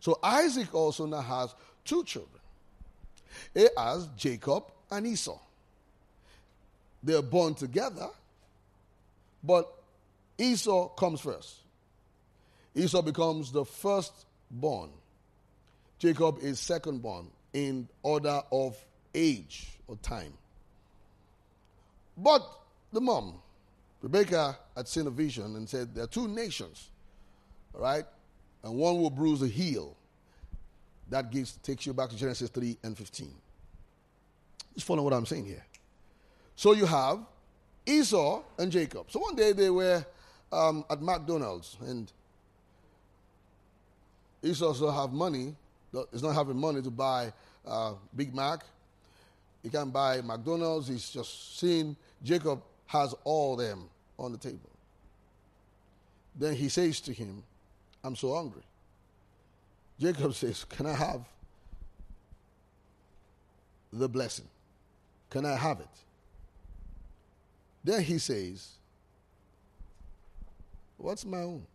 So 0.00 0.18
Isaac 0.22 0.74
also 0.74 1.06
now 1.06 1.20
has 1.20 1.54
two 1.84 2.04
children. 2.04 2.35
He 3.54 3.68
has 3.76 4.06
Jacob 4.16 4.64
and 4.90 5.06
Esau. 5.06 5.38
They 7.02 7.14
are 7.14 7.22
born 7.22 7.54
together, 7.54 8.08
but 9.42 9.72
Esau 10.38 10.88
comes 10.88 11.20
first. 11.20 11.54
Esau 12.74 13.02
becomes 13.02 13.52
the 13.52 13.64
firstborn. 13.64 14.90
Jacob 15.98 16.38
is 16.42 16.60
secondborn 16.60 17.26
in 17.52 17.88
order 18.02 18.42
of 18.52 18.76
age 19.14 19.68
or 19.88 19.96
time. 19.96 20.32
But 22.16 22.42
the 22.92 23.00
mom, 23.00 23.34
Rebecca, 24.02 24.58
had 24.76 24.88
seen 24.88 25.06
a 25.06 25.10
vision 25.10 25.56
and 25.56 25.68
said, 25.68 25.94
There 25.94 26.04
are 26.04 26.08
two 26.08 26.28
nations, 26.28 26.90
all 27.74 27.80
right? 27.80 28.04
And 28.62 28.74
one 28.74 29.00
will 29.00 29.10
bruise 29.10 29.40
the 29.40 29.48
heel. 29.48 29.96
That 31.08 31.30
gives, 31.30 31.52
takes 31.56 31.86
you 31.86 31.92
back 31.92 32.10
to 32.10 32.16
Genesis 32.16 32.50
3 32.50 32.78
and 32.82 32.96
15. 32.96 33.32
Just 34.74 34.86
follow 34.86 35.02
what 35.02 35.12
I'm 35.12 35.26
saying 35.26 35.46
here. 35.46 35.64
So 36.56 36.72
you 36.72 36.86
have 36.86 37.20
Esau 37.86 38.42
and 38.58 38.72
Jacob. 38.72 39.10
So 39.10 39.20
one 39.20 39.36
day 39.36 39.52
they 39.52 39.70
were 39.70 40.04
um, 40.52 40.84
at 40.90 41.00
McDonald's 41.00 41.76
and 41.86 42.10
Esau 44.42 44.66
also 44.66 44.90
have 44.90 45.12
money, 45.12 45.54
is 46.12 46.22
not 46.22 46.34
having 46.34 46.56
money 46.56 46.82
to 46.82 46.90
buy 46.90 47.32
uh, 47.66 47.94
Big 48.14 48.34
Mac. 48.34 48.64
He 49.62 49.68
can't 49.68 49.92
buy 49.92 50.20
McDonald's. 50.20 50.88
He's 50.88 51.10
just 51.10 51.58
seeing 51.58 51.96
Jacob 52.22 52.62
has 52.86 53.14
all 53.24 53.56
them 53.56 53.88
on 54.18 54.32
the 54.32 54.38
table. 54.38 54.70
Then 56.38 56.54
he 56.54 56.68
says 56.68 57.00
to 57.00 57.12
him, 57.12 57.42
I'm 58.04 58.14
so 58.14 58.34
hungry. 58.34 58.62
Jacob 59.98 60.34
says, 60.34 60.64
Can 60.64 60.86
I 60.86 60.94
have 60.94 61.22
the 63.92 64.08
blessing? 64.08 64.48
Can 65.30 65.46
I 65.46 65.56
have 65.56 65.80
it? 65.80 65.86
Then 67.82 68.02
he 68.02 68.18
says, 68.18 68.72
What's 70.98 71.24
my 71.24 71.38
own? 71.38 71.66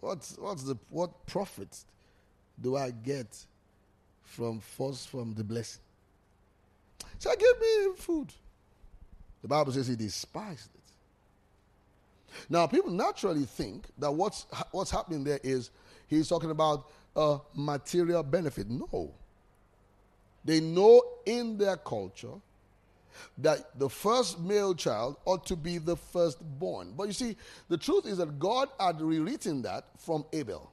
What's, 0.00 0.36
what's 0.38 0.64
the, 0.64 0.76
what 0.90 1.26
profit 1.26 1.76
do 2.60 2.76
I 2.76 2.90
get 2.90 3.26
from 4.22 4.60
first 4.60 5.08
from 5.08 5.34
the 5.34 5.42
blessing? 5.42 5.80
So 7.18 7.30
give 7.36 7.60
me 7.60 7.96
food. 7.96 8.28
The 9.42 9.48
Bible 9.48 9.72
says 9.72 9.88
he 9.88 9.96
despised 9.96 10.68
it. 10.74 10.80
Now, 12.50 12.66
people 12.66 12.90
naturally 12.90 13.44
think 13.44 13.86
that 13.98 14.10
what's, 14.10 14.46
what's 14.72 14.90
happening 14.90 15.24
there 15.24 15.40
is 15.42 15.70
he's 16.08 16.28
talking 16.28 16.50
about 16.50 16.90
a 17.16 17.38
material 17.54 18.22
benefit. 18.22 18.68
No. 18.68 19.12
They 20.44 20.60
know 20.60 21.02
in 21.24 21.56
their 21.56 21.76
culture 21.76 22.34
that 23.38 23.78
the 23.78 23.88
first 23.88 24.40
male 24.40 24.74
child 24.74 25.16
ought 25.24 25.46
to 25.46 25.56
be 25.56 25.78
the 25.78 25.96
firstborn. 25.96 26.92
But 26.96 27.06
you 27.06 27.12
see, 27.12 27.36
the 27.68 27.78
truth 27.78 28.06
is 28.06 28.18
that 28.18 28.38
God 28.38 28.68
had 28.78 29.00
rewritten 29.00 29.62
that 29.62 29.84
from 29.98 30.24
Abel. 30.32 30.70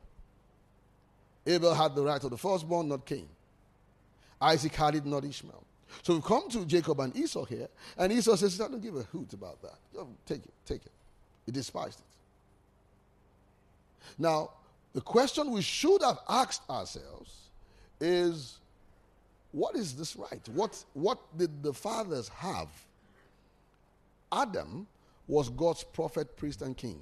Abel 1.45 1.73
had 1.73 1.95
the 1.95 2.03
right 2.03 2.23
of 2.23 2.29
the 2.29 2.37
firstborn, 2.37 2.89
not 2.89 3.05
Cain. 3.05 3.27
Isaac 4.41 4.75
had 4.75 4.95
it, 4.95 5.05
not 5.05 5.23
Ishmael. 5.23 5.63
So 6.03 6.15
we 6.15 6.21
come 6.21 6.49
to 6.49 6.65
Jacob 6.65 6.99
and 6.99 7.15
Esau 7.15 7.45
here, 7.45 7.67
and 7.97 8.11
Esau 8.11 8.35
says, 8.35 8.59
I 8.59 8.67
don't 8.67 8.81
give 8.81 8.95
a 8.95 9.03
hoot 9.03 9.33
about 9.33 9.61
that. 9.61 9.75
Take 10.25 10.45
it, 10.45 10.53
take 10.65 10.85
it. 10.85 10.91
He 11.45 11.51
despised 11.51 11.99
it. 11.99 12.05
Now, 14.17 14.51
the 14.93 15.01
question 15.01 15.51
we 15.51 15.61
should 15.61 16.01
have 16.01 16.19
asked 16.27 16.69
ourselves 16.69 17.49
is 17.99 18.59
what 19.51 19.75
is 19.75 19.95
this 19.95 20.15
right? 20.15 20.41
What, 20.53 20.83
what 20.93 21.19
did 21.37 21.61
the 21.61 21.73
fathers 21.73 22.29
have? 22.29 22.69
Adam 24.31 24.87
was 25.27 25.49
God's 25.49 25.83
prophet, 25.83 26.37
priest, 26.37 26.61
and 26.61 26.75
king. 26.75 27.01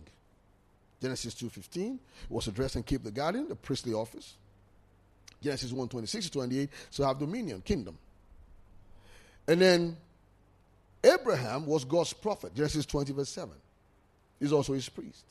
Genesis 1.02 1.36
2.15 1.36 2.00
was 2.28 2.46
to 2.46 2.52
dress 2.52 2.76
and 2.76 2.86
keep 2.86 3.04
the 3.04 3.12
garden, 3.12 3.48
the 3.48 3.56
priestly 3.56 3.94
office. 3.94 4.36
Genesis 5.42 5.72
1, 5.72 5.88
26 5.88 6.26
to 6.26 6.32
28, 6.32 6.70
so 6.90 7.06
have 7.06 7.20
dominion, 7.20 7.62
kingdom. 7.62 7.98
And 9.48 9.62
then 9.62 9.98
Abraham 11.04 11.66
was 11.66 11.86
God's 11.86 12.12
prophet, 12.14 12.54
Genesis 12.54 12.86
20, 12.86 13.14
verse 13.14 13.30
7. 13.30 13.52
He's 14.40 14.52
also 14.52 14.74
his 14.74 14.90
priest. 14.90 15.24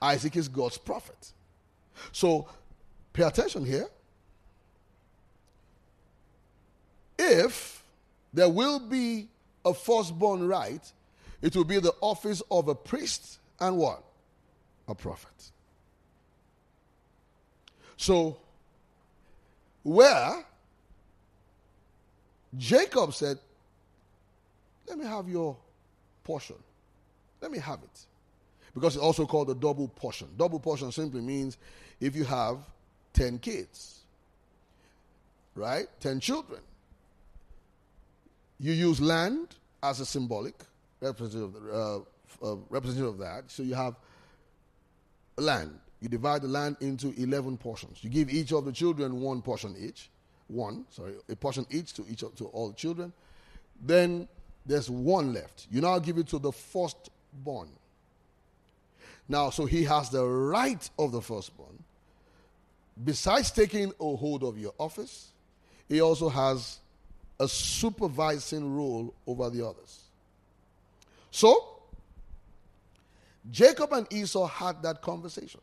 Isaac 0.00 0.36
is 0.36 0.48
God's 0.48 0.78
prophet. 0.78 1.32
So 2.12 2.48
pay 3.12 3.24
attention 3.24 3.64
here. 3.64 3.86
If 7.18 7.82
there 8.32 8.48
will 8.48 8.78
be 8.78 9.28
a 9.64 9.74
firstborn 9.74 10.46
right, 10.46 10.92
it 11.42 11.54
will 11.54 11.64
be 11.64 11.78
the 11.78 11.94
office 12.00 12.42
of 12.50 12.68
a 12.68 12.74
priest 12.74 13.38
and 13.58 13.76
what? 13.76 14.02
A 14.88 14.94
prophet. 14.94 15.50
So, 17.96 18.38
where 19.82 20.44
Jacob 22.56 23.14
said, 23.14 23.38
Let 24.86 24.98
me 24.98 25.04
have 25.04 25.28
your 25.28 25.56
portion. 26.24 26.56
Let 27.40 27.50
me 27.50 27.58
have 27.58 27.80
it. 27.82 28.06
Because 28.74 28.96
it's 28.96 29.04
also 29.04 29.26
called 29.26 29.50
a 29.50 29.54
double 29.54 29.88
portion. 29.88 30.28
Double 30.36 30.60
portion 30.60 30.92
simply 30.92 31.20
means 31.20 31.56
if 32.00 32.14
you 32.14 32.24
have 32.24 32.58
10 33.14 33.38
kids, 33.38 34.00
right? 35.54 35.86
10 36.00 36.20
children. 36.20 36.60
You 38.58 38.72
use 38.72 39.00
land 39.00 39.56
as 39.82 40.00
a 40.00 40.06
symbolic 40.06 40.54
representative, 41.00 41.54
uh, 41.72 41.96
uh, 42.42 42.56
representative 42.68 43.14
of 43.14 43.18
that. 43.18 43.50
So 43.50 43.62
you 43.62 43.74
have 43.74 43.96
land. 45.36 45.78
You 46.00 46.08
divide 46.08 46.42
the 46.42 46.48
land 46.48 46.76
into 46.80 47.12
11 47.16 47.58
portions. 47.58 47.98
You 48.02 48.10
give 48.10 48.30
each 48.30 48.52
of 48.52 48.64
the 48.64 48.72
children 48.72 49.20
one 49.20 49.42
portion 49.42 49.74
each. 49.78 50.10
One, 50.48 50.84
sorry, 50.90 51.14
a 51.28 51.36
portion 51.36 51.66
each 51.70 51.92
to 51.94 52.04
each 52.10 52.22
of, 52.22 52.34
to 52.36 52.46
all 52.46 52.72
children. 52.72 53.12
Then 53.80 54.26
there's 54.66 54.90
one 54.90 55.32
left. 55.32 55.66
You 55.70 55.80
now 55.80 55.98
give 55.98 56.18
it 56.18 56.26
to 56.28 56.38
the 56.38 56.52
firstborn. 56.52 57.68
Now, 59.30 59.50
so 59.50 59.64
he 59.64 59.84
has 59.84 60.10
the 60.10 60.26
right 60.26 60.90
of 60.98 61.12
the 61.12 61.22
firstborn. 61.22 61.84
Besides 63.04 63.52
taking 63.52 63.92
a 64.00 64.16
hold 64.16 64.42
of 64.42 64.58
your 64.58 64.74
office, 64.76 65.30
he 65.88 66.00
also 66.00 66.28
has 66.28 66.80
a 67.38 67.46
supervising 67.46 68.74
role 68.74 69.14
over 69.28 69.48
the 69.48 69.64
others. 69.64 70.00
So, 71.30 71.80
Jacob 73.52 73.92
and 73.92 74.12
Esau 74.12 74.48
had 74.48 74.82
that 74.82 75.00
conversation. 75.00 75.60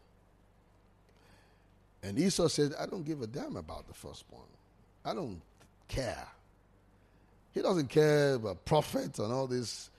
And 2.03 2.17
Esau 2.17 2.47
said, 2.47 2.71
I 2.79 2.85
don't 2.85 3.03
give 3.03 3.21
a 3.21 3.27
damn 3.27 3.57
about 3.57 3.85
the 3.89 3.93
firstborn. 3.93 4.47
I 5.03 5.13
don't 5.13 5.41
care. 5.89 6.25
He 7.53 7.61
doesn't 7.61 7.89
care 7.89 8.35
about 8.35 8.63
prophets 8.63 9.19
and 9.19 9.33
all 9.33 9.45
these 9.45 9.89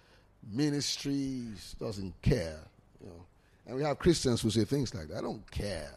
ministries, 0.50 1.76
doesn't 1.78 2.14
care. 2.22 2.60
You 3.04 3.10
know. 3.10 3.24
And 3.68 3.76
we 3.76 3.82
have 3.82 3.98
Christians 3.98 4.40
who 4.40 4.50
say 4.50 4.64
things 4.64 4.94
like 4.94 5.08
that. 5.08 5.18
I 5.18 5.20
don't 5.20 5.48
care. 5.50 5.90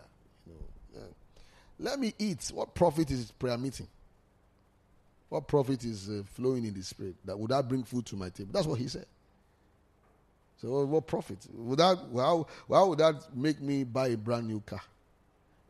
You 0.46 0.54
know. 1.00 1.06
Let 1.80 2.00
me 2.00 2.14
eat. 2.20 2.52
What 2.54 2.76
profit 2.76 3.10
is 3.10 3.32
prayer 3.32 3.58
meeting? 3.58 3.88
What 5.30 5.48
profit 5.48 5.86
is 5.86 6.10
uh, 6.10 6.24
flowing 6.34 6.66
in 6.66 6.74
the 6.74 6.84
spirit? 6.84 7.16
That 7.24 7.40
would 7.40 7.50
that 7.52 7.68
bring 7.68 7.84
food 7.84 8.06
to 8.08 8.18
my 8.18 8.28
table? 8.28 8.50
That's 8.52 8.68
what 8.68 8.78
he 8.78 8.90
said. 8.90 9.06
So 10.62 10.86
what 10.86 11.08
profit? 11.08 11.40
Would 11.54 11.80
that 11.80 11.98
how, 12.14 12.46
how 12.70 12.88
would 12.88 13.00
that 13.00 13.36
make 13.36 13.62
me 13.62 13.86
buy 13.86 14.10
a 14.10 14.18
brand 14.18 14.48
new 14.48 14.60
car? 14.60 14.82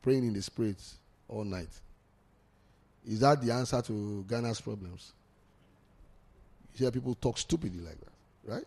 Praying 0.01 0.25
in 0.25 0.33
the 0.33 0.41
spirit 0.41 0.81
all 1.29 1.43
night. 1.43 1.69
Is 3.07 3.19
that 3.19 3.39
the 3.41 3.53
answer 3.53 3.81
to 3.83 4.25
Ghana's 4.27 4.59
problems? 4.59 5.13
You 6.73 6.85
hear 6.85 6.91
people 6.91 7.13
talk 7.13 7.37
stupidly 7.37 7.81
like 7.81 7.99
that, 7.99 8.51
right? 8.53 8.65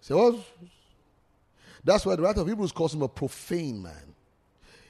Say, 0.00 0.14
so, 0.14 0.16
well, 0.16 0.44
that's 1.84 2.04
why 2.04 2.16
the 2.16 2.22
writer 2.22 2.40
of 2.40 2.48
Hebrews 2.48 2.72
calls 2.72 2.94
him 2.94 3.02
a 3.02 3.08
profane 3.08 3.82
man. 3.82 4.14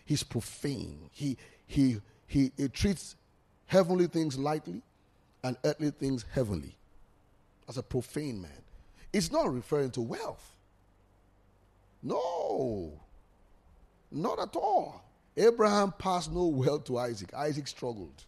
He's 0.05 0.23
profane. 0.23 1.09
He, 1.13 1.37
he, 1.67 2.01
he, 2.27 2.51
he 2.57 2.69
treats 2.69 3.17
heavenly 3.67 4.07
things 4.07 4.39
lightly 4.39 4.83
and 5.45 5.57
earthly 5.65 5.91
things 5.91 6.25
heavenly. 6.33 6.77
As 7.69 7.79
a 7.79 7.83
profane 7.83 8.43
man. 8.43 8.51
It's 9.13 9.31
not 9.31 9.53
referring 9.53 9.91
to 9.93 10.01
wealth. 10.01 10.55
No. 12.03 12.93
Not 14.11 14.41
at 14.41 14.57
all. 14.57 15.05
Abraham 15.37 15.93
passed 15.97 16.33
no 16.33 16.47
wealth 16.47 16.85
to 16.85 16.99
Isaac. 16.99 17.33
Isaac 17.35 17.69
struggled. 17.69 18.25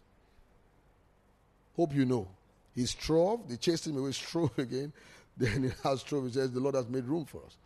Hope 1.75 1.93
you 1.93 2.05
know. 2.05 2.27
He 2.75 2.85
strove, 2.85 3.47
they 3.47 3.57
chased 3.57 3.85
him 3.87 3.97
away, 3.97 4.11
strove 4.13 4.57
again. 4.57 4.93
Then 5.35 5.63
he 5.63 5.69
has 5.83 6.01
strove. 6.01 6.25
He 6.25 6.31
says, 6.31 6.51
The 6.51 6.59
Lord 6.59 6.75
has 6.75 6.87
made 6.87 7.05
room 7.05 7.25
for 7.25 7.41
us. 7.45 7.57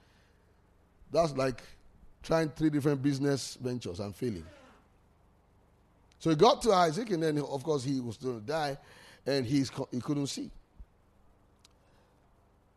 That's 1.12 1.34
like 1.34 1.62
trying 2.24 2.50
three 2.50 2.70
different 2.70 3.02
business 3.02 3.58
ventures 3.62 4.00
and 4.00 4.16
failing. 4.16 4.46
So 6.20 6.30
he 6.30 6.36
got 6.36 6.62
to 6.64 6.74
Isaac, 6.74 7.12
and 7.12 7.22
then, 7.22 7.38
of 7.40 7.64
course, 7.64 7.84
he 7.84 8.00
was 8.00 8.18
going 8.18 8.42
to 8.42 8.46
die, 8.46 8.78
and 9.26 9.46
he's, 9.46 9.72
he 9.92 10.02
couldn't 10.02 10.28
see. 10.28 10.50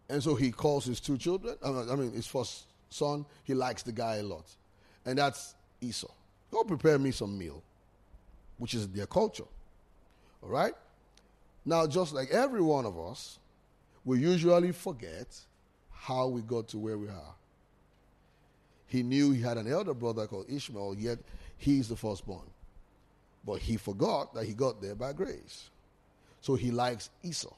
And 0.09 0.23
so 0.23 0.35
he 0.35 0.51
calls 0.51 0.85
his 0.85 1.01
two 1.01 1.17
children, 1.17 1.57
I 1.63 1.95
mean, 1.95 2.13
his 2.13 2.27
first 2.27 2.65
son, 2.91 3.25
he 3.45 3.55
likes 3.55 3.83
the 3.83 3.93
guy 3.93 4.17
a 4.17 4.23
lot. 4.23 4.45
And 5.07 5.19
that's 5.19 5.55
Esau. 5.81 6.13
Go 6.51 6.65
prepare 6.65 6.99
me 6.99 7.13
some 7.13 7.39
meal, 7.39 7.63
which 8.59 8.75
is 8.75 8.89
their 8.89 9.07
culture. 9.07 9.45
All 10.43 10.49
right? 10.49 10.75
Now, 11.65 11.87
just 11.87 12.13
like 12.13 12.31
every 12.31 12.61
one 12.61 12.85
of 12.85 12.99
us, 12.99 13.39
we 14.05 14.19
usually 14.19 14.73
forget 14.73 15.39
how 15.93 16.27
we 16.27 16.43
got 16.43 16.69
to 16.69 16.79
where 16.79 16.99
we 16.99 17.09
are. 17.09 17.35
He 18.91 19.05
knew 19.05 19.31
he 19.31 19.41
had 19.41 19.57
an 19.57 19.71
elder 19.71 19.95
brother 19.95 20.27
called 20.27 20.47
Ishmael, 20.51 20.97
yet 20.99 21.21
he's 21.57 21.89
the 21.89 21.95
firstborn. 21.95 22.51
But 23.47 23.61
he 23.61 23.77
forgot 23.77 24.35
that 24.35 24.47
he 24.47 24.53
got 24.53 24.83
there 24.83 24.97
by 24.97 25.13
grace. 25.13 25.71
So 26.41 26.57
he 26.57 26.73
likes 26.73 27.09
Esau. 27.23 27.55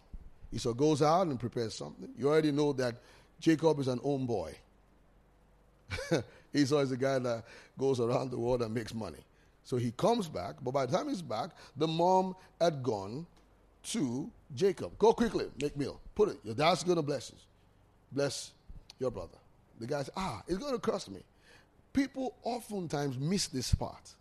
Esau 0.53 0.75
goes 0.75 1.01
out 1.01 1.29
and 1.29 1.41
prepares 1.41 1.75
something. 1.75 2.11
You 2.19 2.29
already 2.29 2.53
know 2.53 2.75
that 2.75 2.97
Jacob 3.41 3.81
is 3.81 3.89
an 3.89 3.99
own 4.05 4.27
boy. 4.27 4.55
Esau 6.55 6.81
is 6.81 6.91
the 6.91 6.99
guy 6.99 7.19
that 7.19 7.45
goes 7.79 7.99
around 7.99 8.31
the 8.31 8.39
world 8.39 8.61
and 8.61 8.75
makes 8.75 8.93
money. 8.93 9.25
So 9.65 9.79
he 9.79 9.91
comes 9.93 10.29
back, 10.29 10.57
but 10.63 10.73
by 10.73 10.85
the 10.85 10.95
time 10.95 11.09
he's 11.09 11.23
back, 11.23 11.53
the 11.79 11.89
mom 11.89 12.37
had 12.61 12.83
gone 12.83 13.27
to 13.85 14.31
Jacob. 14.55 14.99
Go 14.99 15.15
quickly, 15.15 15.47
make 15.63 15.79
meal. 15.79 15.99
Put 16.15 16.29
it. 16.29 16.39
Your 16.45 16.55
dad's 16.55 16.85
going 16.85 16.97
to 16.97 17.03
bless 17.03 17.31
you. 17.31 17.37
Bless 18.13 18.51
your 18.99 19.11
brother. 19.11 19.39
The 19.81 19.87
guy 19.87 20.03
said, 20.03 20.15
ah, 20.17 20.43
it's 20.47 20.59
going 20.59 20.75
to 20.75 20.79
cost 20.79 21.11
me. 21.11 21.21
People 21.93 22.35
oftentimes 22.43 23.19
miss 23.19 23.49
this 23.49 23.75
part. 23.75 24.15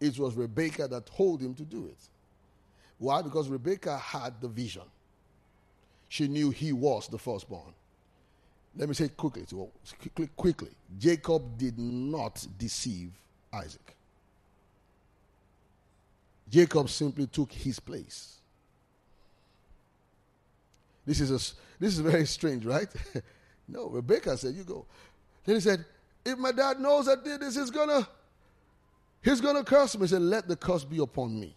It 0.00 0.18
was 0.18 0.34
Rebecca 0.34 0.86
that 0.88 1.06
told 1.06 1.40
him 1.40 1.54
to 1.54 1.64
do 1.64 1.86
it. 1.86 1.98
Why? 2.98 3.22
Because 3.22 3.48
Rebecca 3.48 3.96
had 3.96 4.40
the 4.40 4.48
vision. 4.48 4.82
She 6.08 6.28
knew 6.28 6.50
he 6.50 6.72
was 6.72 7.08
the 7.08 7.18
firstborn. 7.18 7.72
Let 8.76 8.88
me 8.88 8.94
say 8.94 9.08
quickly, 9.08 9.44
quickly, 9.98 10.28
quickly. 10.36 10.70
Jacob 10.98 11.58
did 11.58 11.78
not 11.78 12.46
deceive 12.58 13.10
Isaac. 13.52 13.96
Jacob 16.48 16.88
simply 16.88 17.26
took 17.26 17.52
his 17.52 17.80
place. 17.80 18.36
This 21.04 21.20
is, 21.20 21.30
a, 21.30 21.38
this 21.80 21.94
is 21.94 22.00
very 22.00 22.26
strange, 22.26 22.64
right? 22.64 22.88
no, 23.68 23.88
Rebecca 23.88 24.36
said, 24.36 24.54
You 24.54 24.64
go. 24.64 24.86
Then 25.44 25.56
he 25.56 25.60
said, 25.60 25.84
If 26.24 26.38
my 26.38 26.52
dad 26.52 26.80
knows 26.80 27.08
I 27.08 27.16
did 27.16 27.40
this, 27.40 27.56
he's 27.56 27.70
gonna 27.70 28.08
he's 29.22 29.40
gonna 29.40 29.64
curse 29.64 29.94
me. 29.96 30.02
He 30.02 30.08
said, 30.08 30.22
Let 30.22 30.48
the 30.48 30.56
curse 30.56 30.84
be 30.84 30.98
upon 30.98 31.38
me. 31.38 31.54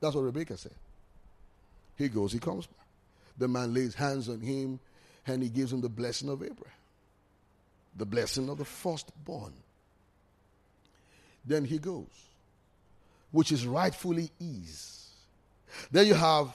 That's 0.00 0.14
what 0.14 0.22
Rebecca 0.22 0.56
said. 0.56 0.72
He 1.96 2.08
goes, 2.08 2.32
he 2.32 2.38
comes 2.38 2.66
back. 2.66 2.86
The 3.36 3.46
man 3.46 3.74
lays 3.74 3.94
hands 3.94 4.28
on 4.28 4.40
him 4.40 4.80
and 5.26 5.42
he 5.42 5.50
gives 5.50 5.72
him 5.72 5.82
the 5.82 5.88
blessing 5.88 6.30
of 6.30 6.42
Abraham, 6.42 6.72
the 7.96 8.06
blessing 8.06 8.48
of 8.48 8.58
the 8.58 8.64
firstborn. 8.64 9.52
Then 11.44 11.64
he 11.64 11.78
goes, 11.78 12.06
which 13.30 13.52
is 13.52 13.66
rightfully 13.66 14.30
his. 14.38 15.08
Then 15.90 16.06
you 16.06 16.14
have 16.14 16.48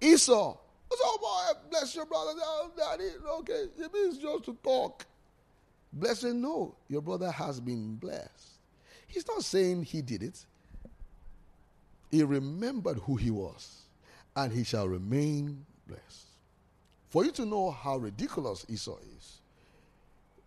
Esau, 0.00 0.56
Oh 0.92 1.52
eh, 1.52 1.54
boy, 1.54 1.68
bless 1.70 1.94
your 1.94 2.06
brother. 2.06 2.32
Oh, 2.36 2.70
daddy, 2.76 3.10
okay. 3.38 3.64
It 3.78 3.92
means 3.92 4.18
just 4.18 4.44
to 4.44 4.56
talk. 4.62 5.04
Blessing, 5.92 6.40
no. 6.40 6.74
Your 6.88 7.00
brother 7.00 7.30
has 7.30 7.60
been 7.60 7.96
blessed. 7.96 8.58
He's 9.06 9.26
not 9.26 9.42
saying 9.42 9.84
he 9.84 10.02
did 10.02 10.22
it. 10.22 10.44
He 12.10 12.22
remembered 12.22 12.98
who 12.98 13.16
he 13.16 13.30
was, 13.30 13.82
and 14.36 14.52
he 14.52 14.64
shall 14.64 14.88
remain 14.88 15.64
blessed. 15.86 16.26
For 17.08 17.24
you 17.24 17.30
to 17.32 17.46
know 17.46 17.70
how 17.70 17.96
ridiculous 17.96 18.66
Esau 18.68 18.96
is, 19.16 19.38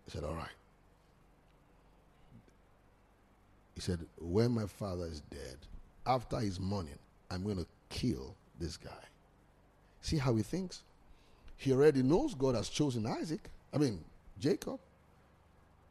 he 0.04 0.10
said, 0.10 0.24
All 0.24 0.34
right. 0.34 0.48
He 3.74 3.80
said, 3.80 4.00
When 4.18 4.52
my 4.52 4.66
father 4.66 5.06
is 5.06 5.20
dead, 5.30 5.56
after 6.06 6.38
his 6.38 6.60
mourning, 6.60 6.98
I'm 7.30 7.44
going 7.44 7.58
to 7.58 7.66
kill 7.88 8.34
this 8.58 8.76
guy. 8.76 8.90
See 10.00 10.18
how 10.18 10.34
he 10.34 10.42
thinks? 10.42 10.82
He 11.56 11.72
already 11.72 12.02
knows 12.02 12.34
God 12.34 12.54
has 12.54 12.68
chosen 12.68 13.06
Isaac, 13.06 13.50
I 13.72 13.78
mean, 13.78 14.02
Jacob. 14.38 14.78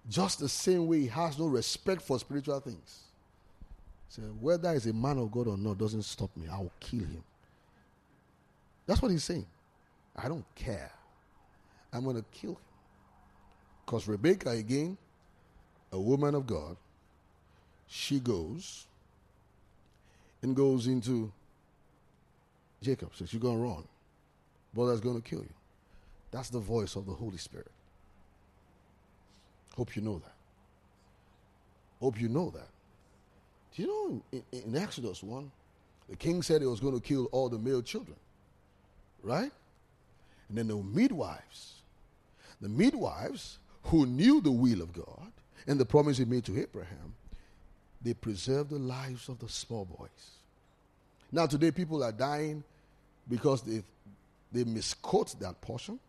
Just 0.10 0.39
the 0.39 0.49
same 0.49 0.88
way 0.88 1.01
he 1.01 1.07
has 1.07 1.38
no 1.38 1.45
respect 1.45 2.01
for 2.01 2.18
spiritual 2.18 2.60
things. 2.60 3.01
So 4.07 4.24
whether 4.39 4.74
he's 4.74 4.88
a 4.88 4.93
man 4.93 5.20
of 5.20 5.32
God 5.32 5.47
or 5.47 5.57
not 5.57 5.78
doesn't 5.78 6.01
stop 6.01 6.36
me. 6.36 6.47
I 6.51 6.57
will 6.57 6.72
kill 6.80 7.01
him. 7.01 7.24
That's 8.88 9.01
what 9.01 9.12
he's 9.12 9.24
saying. 9.24 9.45
I 10.16 10.28
don't 10.28 10.45
care. 10.55 10.91
I'm 11.93 12.03
going 12.03 12.16
to 12.16 12.26
kill 12.32 12.51
him. 12.51 12.57
Because 13.86 14.07
Rebecca, 14.07 14.49
again, 14.49 14.97
a 15.91 15.99
woman 15.99 16.34
of 16.34 16.47
God, 16.47 16.76
she 17.88 18.20
goes 18.20 18.86
and 20.41 20.55
goes 20.55 20.88
into 20.88 21.32
Jacob. 22.82 23.12
Says, 23.16 23.32
You're 23.32 23.41
going 23.41 23.57
to 23.57 23.64
run 23.64 23.84
brother's 24.74 25.02
going 25.02 25.22
to 25.22 25.28
kill 25.28 25.40
you. 25.40 25.54
That's 26.32 26.50
the 26.50 26.60
voice 26.60 26.96
of 26.96 27.06
the 27.06 27.14
Holy 27.14 27.38
Spirit. 27.38 27.72
Hope 29.76 29.96
you 29.96 30.02
know 30.02 30.20
that. 30.20 30.34
Hope 32.00 32.20
you 32.20 32.30
know 32.30 32.50
that. 32.52 32.68
Do 33.76 33.82
you 33.82 33.88
know 33.88 34.22
in, 34.32 34.44
in, 34.52 34.74
in 34.74 34.76
Exodus 34.76 35.24
1, 35.24 35.52
the 36.10 36.16
king 36.16 36.42
said 36.42 36.62
he 36.62 36.68
was 36.68 36.80
going 36.80 36.96
to 36.96 37.02
kill 37.02 37.26
all 37.32 37.50
the 37.50 37.58
male 37.58 37.82
children, 37.82 38.18
right? 39.24 39.52
And 40.50 40.58
then 40.58 40.68
the 40.68 40.78
midwives, 40.78 41.82
the 42.62 42.70
midwives 42.70 43.60
who 43.84 44.06
knew 44.06 44.42
the 44.42 44.52
will 44.52 44.82
of 44.82 44.92
God 44.94 45.32
and 45.68 45.80
the 45.80 45.86
promise 45.86 46.18
he 46.18 46.26
made 46.26 46.46
to 46.46 46.60
Abraham, 46.60 47.14
they 48.02 48.14
preserved 48.14 48.72
the 48.72 48.80
lives 48.80 49.30
of 49.30 49.40
the 49.40 49.50
small 49.50 49.86
boys. 49.86 50.32
Now, 51.32 51.46
today, 51.46 51.70
people 51.70 52.04
are 52.04 52.12
dying 52.12 52.64
because 53.30 53.62
they 53.62 53.84
they 54.52 54.64
misquote 54.64 55.39
that 55.39 55.62
portion. 55.62 56.00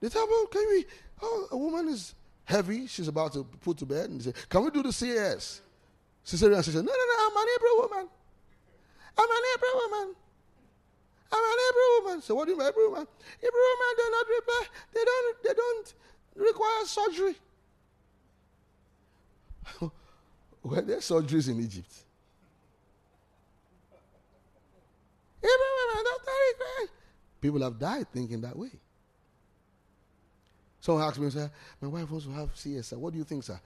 They 0.00 0.08
tell 0.08 0.26
me, 0.26 0.34
can 0.50 0.64
we, 0.70 0.86
oh, 1.22 1.48
a 1.50 1.56
woman 1.56 1.88
is 1.88 2.14
heavy, 2.44 2.86
she's 2.86 3.08
about 3.08 3.32
to 3.34 3.44
put 3.44 3.78
to 3.78 3.86
bed, 3.86 4.10
and 4.10 4.20
they 4.20 4.30
say, 4.30 4.36
can 4.48 4.64
we 4.64 4.70
do 4.70 4.82
the 4.82 4.92
CS? 4.92 5.60
Caesarean 6.26 6.62
says, 6.62 6.74
no, 6.74 6.82
no, 6.82 6.86
no, 6.86 6.94
I'm 7.20 7.36
an 7.36 7.48
Hebrew 7.54 7.76
woman. 7.82 8.08
I'm 9.16 9.30
an 9.30 9.42
Hebrew 9.52 9.74
woman. 9.80 10.14
I'm 11.32 11.44
an 11.44 11.58
Hebrew 11.66 12.04
woman. 12.04 12.22
So 12.22 12.34
what 12.34 12.46
do 12.46 12.52
you 12.52 12.58
mean 12.58 12.66
Hebrew 12.66 12.90
woman? 12.90 13.06
Hebrew 13.40 13.60
women 13.70 13.94
do 13.96 14.02
not 14.10 14.26
repair, 14.28 14.68
they 14.94 15.04
don't, 15.04 15.42
they 15.42 15.54
don't 15.54 15.94
require 16.36 16.84
surgery. 16.86 17.36
well, 20.62 20.82
there's 20.82 21.08
surgeries 21.08 21.48
in 21.48 21.60
Egypt. 21.60 21.92
Hebrew 25.40 25.72
women 25.80 26.04
don't 26.04 26.24
require 26.24 27.03
People 27.44 27.60
have 27.60 27.78
died 27.78 28.06
thinking 28.10 28.40
that 28.40 28.56
way. 28.56 28.70
Someone 30.80 31.04
asked 31.04 31.18
me, 31.18 31.28
sir, 31.28 31.50
my 31.78 31.88
wife 31.88 32.10
wants 32.10 32.24
to 32.24 32.32
have 32.32 32.48
CS. 32.54 32.86
Sir. 32.86 32.96
What 32.96 33.12
do 33.12 33.18
you 33.18 33.24
think, 33.24 33.44
sir? 33.44 33.60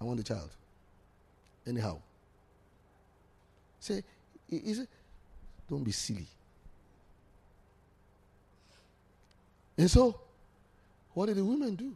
I 0.00 0.04
want 0.04 0.18
a 0.18 0.22
child. 0.22 0.48
Anyhow. 1.66 1.98
Say, 3.80 4.02
is 4.48 4.78
it? 4.78 4.88
Don't 5.68 5.84
be 5.84 5.90
silly. 5.90 6.26
And 9.76 9.90
so, 9.90 10.18
what 11.12 11.26
did 11.26 11.36
the 11.36 11.44
women 11.44 11.74
do? 11.74 11.94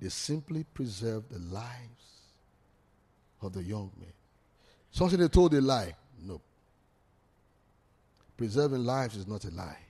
They 0.00 0.08
simply 0.08 0.64
preserved 0.74 1.30
the 1.30 1.38
lives 1.38 2.24
of 3.40 3.52
the 3.52 3.62
young 3.62 3.92
men. 3.96 4.12
Something 4.90 5.20
they 5.20 5.28
told 5.28 5.54
a 5.54 5.60
lie. 5.60 5.94
No. 6.20 6.40
Preserving 8.36 8.84
lives 8.84 9.14
is 9.14 9.28
not 9.28 9.44
a 9.44 9.50
lie. 9.50 9.85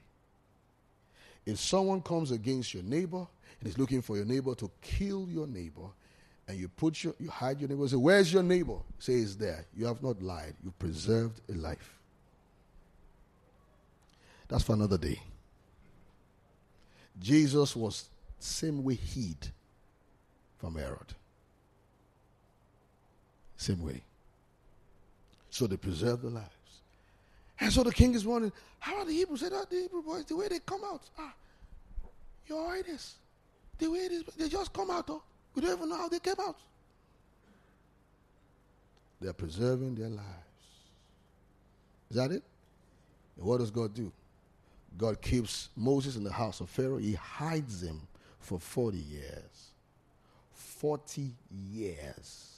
If 1.46 1.60
someone 1.60 2.02
comes 2.02 2.32
against 2.32 2.74
your 2.74 2.82
neighbor 2.82 3.26
and 3.60 3.68
is 3.68 3.78
looking 3.78 4.02
for 4.02 4.16
your 4.16 4.26
neighbor 4.26 4.54
to 4.56 4.70
kill 4.82 5.28
your 5.30 5.46
neighbor, 5.46 5.86
and 6.48 6.58
you 6.58 6.68
put 6.68 7.02
your 7.02 7.14
you 7.18 7.30
hide 7.30 7.60
your 7.60 7.68
neighbor, 7.68 7.88
say, 7.88 7.96
Where's 7.96 8.32
your 8.32 8.42
neighbor? 8.42 8.76
Say 8.98 9.14
it's 9.14 9.36
there. 9.36 9.64
You 9.76 9.86
have 9.86 10.02
not 10.02 10.22
lied. 10.22 10.54
You've 10.62 10.78
preserved 10.78 11.40
a 11.48 11.54
life. 11.54 11.94
That's 14.48 14.62
for 14.62 14.74
another 14.74 14.98
day. 14.98 15.20
Jesus 17.20 17.74
was 17.74 18.08
same 18.38 18.84
way 18.84 18.94
hid 18.94 19.48
from 20.58 20.76
Herod. 20.76 21.14
Same 23.56 23.82
way. 23.82 24.02
So 25.50 25.66
they 25.66 25.76
preserved 25.76 26.22
the 26.22 26.30
lives. 26.30 26.55
And 27.60 27.72
so 27.72 27.82
the 27.82 27.92
king 27.92 28.14
is 28.14 28.26
wondering, 28.26 28.52
how 28.78 28.96
are 28.98 29.04
the 29.04 29.12
Hebrews? 29.12 29.40
Said, 29.40 29.52
the 29.52 29.76
Hebrew 29.76 30.02
boys, 30.02 30.24
the 30.26 30.36
way 30.36 30.48
they 30.48 30.58
come 30.58 30.82
out. 30.84 31.02
Ah, 31.18 31.32
your 32.46 32.68
highness. 32.68 33.16
The 33.78 33.90
way 33.90 33.98
it 33.98 34.12
is, 34.12 34.24
they 34.36 34.48
just 34.48 34.72
come 34.72 34.90
out. 34.90 35.06
Oh. 35.08 35.22
We 35.54 35.62
don't 35.62 35.76
even 35.76 35.88
know 35.88 35.96
how 35.96 36.08
they 36.08 36.18
came 36.18 36.34
out. 36.40 36.56
They're 39.20 39.32
preserving 39.32 39.94
their 39.94 40.08
lives. 40.08 40.22
Is 42.10 42.16
that 42.16 42.30
it? 42.30 42.42
And 43.36 43.46
what 43.46 43.58
does 43.58 43.70
God 43.70 43.94
do? 43.94 44.12
God 44.98 45.20
keeps 45.20 45.70
Moses 45.76 46.16
in 46.16 46.24
the 46.24 46.32
house 46.32 46.60
of 46.60 46.68
Pharaoh. 46.68 46.98
He 46.98 47.14
hides 47.14 47.82
him 47.82 48.00
for 48.38 48.58
40 48.58 48.98
years. 48.98 49.70
40 50.52 51.32
years. 51.50 52.55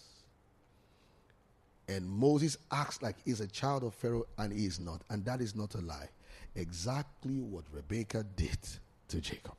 And 1.89 2.07
Moses 2.07 2.59
acts 2.71 3.01
like 3.03 3.17
he's 3.25 3.41
a 3.41 3.47
child 3.47 3.83
of 3.83 3.95
Pharaoh 3.95 4.27
and 4.37 4.53
he 4.53 4.67
is 4.67 4.79
not. 4.79 5.03
And 5.09 5.25
that 5.25 5.41
is 5.41 5.57
not 5.57 5.75
a 5.75 5.81
lie. 5.81 6.09
Exactly 6.55 7.41
what 7.41 7.65
Rebekah 7.73 8.25
did 8.37 8.59
to 9.09 9.21
Jacob. 9.21 9.55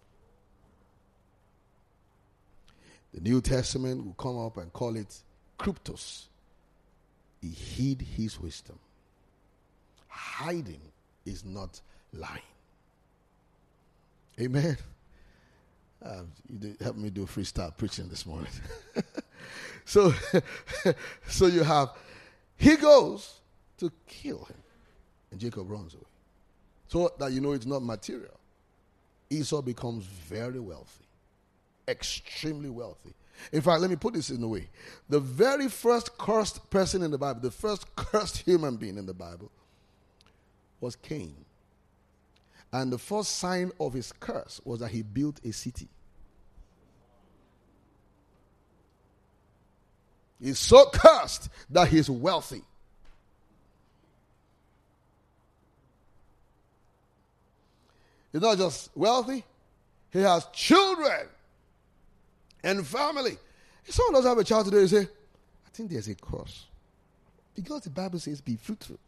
The 3.14 3.22
New 3.22 3.42
Testament 3.42 4.06
will 4.06 4.14
come 4.14 4.38
up 4.38 4.58
and 4.58 4.72
call 4.72 4.96
it 4.96 5.24
cryptos. 5.58 6.28
He 7.42 7.50
hid 7.50 8.02
his 8.02 8.40
wisdom. 8.40 8.78
Hiding 10.08 10.82
is 11.26 11.44
not 11.44 11.82
lying. 12.14 12.42
Amen. 14.40 14.78
Uh, 16.04 16.22
you 16.48 16.76
help 16.80 16.96
me 16.96 17.10
do 17.10 17.26
freestyle 17.26 17.76
preaching 17.76 18.08
this 18.08 18.26
morning. 18.26 18.52
so, 19.86 20.14
so 21.28 21.48
you 21.48 21.64
have, 21.64 21.90
he 22.60 22.76
goes 22.76 23.40
to 23.78 23.90
kill 24.06 24.44
him, 24.44 24.58
and 25.32 25.40
Jacob 25.40 25.72
runs 25.72 25.94
away. 25.94 26.04
So 26.90 27.10
that 27.18 27.32
you 27.32 27.40
know 27.40 27.54
it's 27.54 27.66
not 27.66 27.82
material. 27.82 28.38
Esau 29.30 29.62
becomes 29.62 30.04
very 30.04 30.60
wealthy, 30.60 31.06
extremely 31.88 32.70
wealthy. 32.70 33.14
In 33.54 33.62
fact, 33.62 33.80
let 33.80 33.90
me 33.90 33.96
put 33.96 34.14
this 34.14 34.30
in 34.30 34.44
a 34.44 34.48
way. 34.48 34.68
The 35.08 35.22
very 35.22 35.70
first 35.70 36.18
cursed 36.18 36.70
person 36.70 37.02
in 37.02 37.12
the 37.12 37.18
Bible, 37.18 37.40
the 37.40 37.52
first 37.52 37.96
cursed 37.96 38.40
human 38.40 38.76
being 38.76 38.98
in 38.98 39.06
the 39.06 39.14
Bible, 39.14 39.50
was 40.82 40.98
Cain. 40.98 41.46
And 42.74 42.92
the 42.92 42.98
first 42.98 43.38
sign 43.38 43.72
of 43.80 43.94
his 43.94 44.12
curse 44.12 44.60
was 44.66 44.82
that 44.82 44.90
he 44.90 45.02
built 45.02 45.40
a 45.46 45.54
city. 45.54 45.88
He's 50.42 50.60
so 50.60 50.90
cursed 50.94 51.50
that 51.70 51.88
he's 51.88 52.10
wealthy. 52.10 52.64
He's 58.32 58.42
not 58.42 58.58
just 58.58 58.92
wealthy, 58.96 59.44
he 60.12 60.20
has 60.20 60.46
children 60.54 61.28
and 62.64 62.86
family. 62.86 63.38
If 63.86 63.96
someone 63.96 64.14
doesn't 64.14 64.30
have 64.30 64.38
a 64.38 64.44
child 64.44 64.66
today, 64.66 64.82
you 64.82 64.88
say, 64.88 65.02
I 65.02 65.70
think 65.74 65.90
there's 65.90 66.08
a 66.08 66.16
curse. 66.16 66.68
Because 67.56 67.82
the 67.82 67.90
Bible 67.90 68.20
says, 68.20 68.40
be 68.40 68.56
fruitful, 68.56 69.00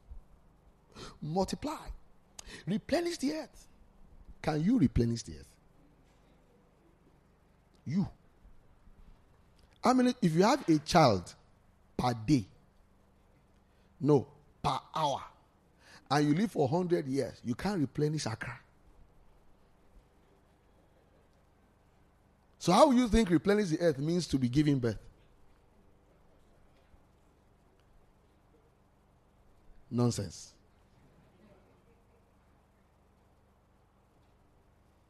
multiply, 1.21 1.77
Replenish 2.65 3.17
the 3.17 3.33
earth. 3.33 3.67
Can 4.41 4.63
you 4.63 4.77
replenish 4.77 5.23
the 5.23 5.33
earth? 5.33 5.53
You. 7.85 8.07
I 9.83 9.93
mean, 9.93 10.13
if 10.21 10.33
you 10.35 10.43
have 10.43 10.67
a 10.69 10.77
child 10.79 11.33
per 11.97 12.13
day, 12.13 12.45
no, 13.99 14.27
per 14.61 14.77
hour, 14.95 15.21
and 16.09 16.27
you 16.27 16.35
live 16.35 16.51
for 16.51 16.67
100 16.67 17.07
years, 17.07 17.39
you 17.43 17.55
can't 17.55 17.79
replenish 17.79 18.25
Accra. 18.25 18.59
So, 22.59 22.71
how 22.71 22.91
you 22.91 23.07
think 23.07 23.29
replenish 23.29 23.69
the 23.69 23.79
earth 23.79 23.97
means 23.97 24.27
to 24.27 24.37
be 24.37 24.47
giving 24.47 24.77
birth? 24.77 24.99
Nonsense. 29.89 30.53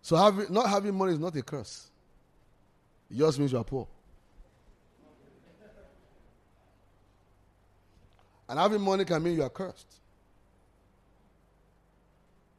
So 0.01 0.17
having, 0.17 0.51
not 0.51 0.69
having 0.69 0.93
money 0.93 1.13
is 1.13 1.19
not 1.19 1.33
a 1.37 1.41
curse. 1.41 1.89
It 3.09 3.17
just 3.17 3.39
means 3.39 3.51
you 3.53 3.57
are 3.57 3.63
poor. 3.63 3.87
And 8.51 8.59
having 8.59 8.81
money 8.81 9.05
can 9.05 9.23
mean 9.23 9.37
you 9.37 9.43
are 9.43 9.49
cursed. 9.49 9.87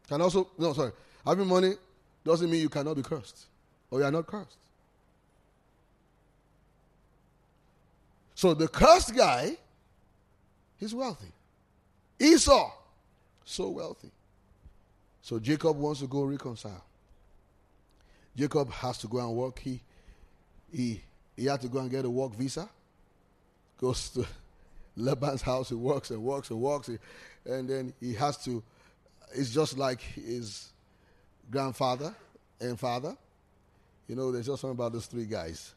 Can 0.09 0.23
also, 0.23 0.49
no, 0.57 0.73
sorry. 0.73 0.93
Having 1.23 1.47
money 1.47 1.75
doesn't 2.25 2.51
mean 2.51 2.63
you 2.63 2.71
cannot 2.71 2.97
be 2.97 3.03
cursed 3.03 3.45
or 3.91 3.99
you 3.99 4.07
are 4.07 4.11
not 4.11 4.27
cursed. 4.27 4.57
So 8.35 8.55
the 8.55 8.69
cursed 8.69 9.15
guy, 9.15 9.59
he's 10.81 10.95
wealthy. 10.95 11.31
Esau, 12.19 12.73
so 13.45 13.69
wealthy. 13.69 14.11
So 15.21 15.39
Jacob 15.39 15.77
wants 15.77 16.01
to 16.01 16.07
go 16.07 16.23
reconcile. 16.23 16.85
Jacob 18.35 18.73
has 18.73 18.97
to 18.97 19.09
go 19.09 19.19
and 19.19 19.37
work. 19.37 19.59
He, 19.59 19.83
he, 20.73 21.03
he 21.37 21.45
had 21.45 21.61
to 21.61 21.69
go 21.69 21.81
and 21.81 21.91
get 21.91 22.07
a 22.07 22.11
work 22.11 22.35
visa. 22.35 22.67
Goes 23.77 24.09
to 24.09 24.27
Laban's 24.97 25.43
house. 25.43 25.69
He 25.69 25.75
works 25.75 26.11
and 26.11 26.23
works 26.23 26.51
and 26.51 26.61
works. 26.61 26.91
And 27.45 27.69
then 27.69 27.93
he 28.01 28.15
has 28.15 28.37
to, 28.45 28.63
it's 29.35 29.51
just 29.51 29.79
like 29.79 30.01
his 30.01 30.73
grandfather 31.51 32.15
and 32.61 32.79
father. 32.79 33.17
You 34.09 34.17
know, 34.17 34.33
there's 34.33 34.47
just 34.47 34.61
something 34.61 34.77
about 34.77 34.93
those 34.93 35.07
three 35.07 35.27
guys. 35.27 35.75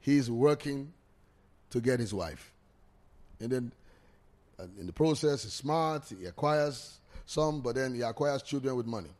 He's 0.00 0.30
working 0.30 0.92
to 1.70 1.80
get 1.80 2.00
his 2.00 2.14
wife. 2.14 2.52
And 3.40 3.50
then 3.50 3.72
uh, 4.58 4.64
in 4.78 4.86
the 4.86 4.92
process, 4.92 5.44
he's 5.44 5.52
smart, 5.52 6.04
he 6.08 6.26
acquires 6.26 6.98
some, 7.26 7.60
but 7.60 7.74
then 7.74 7.94
he 7.94 8.02
acquires 8.02 8.42
children 8.42 8.76
with 8.76 8.86
money. 8.86 9.10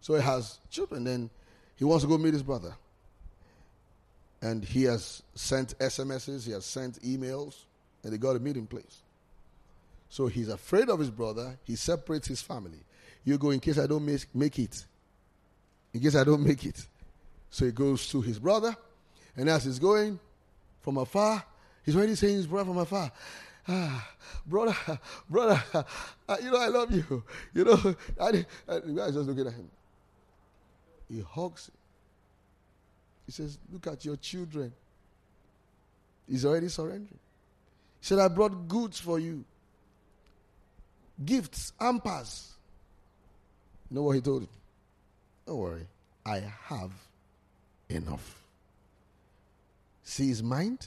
So 0.00 0.14
he 0.14 0.22
has 0.22 0.58
children. 0.70 1.04
Then 1.04 1.30
he 1.76 1.84
wants 1.84 2.04
to 2.04 2.08
go 2.08 2.16
meet 2.16 2.32
his 2.32 2.42
brother. 2.42 2.74
And 4.40 4.64
he 4.64 4.84
has 4.84 5.22
sent 5.34 5.76
SMSs, 5.78 6.44
he 6.46 6.52
has 6.52 6.64
sent 6.64 7.02
emails, 7.02 7.56
and 8.06 8.14
they 8.14 8.18
got 8.18 8.36
a 8.36 8.38
meeting 8.38 8.68
place. 8.68 9.02
So 10.08 10.28
he's 10.28 10.48
afraid 10.48 10.88
of 10.88 11.00
his 11.00 11.10
brother. 11.10 11.58
He 11.64 11.74
separates 11.74 12.28
his 12.28 12.40
family. 12.40 12.78
You 13.24 13.36
go 13.36 13.50
in 13.50 13.58
case 13.58 13.80
I 13.80 13.88
don't 13.88 14.06
make, 14.06 14.32
make 14.32 14.56
it. 14.60 14.86
In 15.92 16.00
case 16.00 16.14
I 16.14 16.22
don't 16.22 16.46
make 16.46 16.64
it. 16.64 16.86
So 17.50 17.64
he 17.64 17.72
goes 17.72 18.08
to 18.10 18.20
his 18.20 18.38
brother. 18.38 18.76
And 19.36 19.50
as 19.50 19.64
he's 19.64 19.80
going 19.80 20.20
from 20.82 20.98
afar, 20.98 21.44
he's 21.84 21.96
already 21.96 22.14
saying 22.14 22.36
his 22.36 22.46
brother 22.46 22.66
from 22.66 22.78
afar. 22.78 23.10
Ah, 23.66 24.08
brother, 24.46 24.76
brother, 25.28 25.60
uh, 25.74 26.36
you 26.40 26.52
know 26.52 26.60
I 26.60 26.68
love 26.68 26.92
you. 26.92 27.24
You 27.52 27.64
know, 27.64 27.96
and 28.20 28.46
the 28.66 28.92
guy's 28.92 29.14
just 29.14 29.28
looking 29.28 29.48
at 29.48 29.52
him. 29.52 29.68
He 31.10 31.22
hugs 31.22 31.66
him. 31.66 31.74
He 33.26 33.32
says, 33.32 33.58
Look 33.72 33.88
at 33.88 34.04
your 34.04 34.14
children. 34.14 34.72
He's 36.28 36.44
already 36.44 36.68
surrendering. 36.68 37.18
He 38.00 38.06
said, 38.06 38.18
I 38.18 38.28
brought 38.28 38.68
goods 38.68 39.00
for 39.00 39.18
you. 39.18 39.44
Gifts, 41.24 41.72
ampas. 41.80 42.50
You 43.90 43.96
know 43.96 44.02
what 44.02 44.16
he 44.16 44.20
told 44.20 44.42
him? 44.42 44.48
Don't 45.46 45.58
worry. 45.58 45.86
I 46.24 46.42
have 46.64 46.90
enough. 47.88 48.42
See 50.02 50.28
his 50.28 50.42
mind 50.42 50.86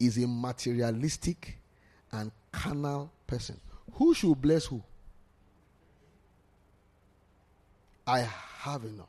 is 0.00 0.16
a 0.18 0.26
materialistic 0.26 1.58
and 2.12 2.30
carnal 2.52 3.10
person. 3.26 3.60
Who 3.94 4.14
should 4.14 4.40
bless 4.40 4.66
who? 4.66 4.82
I 8.06 8.20
have 8.20 8.84
enough. 8.84 9.08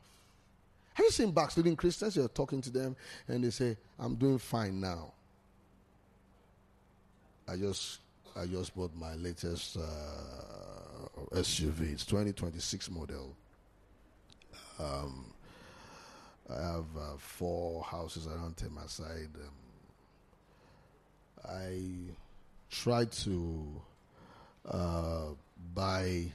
Have 0.94 1.06
you 1.06 1.12
seen 1.12 1.30
backsliding 1.30 1.76
Christians? 1.76 2.16
You're 2.16 2.28
talking 2.28 2.60
to 2.60 2.70
them 2.70 2.96
and 3.26 3.42
they 3.42 3.50
say, 3.50 3.76
I'm 3.98 4.16
doing 4.16 4.38
fine 4.38 4.80
now. 4.80 5.12
I 7.50 7.56
just 7.56 7.98
I 8.36 8.46
just 8.46 8.76
bought 8.76 8.94
my 8.94 9.14
latest 9.16 9.76
uh, 9.76 11.34
SUV. 11.34 11.92
It's 11.92 12.04
2026 12.04 12.90
model. 12.90 13.34
Um, 14.78 15.34
I 16.48 16.60
have 16.60 16.84
uh, 16.96 17.16
four 17.18 17.82
houses 17.82 18.28
around 18.28 18.56
Temarside. 18.56 19.34
Um, 19.34 19.52
I 21.48 21.80
tried 22.70 23.10
to 23.12 23.82
uh, 24.70 25.26
buy. 25.74 26.26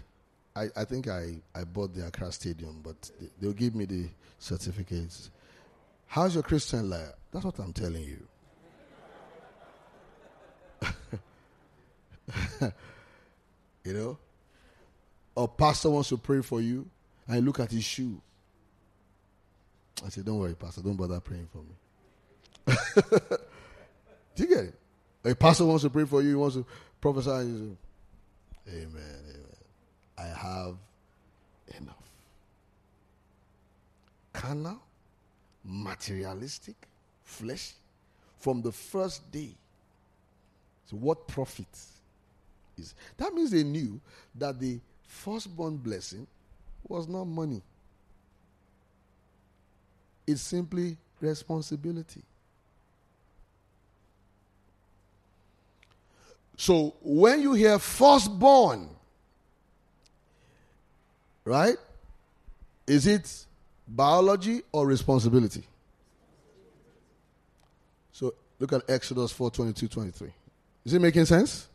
I, 0.55 0.67
I 0.75 0.83
think 0.83 1.07
I, 1.07 1.35
I 1.53 1.63
bought 1.63 1.93
the 1.93 2.07
Accra 2.07 2.31
Stadium, 2.31 2.81
but 2.83 3.09
they, 3.19 3.27
they'll 3.39 3.53
give 3.53 3.73
me 3.73 3.85
the 3.85 4.09
certificates. 4.39 5.31
How's 6.07 6.33
your 6.33 6.43
Christian 6.43 6.89
life? 6.89 7.13
That's 7.31 7.45
what 7.45 7.57
I'm 7.59 7.73
telling 7.73 8.03
you. 8.03 8.25
you 13.83 13.93
know? 13.93 14.17
A 15.37 15.47
pastor 15.47 15.89
wants 15.89 16.09
to 16.09 16.17
pray 16.17 16.41
for 16.41 16.61
you, 16.61 16.87
and 17.27 17.37
you 17.37 17.41
look 17.41 17.59
at 17.59 17.71
his 17.71 17.83
shoe. 17.83 18.21
I 20.05 20.09
said, 20.09 20.25
Don't 20.25 20.39
worry, 20.39 20.55
Pastor, 20.55 20.81
don't 20.81 20.95
bother 20.95 21.19
praying 21.19 21.47
for 21.51 21.59
me. 21.59 22.75
Do 24.35 24.43
you 24.43 24.49
get 24.49 24.65
it? 24.65 24.79
A 25.23 25.35
pastor 25.35 25.65
wants 25.65 25.83
to 25.83 25.89
pray 25.89 26.05
for 26.05 26.21
you, 26.21 26.29
he 26.29 26.35
wants 26.35 26.55
to 26.55 26.65
prophesy, 27.01 27.29
and 27.29 27.53
you 27.53 27.77
say, 28.65 28.77
Amen, 28.77 28.87
amen. 28.95 29.45
I 30.17 30.27
have 30.27 30.75
enough. 31.79 31.95
Carnal, 34.33 34.79
materialistic, 35.63 36.75
flesh, 37.23 37.73
from 38.37 38.61
the 38.61 38.71
first 38.71 39.31
day. 39.31 39.55
So, 40.85 40.97
what 40.97 41.27
profit 41.27 41.67
is? 42.77 42.93
That 43.17 43.33
means 43.33 43.51
they 43.51 43.63
knew 43.63 43.99
that 44.35 44.59
the 44.59 44.79
firstborn 45.07 45.77
blessing 45.77 46.27
was 46.87 47.07
not 47.07 47.25
money, 47.25 47.61
it's 50.27 50.41
simply 50.41 50.97
responsibility. 51.19 52.21
So 56.57 56.95
when 57.01 57.41
you 57.41 57.53
hear 57.53 57.77
firstborn, 57.79 58.89
right? 61.43 61.77
Is 62.87 63.07
it 63.07 63.45
biology 63.87 64.61
or 64.71 64.87
responsibility? 64.87 65.63
So 68.11 68.33
look 68.59 68.71
at 68.73 68.89
Exodus 68.89 69.31
4 69.31 69.51
22 69.51 69.87
23. 69.87 70.29
Is 70.85 70.93
it 70.93 71.01
making 71.01 71.25
sense? 71.25 71.67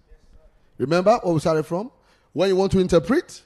Remember 0.80 1.20
where 1.22 1.34
we 1.34 1.40
started 1.40 1.64
from? 1.64 1.90
When 2.32 2.48
you 2.48 2.56
want 2.56 2.72
to 2.72 2.78
interpret, 2.78 3.42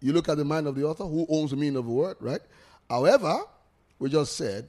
you 0.00 0.14
look 0.14 0.26
at 0.30 0.38
the 0.38 0.44
mind 0.44 0.66
of 0.66 0.74
the 0.74 0.84
author 0.84 1.04
who 1.04 1.26
owns 1.28 1.50
the 1.50 1.56
meaning 1.56 1.76
of 1.76 1.86
a 1.86 1.90
word, 1.90 2.16
right? 2.18 2.40
However, 2.88 3.40
we 3.98 4.08
just 4.08 4.38
said 4.38 4.66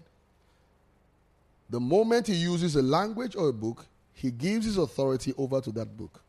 the 1.70 1.80
moment 1.80 2.28
he 2.28 2.34
uses 2.34 2.76
a 2.76 2.82
language 2.82 3.38
or 3.38 3.48
a 3.48 3.54
book, 3.54 3.86
he 4.12 4.32
gives 4.32 4.66
his 4.66 4.78
authority 4.78 5.34
over 5.38 5.62
to 5.62 5.72
that 5.72 5.96
book. 5.96 6.22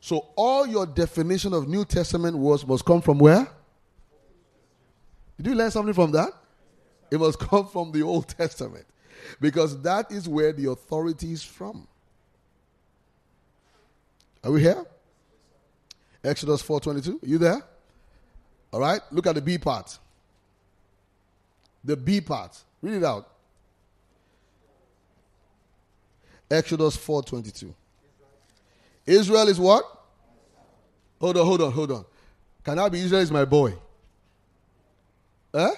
So 0.00 0.26
all 0.34 0.66
your 0.66 0.84
definition 0.84 1.52
of 1.52 1.68
New 1.68 1.84
Testament 1.84 2.36
words 2.36 2.66
must 2.66 2.84
come 2.84 3.00
from 3.00 3.18
where? 3.18 3.46
Did 5.36 5.46
you 5.46 5.54
learn 5.54 5.70
something 5.70 5.94
from 5.94 6.10
that? 6.10 6.30
It 7.08 7.20
must 7.20 7.38
come 7.48 7.68
from 7.68 7.92
the 7.92 8.02
Old 8.02 8.26
Testament. 8.26 8.86
Because 9.40 9.80
that 9.82 10.10
is 10.10 10.28
where 10.28 10.52
the 10.52 10.70
authority 10.70 11.32
is 11.32 11.44
from. 11.44 11.86
Are 14.42 14.50
we 14.50 14.62
here? 14.62 14.84
Exodus 16.26 16.62
4:22. 16.62 17.20
You 17.22 17.38
there? 17.38 17.62
All 18.72 18.80
right. 18.80 19.00
Look 19.12 19.26
at 19.26 19.34
the 19.36 19.40
B 19.40 19.58
part. 19.58 19.98
The 21.84 21.96
B 21.96 22.20
part. 22.20 22.58
Read 22.82 22.94
it 22.94 23.04
out. 23.04 23.30
Exodus 26.50 26.96
4:22. 26.96 27.72
Israel 29.06 29.48
is 29.48 29.60
what? 29.60 29.84
Hold 31.20 31.36
on, 31.36 31.46
hold 31.46 31.62
on, 31.62 31.72
hold 31.72 31.92
on. 31.92 32.04
Can 32.64 32.78
I 32.78 32.88
be 32.88 33.00
Israel 33.00 33.22
is 33.22 33.30
my 33.30 33.44
boy? 33.44 33.74
Eh? 35.54 35.70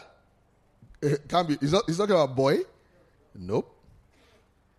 Can't 1.29 1.47
be. 1.47 1.59
He's 1.61 1.73
not, 1.73 1.85
he's 1.87 1.99
talking 1.99 2.15
about 2.15 2.35
boy. 2.35 2.61
Nope. 3.35 3.73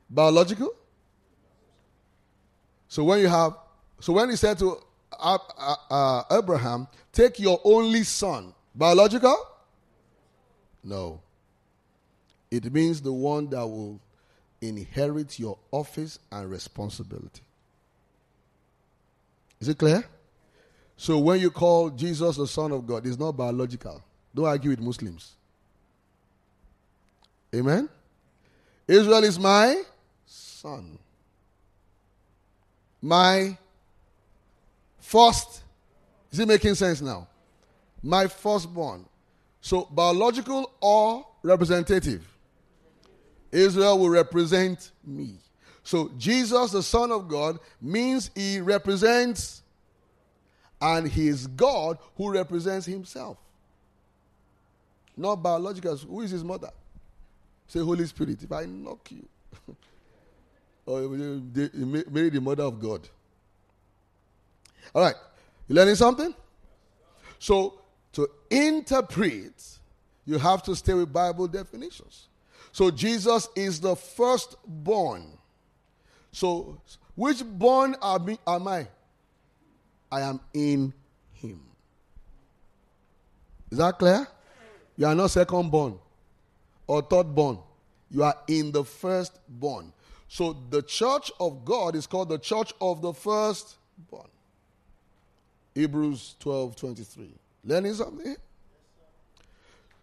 Biological. 0.10 0.74
So 2.88 3.04
when 3.04 3.20
you 3.20 3.28
have, 3.28 3.56
so 4.00 4.14
when 4.14 4.32
he 4.32 4.36
said 4.36 4.58
to 4.60 4.82
uh, 5.18 5.38
uh, 5.90 6.24
Abraham, 6.32 6.88
take 7.12 7.40
your 7.40 7.60
only 7.64 8.04
son, 8.04 8.54
biological? 8.76 9.38
No. 10.84 11.22
It 12.52 12.72
means 12.74 13.02
the 13.02 13.14
one 13.14 13.50
that 13.50 13.66
will 13.66 14.00
inherit 14.62 15.40
your 15.40 15.58
office 15.72 16.20
and 16.32 16.50
responsibility. 16.50 17.42
Is 19.60 19.68
it 19.68 19.78
clear? 19.78 20.04
So 20.98 21.18
when 21.20 21.40
you 21.40 21.50
call 21.50 21.90
Jesus 21.90 22.38
the 22.38 22.48
Son 22.48 22.72
of 22.72 22.86
God, 22.86 23.06
it's 23.06 23.20
not 23.20 23.34
biological. 23.34 24.02
Don't 24.34 24.46
argue 24.46 24.72
with 24.72 24.80
Muslims. 24.80 25.34
Amen? 27.54 27.90
Israel 28.88 29.24
is 29.24 29.40
my 29.40 29.82
son. 30.26 30.98
My 33.02 33.58
first. 35.10 35.64
Is 36.32 36.40
it 36.40 36.48
making 36.48 36.76
sense 36.76 37.02
now? 37.02 37.28
My 38.04 38.28
firstborn. 38.28 39.06
So 39.60 39.88
biological 39.92 40.72
or 40.80 41.26
representative? 41.42 42.26
Israel 43.52 43.98
will 43.98 44.10
represent 44.10 44.92
me. 45.04 45.38
So 45.84 46.12
Jesus, 46.18 46.72
the 46.72 46.84
Son 46.84 47.12
of 47.12 47.28
God, 47.28 47.58
means 47.82 48.30
he 48.36 48.60
represents 48.60 49.64
and 50.80 51.08
he 51.08 51.28
is 51.28 51.48
God 51.48 51.98
who 52.16 52.32
represents 52.32 52.86
himself. 52.86 53.38
Not 55.18 55.38
biological. 55.38 55.98
Who 55.98 56.22
is 56.22 56.32
his 56.32 56.44
mother? 56.44 56.70
Say, 57.68 57.80
Holy 57.80 58.06
Spirit, 58.06 58.44
if 58.44 58.52
I 58.52 58.66
knock 58.66 59.12
you. 59.12 59.28
or 60.86 61.02
eh, 61.02 61.40
eh, 61.58 61.68
eh, 61.74 62.04
Mary, 62.10 62.30
the 62.30 62.40
mother 62.40 62.64
of 62.64 62.80
God. 62.80 63.10
All 64.94 65.02
right. 65.02 65.16
You 65.68 65.76
learning 65.76 65.96
something? 65.96 66.34
So, 67.38 67.82
to 68.14 68.30
interpret, 68.50 69.80
you 70.26 70.38
have 70.38 70.64
to 70.64 70.76
stay 70.76 70.94
with 70.94 71.14
Bible 71.14 71.48
definitions. 71.48 72.28
So, 72.72 72.92
Jesus 72.92 73.48
is 73.56 73.80
the 73.80 73.96
firstborn. 73.96 75.38
So, 76.32 76.82
which 77.16 77.44
born 77.44 77.96
am 78.02 78.68
I? 78.68 78.88
I 80.12 80.22
am 80.22 80.40
in 80.54 80.94
him. 81.34 81.62
Is 83.72 83.78
that 83.78 84.00
clear? 84.00 84.28
You 84.98 85.06
are 85.06 85.16
not 85.16 85.32
second 85.32 85.70
born 85.70 86.00
or 86.88 87.02
third 87.02 87.36
born. 87.36 87.60
You 88.10 88.24
are 88.24 88.36
in 88.48 88.72
the 88.72 88.84
first 88.84 89.40
born. 89.48 89.94
So 90.28 90.58
the 90.70 90.82
church 90.82 91.32
of 91.40 91.64
God 91.64 91.96
is 91.96 92.08
called 92.08 92.30
the 92.30 92.40
church 92.40 92.74
of 92.82 93.02
the 93.02 93.14
firstborn. 93.14 94.28
Hebrews 95.80 96.36
12 96.40 96.76
23. 96.76 97.30
Learning 97.64 97.94
something? 97.94 98.36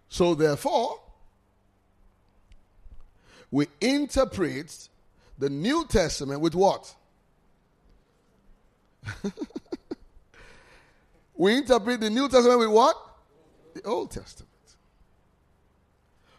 So 0.09 0.35
therefore, 0.35 1.01
we 3.51 3.67
interpret 3.83 4.89
the 5.39 5.51
New 5.51 5.85
Testament 5.87 6.41
with 6.41 6.55
what? 6.55 6.95
we 11.37 11.59
interpret 11.59 12.01
the 12.01 12.09
New 12.09 12.31
Testament 12.31 12.59
with 12.59 12.71
what? 12.71 12.97
The 13.75 13.83
Old 13.83 14.11
Testament. 14.11 14.49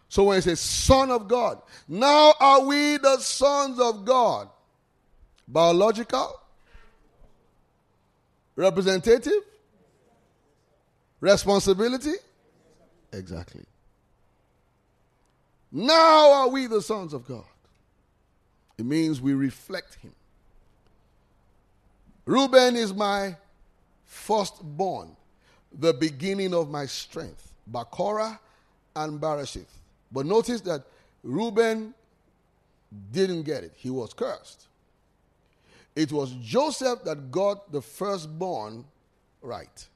So 0.09 0.23
when 0.23 0.39
it 0.39 0.41
says 0.41 0.59
Son 0.59 1.11
of 1.11 1.27
God, 1.27 1.61
now 1.87 2.33
are 2.39 2.61
we 2.61 2.97
the 2.97 3.19
sons 3.19 3.79
of 3.79 4.03
God? 4.03 4.49
Biological? 5.47 6.41
Representative? 8.57 9.43
Responsibility? 11.21 12.15
Exactly. 13.13 13.63
Now 15.71 16.33
are 16.33 16.49
we 16.49 16.65
the 16.65 16.81
sons 16.81 17.13
of 17.13 17.25
God. 17.27 17.45
It 18.77 18.85
means 18.85 19.21
we 19.21 19.33
reflect 19.33 19.95
Him. 19.95 20.13
Reuben 22.25 22.75
is 22.75 22.93
my 22.93 23.35
firstborn, 24.05 25.15
the 25.71 25.93
beginning 25.93 26.53
of 26.53 26.69
my 26.69 26.85
strength. 26.85 27.53
Bakora 27.71 28.39
and 28.95 29.21
Bereshith. 29.21 29.65
But 30.11 30.25
notice 30.25 30.61
that 30.61 30.83
Reuben 31.23 31.93
didn't 33.11 33.43
get 33.43 33.63
it. 33.63 33.73
He 33.75 33.89
was 33.89 34.13
cursed. 34.13 34.67
It 35.97 36.11
was 36.11 36.31
Joseph 36.43 37.03
that 37.05 37.31
got 37.31 37.71
the 37.71 37.81
firstborn 37.81 38.85
right. 39.41 39.87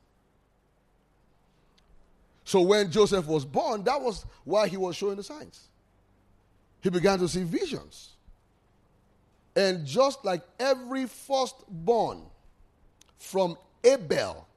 So 2.43 2.61
when 2.61 2.91
Joseph 2.91 3.27
was 3.27 3.45
born, 3.45 3.83
that 3.83 4.01
was 4.01 4.25
why 4.43 4.67
he 4.67 4.77
was 4.77 4.95
showing 4.95 5.17
the 5.17 5.23
signs. 5.23 5.69
He 6.81 6.89
began 6.89 7.19
to 7.19 7.27
see 7.27 7.43
visions. 7.43 8.13
And 9.55 9.85
just 9.85 10.25
like 10.25 10.41
every 10.59 11.05
firstborn 11.05 12.23
from 13.19 13.55
Abel, 13.83 14.47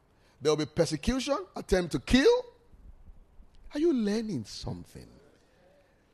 there 0.41 0.51
will 0.53 0.57
be 0.57 0.65
persecution, 0.65 1.37
attempt 1.55 1.93
to 1.93 1.99
kill. 1.99 2.47
Are 3.75 3.81
you 3.81 3.93
learning 3.93 4.45
something? 4.47 5.07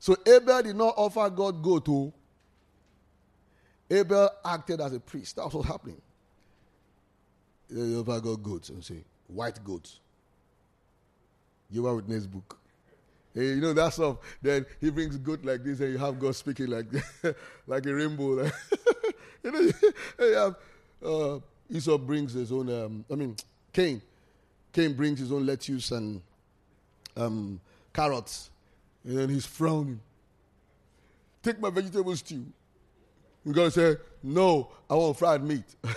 So 0.01 0.17
Abel 0.27 0.65
did 0.65 0.75
not 0.75 0.95
offer 0.97 1.31
God 1.31 1.63
goat 1.63 1.85
to. 1.85 2.13
Abel 3.91 4.31
acted 4.45 4.81
as 4.81 4.93
a 4.93 5.01
priest. 5.01 5.37
That's 5.37 5.53
what's 5.53 5.69
happening. 5.69 6.01
He 7.73 7.97
offer 7.97 8.21
God 8.21 8.43
goats 8.43 8.69
and 8.69 8.85
say, 8.85 9.03
white 9.29 9.63
goats. 9.65 10.01
Jehovah 11.73 11.97
Witness 11.97 12.27
book. 12.27 12.59
Hey, 13.35 13.51
you 13.51 13.61
know 13.61 13.73
that 13.73 13.93
stuff. 13.93 14.17
Then 14.43 14.67
he 14.81 14.91
brings 14.91 15.17
goat 15.17 15.45
like 15.45 15.63
this, 15.63 15.79
and 15.81 15.93
you 15.93 15.99
have 15.99 16.19
God 16.19 16.35
speaking 16.35 16.67
like 16.67 16.87
like 17.67 17.87
a 17.87 17.95
rainbow. 17.95 18.45
you 19.45 19.53
know, 19.53 19.61
you 20.19 20.35
have, 20.35 20.57
uh, 21.05 21.39
Esau 21.71 21.97
brings 21.99 22.33
his 22.33 22.51
own. 22.51 22.69
Um, 22.71 23.05
I 23.11 23.15
mean, 23.15 23.37
Cain. 23.73 24.03
Cain 24.73 24.95
brings 24.95 25.19
his 25.21 25.33
own 25.33 25.47
lettuce 25.47 25.91
and 25.93 26.21
um, 27.17 27.61
carrots, 27.93 28.51
and 29.05 29.31
he's 29.31 29.47
frowning. 29.47 30.01
Take 31.43 31.61
my 31.61 31.71
vegetable 31.71 32.15
stew. 32.17 32.47
And 33.45 33.55
God 33.55 33.73
say, 33.73 33.97
No, 34.23 34.71
I 34.89 34.95
want 34.95 35.19
fried 35.19 35.43
meat. 35.43 35.65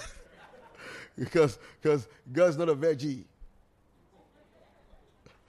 because 1.18 1.60
because 1.82 2.07
God's 2.32 2.57
not 2.57 2.70
a 2.70 2.76
veggie. 2.76 3.24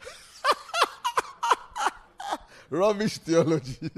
Rubbish 2.71 3.19
theology. 3.19 3.77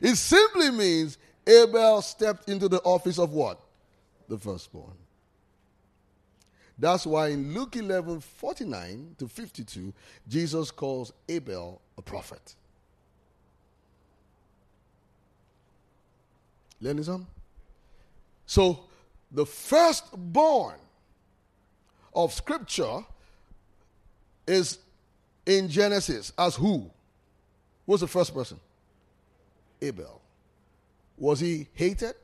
it 0.00 0.16
simply 0.16 0.70
means 0.70 1.18
Abel 1.46 2.02
stepped 2.02 2.48
into 2.48 2.68
the 2.68 2.80
office 2.80 3.18
of 3.18 3.32
what? 3.32 3.60
The 4.28 4.38
firstborn. 4.38 4.94
That's 6.78 7.06
why 7.06 7.28
in 7.28 7.52
Luke 7.52 7.76
11 7.76 8.20
49 8.20 9.16
to 9.18 9.28
52, 9.28 9.92
Jesus 10.26 10.70
calls 10.70 11.12
Abel 11.28 11.82
a 11.98 12.02
prophet. 12.02 12.54
Learning 16.80 17.04
some? 17.04 17.26
So, 18.46 18.80
the 19.30 19.46
firstborn 19.46 20.78
of 22.14 22.32
Scripture 22.32 23.04
is 24.46 24.78
in 25.46 25.68
Genesis 25.68 26.32
as 26.38 26.56
who? 26.56 26.90
What's 27.84 28.00
the 28.00 28.08
first 28.08 28.34
person? 28.34 28.58
Abel. 29.80 30.20
Was 31.16 31.40
he 31.40 31.68
hated? 31.74 32.14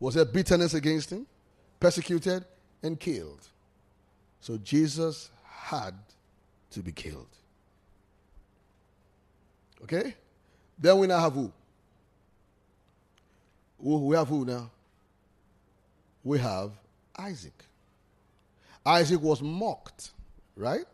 Was 0.00 0.14
there 0.14 0.24
bitterness 0.24 0.74
against 0.74 1.10
him? 1.10 1.26
Persecuted 1.80 2.44
and 2.82 2.98
killed. 2.98 3.48
So 4.40 4.58
Jesus 4.58 5.30
had 5.46 5.94
to 6.70 6.80
be 6.80 6.92
killed. 6.92 7.28
Okay? 9.82 10.14
Then 10.78 10.98
we 10.98 11.06
now 11.06 11.20
have 11.20 11.32
who? 11.32 11.52
We 13.78 14.16
have 14.16 14.28
who 14.28 14.44
now? 14.44 14.70
We 16.22 16.38
have 16.38 16.70
Isaac. 17.18 17.64
Isaac 18.84 19.20
was 19.20 19.42
mocked, 19.42 20.10
right? 20.56 20.84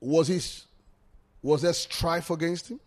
Was 0.00 0.28
his 0.28 0.64
was 1.42 1.62
there 1.62 1.72
strife 1.72 2.30
against 2.30 2.68
him? 2.68 2.80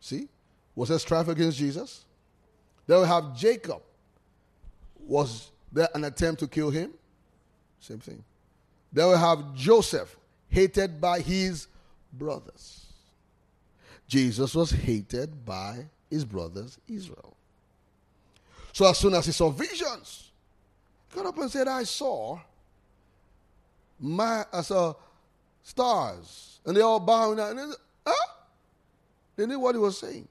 See? 0.00 0.28
Was 0.74 0.88
there 0.88 0.98
strife 0.98 1.28
against 1.28 1.58
Jesus? 1.58 2.04
Then 2.86 3.00
we 3.00 3.06
have 3.06 3.36
Jacob. 3.36 3.82
Was 5.06 5.50
there 5.72 5.88
an 5.94 6.04
attempt 6.04 6.40
to 6.40 6.48
kill 6.48 6.70
him? 6.70 6.92
Same 7.80 7.98
thing. 7.98 8.24
Then 8.92 9.08
we 9.10 9.16
have 9.16 9.54
Joseph, 9.54 10.16
hated 10.48 11.00
by 11.00 11.20
his 11.20 11.68
brothers. 12.12 12.86
Jesus 14.08 14.54
was 14.54 14.70
hated 14.70 15.44
by 15.44 15.86
his 16.10 16.24
brothers, 16.24 16.78
Israel. 16.88 17.36
So 18.72 18.86
as 18.88 18.98
soon 18.98 19.14
as 19.14 19.26
he 19.26 19.32
saw 19.32 19.50
visions, 19.50 20.30
he 21.08 21.16
got 21.16 21.26
up 21.26 21.38
and 21.38 21.50
said, 21.50 21.68
I 21.68 21.84
saw 21.84 22.38
my 23.98 24.44
I 24.52 24.62
saw 24.62 24.94
stars. 25.62 26.58
And 26.64 26.76
they 26.76 26.80
all 26.80 27.00
bowing 27.00 27.36
down. 27.36 27.58
And 27.58 27.72
they, 27.72 27.76
huh? 28.06 28.32
They 29.36 29.46
knew 29.46 29.58
what 29.58 29.74
he 29.74 29.78
was 29.80 29.98
saying. 29.98 30.26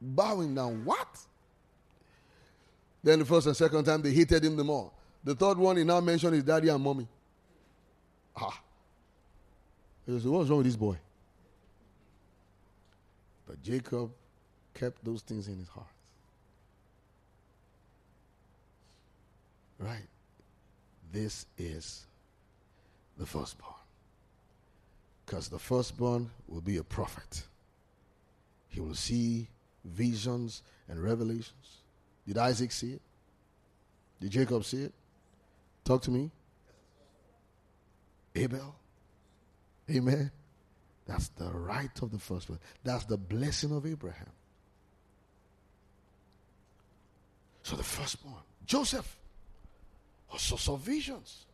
Bowing 0.00 0.54
down. 0.54 0.84
What? 0.84 1.08
Then 3.02 3.20
the 3.20 3.24
first 3.24 3.46
and 3.46 3.56
second 3.56 3.84
time 3.84 4.02
they 4.02 4.12
hated 4.12 4.44
him 4.44 4.56
the 4.56 4.64
more. 4.64 4.90
The 5.24 5.34
third 5.34 5.58
one 5.58 5.76
he 5.76 5.84
now 5.84 6.00
mentioned 6.00 6.34
his 6.34 6.44
daddy 6.44 6.68
and 6.68 6.82
mommy. 6.82 7.06
Ah. 8.36 8.60
He 10.06 10.18
said, 10.18 10.30
What's 10.30 10.48
wrong 10.48 10.58
with 10.58 10.66
this 10.66 10.76
boy? 10.76 10.96
But 13.46 13.62
Jacob 13.62 14.10
kept 14.78 15.04
those 15.04 15.22
things 15.22 15.48
in 15.48 15.58
his 15.58 15.68
heart. 15.68 15.86
Right? 19.78 20.06
This 21.12 21.46
is 21.56 22.06
the 23.16 23.26
firstborn. 23.26 23.74
Because 25.24 25.48
the 25.48 25.58
firstborn 25.58 26.30
will 26.46 26.60
be 26.60 26.76
a 26.76 26.84
prophet. 26.84 27.42
He 28.68 28.80
will 28.80 28.94
see 28.94 29.48
visions 29.84 30.62
and 30.88 31.02
revelations. 31.02 31.82
Did 32.26 32.38
Isaac 32.38 32.72
see 32.72 32.92
it? 32.92 33.02
Did 34.20 34.30
Jacob 34.30 34.64
see 34.64 34.84
it? 34.84 34.92
Talk 35.84 36.02
to 36.02 36.10
me. 36.10 36.30
Abel. 38.34 38.74
Amen. 39.90 40.30
That's 41.06 41.28
the 41.28 41.50
right 41.50 41.90
of 42.02 42.10
the 42.10 42.18
firstborn. 42.18 42.60
That's 42.84 43.04
the 43.06 43.16
blessing 43.16 43.74
of 43.74 43.86
Abraham. 43.86 44.30
So 47.68 47.76
the 47.76 47.82
firstborn, 47.82 48.40
Joseph, 48.64 49.18
also 50.32 50.56
saw 50.56 50.76
visions. 50.76 51.44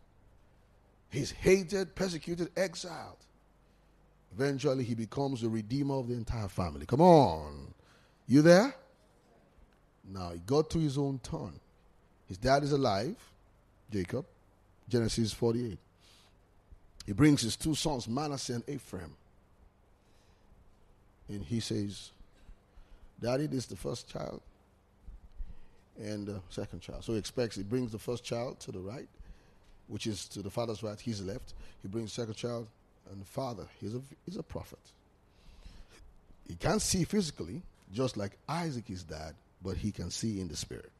He's 1.11 1.33
hated, 1.33 1.97
persecuted, 1.97 2.51
exiled. 2.57 3.17
Eventually, 4.33 4.85
he 4.85 4.95
becomes 4.95 5.41
the 5.41 5.49
redeemer 5.49 5.97
of 5.97 6.07
the 6.07 6.15
entire 6.15 6.47
family. 6.47 6.87
Come 6.87 7.01
on. 7.01 7.75
You 8.29 8.43
there? 8.43 8.77
Now, 10.05 10.31
he 10.31 10.39
got 10.39 10.71
to 10.71 10.79
his 10.79 10.97
own 10.99 11.19
turn. 11.19 11.59
His 12.29 12.39
dad 12.39 12.63
is 12.63 12.71
alive, 12.71 13.17
Jacob, 13.91 14.25
Genesis 14.89 15.33
48. 15.33 15.77
He 17.07 17.13
brings 17.13 17.43
his 17.43 17.57
two 17.57 17.75
sons, 17.75 18.07
Manasseh 18.07 18.53
and 18.53 18.69
Ephraim. 18.69 19.17
And 21.29 21.43
he 21.43 21.59
says, 21.59 22.13
Daddy, 23.21 23.49
this 23.49 23.65
is 23.65 23.67
the 23.67 23.77
first 23.77 24.09
child 24.09 24.41
and 25.99 26.27
the 26.27 26.41
second 26.51 26.81
child. 26.81 27.05
So 27.05 27.13
he 27.13 27.19
expects, 27.19 27.57
he 27.57 27.63
brings 27.63 27.93
the 27.93 27.99
first 27.99 28.25
child 28.25 28.61
to 28.61 28.73
the 28.73 28.81
right, 28.81 29.09
which 29.89 30.07
is 30.07 30.29
to 30.29 30.43
the 30.43 30.51
father's 30.51 30.83
right, 30.83 30.99
he's 30.99 31.21
left. 31.23 31.55
He 31.83 31.89
brings 31.89 32.15
the 32.15 32.23
second 32.23 32.35
child 32.35 32.69
and 33.11 33.21
the 33.21 33.27
father, 33.27 33.67
he's 33.81 33.95
a, 33.95 34.01
he's 34.25 34.37
a 34.37 34.43
prophet. 34.43 34.79
He 36.49 36.55
can't 36.55 36.83
see 36.83 37.05
physically, 37.05 37.63
just 37.93 38.17
like 38.17 38.37
Isaac 38.49 38.91
is 38.91 39.03
dad, 39.03 39.35
but 39.63 39.77
he 39.77 39.93
can 39.93 40.11
see 40.11 40.41
in 40.41 40.49
the 40.49 40.57
spirit. 40.57 40.91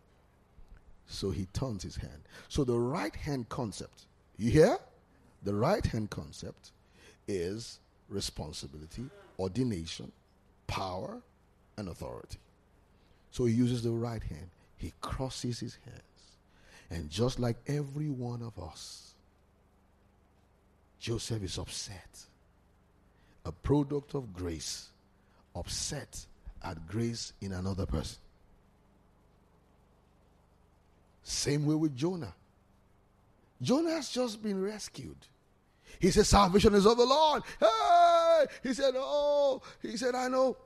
So 1.07 1.31
he 1.31 1.47
turns 1.53 1.83
his 1.83 1.97
hand. 1.97 2.23
So 2.49 2.65
the 2.65 2.79
right 2.79 3.15
hand 3.15 3.49
concept, 3.49 4.07
you 4.39 4.51
hear? 4.51 4.79
The 5.43 5.55
right 5.55 5.85
hand 5.85 6.11
concept 6.11 6.71
is 7.29 7.79
responsibility, 8.09 9.05
ordination, 9.39 10.13
power, 10.67 11.21
and 11.77 11.89
authority. 11.89 12.39
So 13.31 13.45
he 13.45 13.55
uses 13.55 13.83
the 13.83 13.91
right 13.91 14.23
hand. 14.23 14.49
He 14.85 14.93
crosses 15.01 15.61
his 15.61 15.79
hands. 15.87 16.03
And 16.91 17.09
just 17.09 17.39
like 17.39 17.57
every 17.67 18.11
one 18.11 18.43
of 18.43 18.63
us, 18.63 19.15
Joseph 21.01 21.43
is 21.43 21.57
upset. 21.57 22.27
A 23.47 23.53
product 23.53 24.15
of 24.15 24.35
grace, 24.35 24.89
upset 25.57 26.27
at 26.63 26.87
grace 26.87 27.33
in 27.41 27.53
another 27.53 27.87
person. 27.87 28.19
Same 31.23 31.65
way 31.65 31.77
with 31.77 31.97
Jonah. 31.97 32.35
Jonah 33.63 33.93
has 33.93 34.11
just 34.11 34.43
been 34.43 34.63
rescued. 34.63 35.17
He 35.99 36.11
said, 36.11 36.27
Salvation 36.27 36.75
is 36.75 36.85
of 36.85 36.99
the 36.99 37.07
Lord. 37.07 37.43
Hey! 37.59 38.45
He 38.63 38.75
said, 38.75 38.93
Oh, 38.99 39.63
he 39.81 39.97
said, 39.97 40.15
I 40.15 40.29
know 40.29 40.59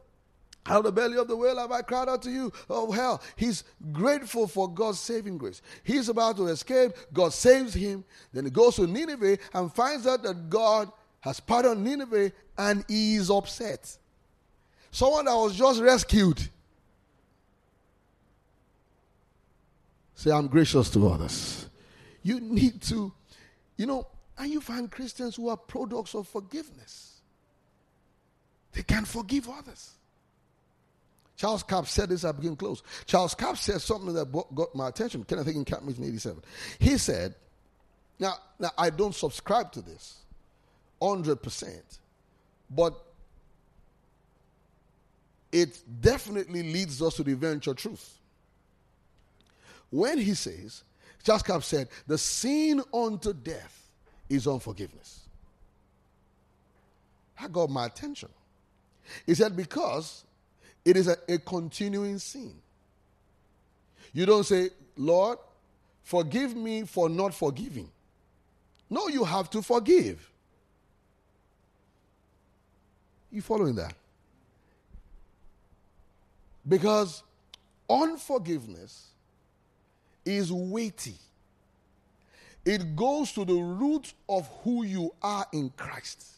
Out 0.68 0.78
of 0.78 0.84
the 0.84 0.92
belly 0.92 1.16
of 1.16 1.28
the 1.28 1.36
whale 1.36 1.56
have 1.56 1.72
I 1.72 1.80
cried 1.80 2.08
out 2.08 2.22
to 2.22 2.30
you. 2.30 2.52
Oh, 2.68 2.92
hell. 2.92 3.22
He's 3.36 3.64
grateful 3.90 4.46
for 4.46 4.68
God's 4.68 5.00
saving 5.00 5.38
grace. 5.38 5.62
He's 5.82 6.10
about 6.10 6.36
to 6.36 6.48
escape. 6.48 6.92
God 7.12 7.32
saves 7.32 7.72
him. 7.72 8.04
Then 8.34 8.44
he 8.44 8.50
goes 8.50 8.76
to 8.76 8.86
Nineveh 8.86 9.38
and 9.54 9.72
finds 9.72 10.06
out 10.06 10.22
that 10.24 10.50
God 10.50 10.92
has 11.20 11.40
pardoned 11.40 11.82
Nineveh 11.82 12.32
and 12.58 12.84
he 12.86 13.16
is 13.16 13.30
upset. 13.30 13.96
Someone 14.90 15.24
that 15.24 15.34
was 15.34 15.56
just 15.56 15.80
rescued. 15.80 16.48
Say, 20.14 20.30
I'm 20.30 20.48
gracious 20.48 20.90
to 20.90 21.08
others. 21.08 21.66
You 22.22 22.40
need 22.40 22.82
to, 22.82 23.12
you 23.76 23.86
know, 23.86 24.06
and 24.36 24.52
you 24.52 24.60
find 24.60 24.90
Christians 24.90 25.36
who 25.36 25.48
are 25.48 25.56
products 25.56 26.14
of 26.14 26.28
forgiveness. 26.28 27.20
They 28.72 28.82
can 28.82 29.04
forgive 29.06 29.48
others. 29.48 29.92
Charles 31.38 31.62
Capps 31.62 31.92
said 31.92 32.08
this, 32.08 32.24
I 32.24 32.32
begin 32.32 32.56
close. 32.56 32.82
Charles 33.06 33.32
Capps 33.32 33.60
said 33.60 33.80
something 33.80 34.12
that 34.12 34.30
got 34.54 34.74
my 34.74 34.88
attention. 34.88 35.22
Can 35.22 35.38
I 35.38 35.44
think 35.44 35.56
in 35.56 35.64
Camp 35.64 35.84
Meeting 35.84 36.04
87? 36.04 36.42
He 36.80 36.98
said, 36.98 37.36
now, 38.18 38.34
now 38.58 38.70
I 38.76 38.90
don't 38.90 39.14
subscribe 39.14 39.70
to 39.72 39.80
this 39.80 40.16
100%, 41.00 41.80
but 42.68 42.92
it 45.52 45.78
definitely 46.00 46.64
leads 46.64 47.00
us 47.00 47.14
to 47.14 47.22
the 47.22 47.32
eventual 47.32 47.76
truth. 47.76 48.18
When 49.90 50.18
he 50.18 50.34
says, 50.34 50.82
Charles 51.22 51.44
Capps 51.44 51.68
said, 51.68 51.88
the 52.08 52.18
sin 52.18 52.82
unto 52.92 53.32
death 53.32 53.88
is 54.28 54.48
unforgiveness. 54.48 55.20
That 57.40 57.52
got 57.52 57.70
my 57.70 57.86
attention. 57.86 58.28
He 59.24 59.34
said, 59.34 59.56
because 59.56 60.24
it 60.84 60.96
is 60.96 61.08
a, 61.08 61.16
a 61.28 61.38
continuing 61.38 62.18
sin. 62.18 62.54
You 64.12 64.26
don't 64.26 64.44
say, 64.44 64.70
Lord, 64.96 65.38
forgive 66.02 66.56
me 66.56 66.84
for 66.84 67.08
not 67.08 67.34
forgiving. 67.34 67.90
No, 68.90 69.08
you 69.08 69.24
have 69.24 69.50
to 69.50 69.62
forgive. 69.62 70.30
You 73.30 73.42
following 73.42 73.74
that? 73.76 73.94
Because 76.66 77.22
unforgiveness 77.88 79.08
is 80.24 80.52
weighty. 80.52 81.14
It 82.64 82.96
goes 82.96 83.32
to 83.32 83.44
the 83.44 83.54
root 83.54 84.12
of 84.28 84.48
who 84.62 84.84
you 84.84 85.14
are 85.22 85.46
in 85.52 85.70
Christ. 85.76 86.37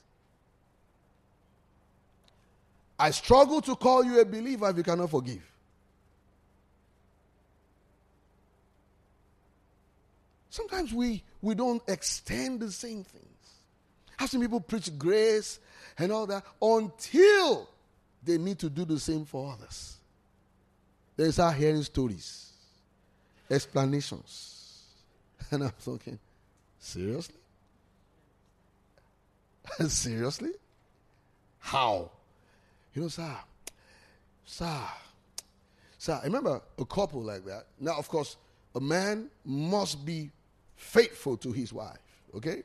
I 3.00 3.12
struggle 3.12 3.62
to 3.62 3.74
call 3.74 4.04
you 4.04 4.20
a 4.20 4.26
believer 4.26 4.68
if 4.68 4.76
you 4.76 4.82
cannot 4.82 5.10
forgive. 5.10 5.42
Sometimes 10.50 10.92
we, 10.92 11.22
we 11.40 11.54
don't 11.54 11.82
extend 11.88 12.60
the 12.60 12.70
same 12.70 13.02
things. 13.04 13.24
I've 14.18 14.28
seen 14.28 14.42
people 14.42 14.60
preach 14.60 14.96
grace 14.98 15.60
and 15.96 16.12
all 16.12 16.26
that 16.26 16.44
until 16.60 17.70
they 18.22 18.36
need 18.36 18.58
to 18.58 18.68
do 18.68 18.84
the 18.84 19.00
same 19.00 19.24
for 19.24 19.50
others. 19.50 19.96
They 21.16 21.30
start 21.30 21.56
hearing 21.56 21.82
stories, 21.82 22.52
explanations. 23.50 24.56
And 25.52 25.64
I'm 25.64 25.70
thinking, 25.70 26.18
seriously? 26.78 27.34
seriously? 29.88 30.52
How? 31.58 32.10
You 32.94 33.02
know, 33.02 33.08
sir, 33.08 33.36
sir, 34.44 34.80
sir. 35.98 36.18
I 36.22 36.26
remember 36.26 36.60
a 36.78 36.84
couple 36.84 37.22
like 37.22 37.44
that. 37.44 37.66
Now, 37.78 37.96
of 37.96 38.08
course, 38.08 38.36
a 38.74 38.80
man 38.80 39.30
must 39.44 40.04
be 40.04 40.30
faithful 40.76 41.36
to 41.38 41.52
his 41.52 41.72
wife, 41.72 41.98
okay? 42.34 42.62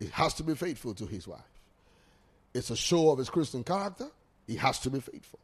He 0.00 0.06
has 0.08 0.34
to 0.34 0.42
be 0.42 0.54
faithful 0.54 0.94
to 0.94 1.06
his 1.06 1.28
wife. 1.28 1.40
It's 2.54 2.70
a 2.70 2.76
show 2.76 3.10
of 3.10 3.18
his 3.18 3.30
Christian 3.30 3.62
character. 3.64 4.08
He 4.46 4.56
has 4.56 4.78
to 4.80 4.90
be 4.90 5.00
faithful. 5.00 5.38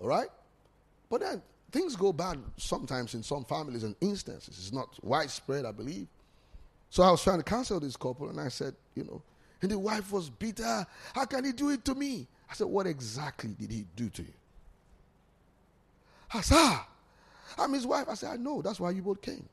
All 0.00 0.08
right? 0.08 0.28
But 1.10 1.20
then 1.20 1.42
things 1.72 1.96
go 1.96 2.12
bad 2.12 2.38
sometimes 2.56 3.14
in 3.14 3.22
some 3.22 3.44
families 3.44 3.82
and 3.82 3.96
instances. 4.00 4.56
It's 4.58 4.72
not 4.72 4.88
widespread, 5.02 5.64
I 5.64 5.72
believe. 5.72 6.06
So 6.90 7.02
I 7.02 7.10
was 7.10 7.22
trying 7.22 7.38
to 7.38 7.42
counsel 7.42 7.80
this 7.80 7.96
couple, 7.96 8.28
and 8.28 8.40
I 8.40 8.48
said, 8.48 8.74
you 8.94 9.04
know, 9.04 9.22
and 9.62 9.70
the 9.70 9.78
wife 9.78 10.12
was 10.12 10.30
bitter. 10.30 10.86
How 11.14 11.24
can 11.24 11.44
he 11.44 11.52
do 11.52 11.70
it 11.70 11.84
to 11.86 11.94
me? 11.94 12.26
I 12.50 12.54
said, 12.54 12.66
What 12.66 12.86
exactly 12.86 13.50
did 13.58 13.70
he 13.70 13.86
do 13.96 14.08
to 14.10 14.22
you? 14.22 14.32
I 16.32 16.40
said, 16.40 16.58
ah, 16.58 16.88
I'm 17.58 17.72
his 17.72 17.86
wife. 17.86 18.06
I 18.08 18.14
said, 18.14 18.30
I 18.30 18.36
know. 18.36 18.62
That's 18.62 18.80
why 18.80 18.90
you 18.90 19.02
both 19.02 19.22
came. 19.22 19.48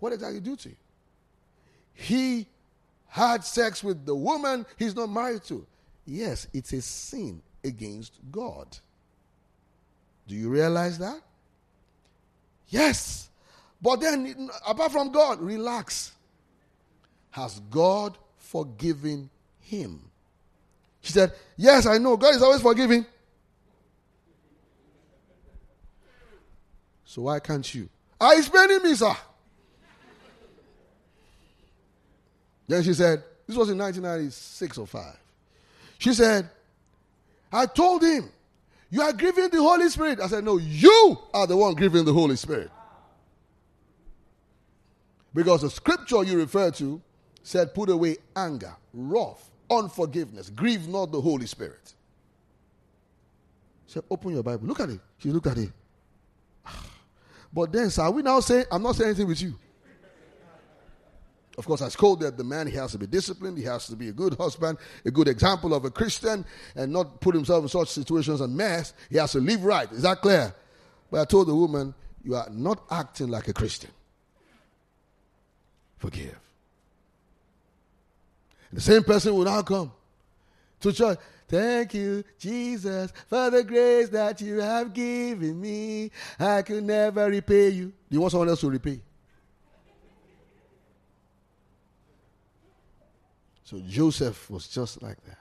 What 0.00 0.12
exactly 0.12 0.40
did 0.40 0.46
he 0.46 0.50
do 0.50 0.56
to 0.56 0.68
you? 0.70 0.76
He 1.94 2.46
had 3.08 3.44
sex 3.44 3.84
with 3.84 4.06
the 4.06 4.14
woman 4.14 4.66
he's 4.78 4.96
not 4.96 5.10
married 5.10 5.44
to. 5.44 5.66
Yes, 6.06 6.48
it's 6.52 6.72
a 6.72 6.80
sin 6.80 7.42
against 7.62 8.18
God. 8.30 8.66
Do 10.26 10.34
you 10.34 10.48
realize 10.48 10.98
that? 10.98 11.20
Yes. 12.68 13.28
But 13.80 14.00
then, 14.00 14.50
apart 14.66 14.92
from 14.92 15.12
God, 15.12 15.40
relax. 15.40 16.12
Has 17.30 17.60
God 17.70 18.16
forgiven 18.52 19.30
him? 19.60 19.98
She 21.00 21.12
said, 21.12 21.32
Yes, 21.56 21.86
I 21.86 21.98
know. 21.98 22.16
God 22.16 22.34
is 22.34 22.42
always 22.42 22.60
forgiving. 22.60 23.06
So 27.04 27.22
why 27.22 27.40
can't 27.40 27.74
you? 27.74 27.88
Ah, 28.20 28.32
he's 28.36 28.46
spending 28.46 28.82
me, 28.82 28.94
sir. 28.94 29.14
Then 32.68 32.82
she 32.82 32.94
said, 32.94 33.24
This 33.46 33.56
was 33.56 33.70
in 33.70 33.78
1996 33.78 34.78
or 34.78 34.86
5. 34.86 35.16
She 35.98 36.12
said, 36.12 36.48
I 37.52 37.66
told 37.66 38.02
him, 38.02 38.30
You 38.90 39.02
are 39.02 39.12
grieving 39.12 39.48
the 39.50 39.60
Holy 39.60 39.88
Spirit. 39.88 40.20
I 40.20 40.26
said, 40.26 40.44
No, 40.44 40.58
you 40.58 41.18
are 41.32 41.46
the 41.46 41.56
one 41.56 41.74
grieving 41.74 42.04
the 42.04 42.12
Holy 42.12 42.36
Spirit. 42.36 42.70
Because 45.34 45.62
the 45.62 45.70
scripture 45.70 46.22
you 46.22 46.36
refer 46.36 46.70
to 46.72 47.00
said, 47.42 47.74
Put 47.74 47.88
away 47.90 48.16
anger, 48.34 48.74
wrath, 48.92 49.50
unforgiveness. 49.70 50.50
Grieve 50.50 50.88
not 50.88 51.12
the 51.12 51.20
Holy 51.20 51.46
Spirit. 51.46 51.94
She 53.86 53.94
said, 53.94 54.04
Open 54.10 54.32
your 54.32 54.42
Bible. 54.42 54.66
Look 54.66 54.80
at 54.80 54.90
it. 54.90 55.00
She 55.18 55.30
looked 55.30 55.46
at 55.46 55.58
it. 55.58 55.70
Ah. 56.66 56.84
But 57.52 57.72
then, 57.72 57.90
sir, 57.90 58.10
we 58.10 58.22
now 58.22 58.40
say, 58.40 58.64
I'm 58.70 58.82
not 58.82 58.96
saying 58.96 59.10
anything 59.10 59.28
with 59.28 59.42
you. 59.42 59.54
Of 61.58 61.66
course, 61.66 61.82
I 61.82 61.90
scolded 61.90 62.38
the 62.38 62.44
man. 62.44 62.66
He 62.66 62.76
has 62.76 62.92
to 62.92 62.98
be 62.98 63.06
disciplined. 63.06 63.58
He 63.58 63.64
has 63.64 63.86
to 63.88 63.96
be 63.96 64.08
a 64.08 64.12
good 64.12 64.34
husband, 64.34 64.78
a 65.04 65.10
good 65.10 65.28
example 65.28 65.74
of 65.74 65.84
a 65.84 65.90
Christian, 65.90 66.46
and 66.74 66.92
not 66.92 67.20
put 67.20 67.34
himself 67.34 67.62
in 67.62 67.68
such 67.68 67.88
situations 67.88 68.40
and 68.40 68.56
mess. 68.56 68.94
He 69.10 69.18
has 69.18 69.32
to 69.32 69.38
live 69.38 69.62
right. 69.62 69.90
Is 69.92 70.02
that 70.02 70.22
clear? 70.22 70.54
But 71.10 71.20
I 71.20 71.24
told 71.26 71.48
the 71.48 71.54
woman, 71.54 71.94
You 72.24 72.36
are 72.36 72.48
not 72.50 72.82
acting 72.90 73.28
like 73.28 73.48
a 73.48 73.52
Christian. 73.52 73.90
Forgive. 75.98 76.41
The 78.72 78.80
same 78.80 79.02
person 79.04 79.34
will 79.34 79.44
now 79.44 79.62
come 79.62 79.92
to 80.80 80.92
church. 80.92 81.18
Thank 81.46 81.92
you, 81.94 82.24
Jesus, 82.38 83.12
for 83.26 83.50
the 83.50 83.62
grace 83.62 84.08
that 84.08 84.40
you 84.40 84.60
have 84.60 84.94
given 84.94 85.60
me. 85.60 86.10
I 86.38 86.62
could 86.62 86.82
never 86.82 87.28
repay 87.28 87.68
you. 87.68 87.86
Do 87.86 87.92
you 88.08 88.20
want 88.20 88.30
someone 88.30 88.48
else 88.48 88.60
to 88.60 88.70
repay? 88.70 89.02
So 93.64 93.80
Joseph 93.86 94.50
was 94.50 94.66
just 94.68 95.02
like 95.02 95.22
that. 95.26 95.38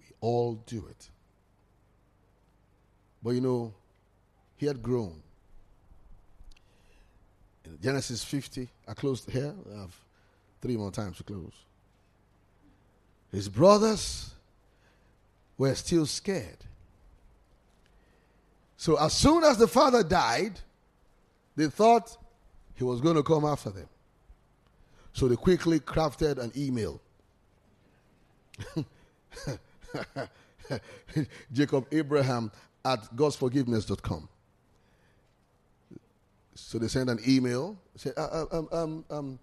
We 0.00 0.14
all 0.20 0.54
do 0.66 0.84
it. 0.88 1.10
But 3.22 3.30
you 3.30 3.40
know, 3.40 3.74
he 4.56 4.66
had 4.66 4.80
grown. 4.80 5.20
In 7.64 7.78
Genesis 7.82 8.22
50, 8.22 8.68
I 8.86 8.94
closed 8.94 9.28
here. 9.28 9.52
I 9.74 9.80
have 9.80 10.05
Three 10.60 10.76
more 10.76 10.90
times 10.90 11.18
to 11.18 11.24
close. 11.24 11.52
His 13.30 13.48
brothers 13.48 14.34
were 15.58 15.74
still 15.74 16.06
scared. 16.06 16.64
So 18.76 18.96
as 18.98 19.12
soon 19.12 19.44
as 19.44 19.58
the 19.58 19.68
father 19.68 20.02
died, 20.02 20.60
they 21.56 21.68
thought 21.68 22.16
he 22.74 22.84
was 22.84 23.00
going 23.00 23.16
to 23.16 23.22
come 23.22 23.44
after 23.44 23.70
them. 23.70 23.88
So 25.12 25.28
they 25.28 25.36
quickly 25.36 25.80
crafted 25.80 26.38
an 26.38 26.52
email. 26.56 27.00
Jacob 31.52 31.86
Abraham 31.90 32.52
at 32.84 33.02
godsforgiveness.com. 33.16 34.28
So 36.54 36.78
they 36.78 36.88
sent 36.88 37.08
an 37.10 37.18
email. 37.26 37.76
Said, 37.96 38.14
uh, 38.16 38.46
uh 38.52 38.58
um, 38.58 38.68
um, 38.72 39.04
um, 39.10 39.38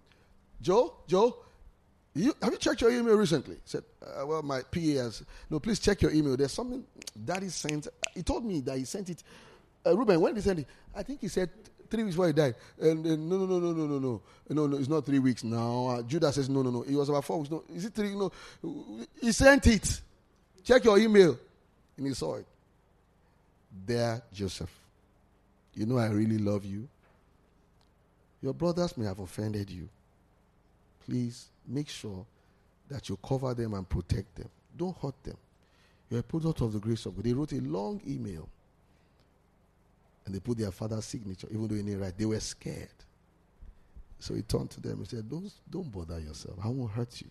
Joe, 0.64 0.94
Joe, 1.06 1.36
You, 2.14 2.32
have 2.40 2.52
you 2.52 2.58
checked 2.58 2.80
your 2.80 2.90
email 2.90 3.16
recently? 3.16 3.56
He 3.56 3.60
said, 3.66 3.84
uh, 4.02 4.24
Well, 4.24 4.42
my 4.42 4.62
PA 4.62 4.80
has. 4.80 5.22
No, 5.50 5.60
please 5.60 5.78
check 5.78 6.00
your 6.00 6.10
email. 6.10 6.36
There's 6.36 6.52
something 6.52 6.82
daddy 7.22 7.48
sent. 7.50 7.88
He 8.14 8.22
told 8.22 8.44
me 8.46 8.60
that 8.60 8.78
he 8.78 8.84
sent 8.84 9.10
it. 9.10 9.22
Uh, 9.84 9.94
Reuben, 9.94 10.18
when 10.20 10.32
did 10.32 10.42
he 10.42 10.48
send 10.48 10.60
it? 10.60 10.66
I 10.94 11.02
think 11.02 11.20
he 11.20 11.28
said 11.28 11.50
three 11.90 12.02
weeks 12.04 12.14
before 12.16 12.28
he 12.28 12.32
died. 12.32 12.54
And, 12.80 13.04
and 13.04 13.28
no, 13.28 13.36
no, 13.38 13.46
no, 13.46 13.58
no, 13.58 13.72
no, 13.72 13.86
no, 13.86 13.98
no. 13.98 14.22
No, 14.48 14.66
no, 14.66 14.76
it's 14.78 14.88
not 14.88 15.04
three 15.04 15.18
weeks 15.18 15.44
now. 15.44 15.86
Uh, 15.88 16.02
Judah 16.02 16.32
says, 16.32 16.48
No, 16.48 16.62
no, 16.62 16.70
no. 16.70 16.82
It 16.82 16.94
was 16.94 17.10
about 17.10 17.26
four 17.26 17.40
weeks. 17.40 17.50
No, 17.50 17.62
is 17.74 17.84
it 17.84 17.92
three? 17.92 18.14
No. 18.14 18.32
He 19.20 19.32
sent 19.32 19.66
it. 19.66 20.00
Check 20.62 20.82
your 20.84 20.98
email. 20.98 21.38
And 21.98 22.06
he 22.06 22.14
saw 22.14 22.36
it. 22.36 22.46
There, 23.84 24.22
Joseph. 24.32 24.70
You 25.74 25.84
know, 25.84 25.98
I 25.98 26.06
really 26.06 26.38
love 26.38 26.64
you. 26.64 26.88
Your 28.40 28.54
brothers 28.54 28.96
may 28.96 29.04
have 29.04 29.18
offended 29.18 29.68
you. 29.68 29.90
Please 31.04 31.48
make 31.66 31.88
sure 31.88 32.24
that 32.88 33.08
you 33.08 33.18
cover 33.26 33.54
them 33.54 33.74
and 33.74 33.88
protect 33.88 34.34
them. 34.36 34.48
Don't 34.76 34.96
hurt 34.96 35.22
them. 35.22 35.36
You're 36.10 36.20
a 36.20 36.24
product 36.24 36.60
of 36.60 36.72
the 36.72 36.78
grace 36.78 37.06
of 37.06 37.14
God. 37.16 37.24
They 37.24 37.32
wrote 37.32 37.52
a 37.52 37.60
long 37.60 38.00
email 38.06 38.48
and 40.24 40.34
they 40.34 40.40
put 40.40 40.58
their 40.58 40.70
father's 40.70 41.04
signature, 41.04 41.48
even 41.50 41.68
though 41.68 41.74
he 41.74 41.82
didn't 41.82 42.00
write. 42.00 42.16
They 42.16 42.24
were 42.24 42.40
scared. 42.40 42.88
So 44.18 44.34
he 44.34 44.42
turned 44.42 44.70
to 44.70 44.80
them 44.80 44.98
and 44.98 45.08
said, 45.08 45.28
Don't, 45.28 45.52
don't 45.70 45.90
bother 45.92 46.18
yourself. 46.18 46.56
I 46.62 46.68
won't 46.68 46.90
hurt 46.90 47.20
you. 47.20 47.28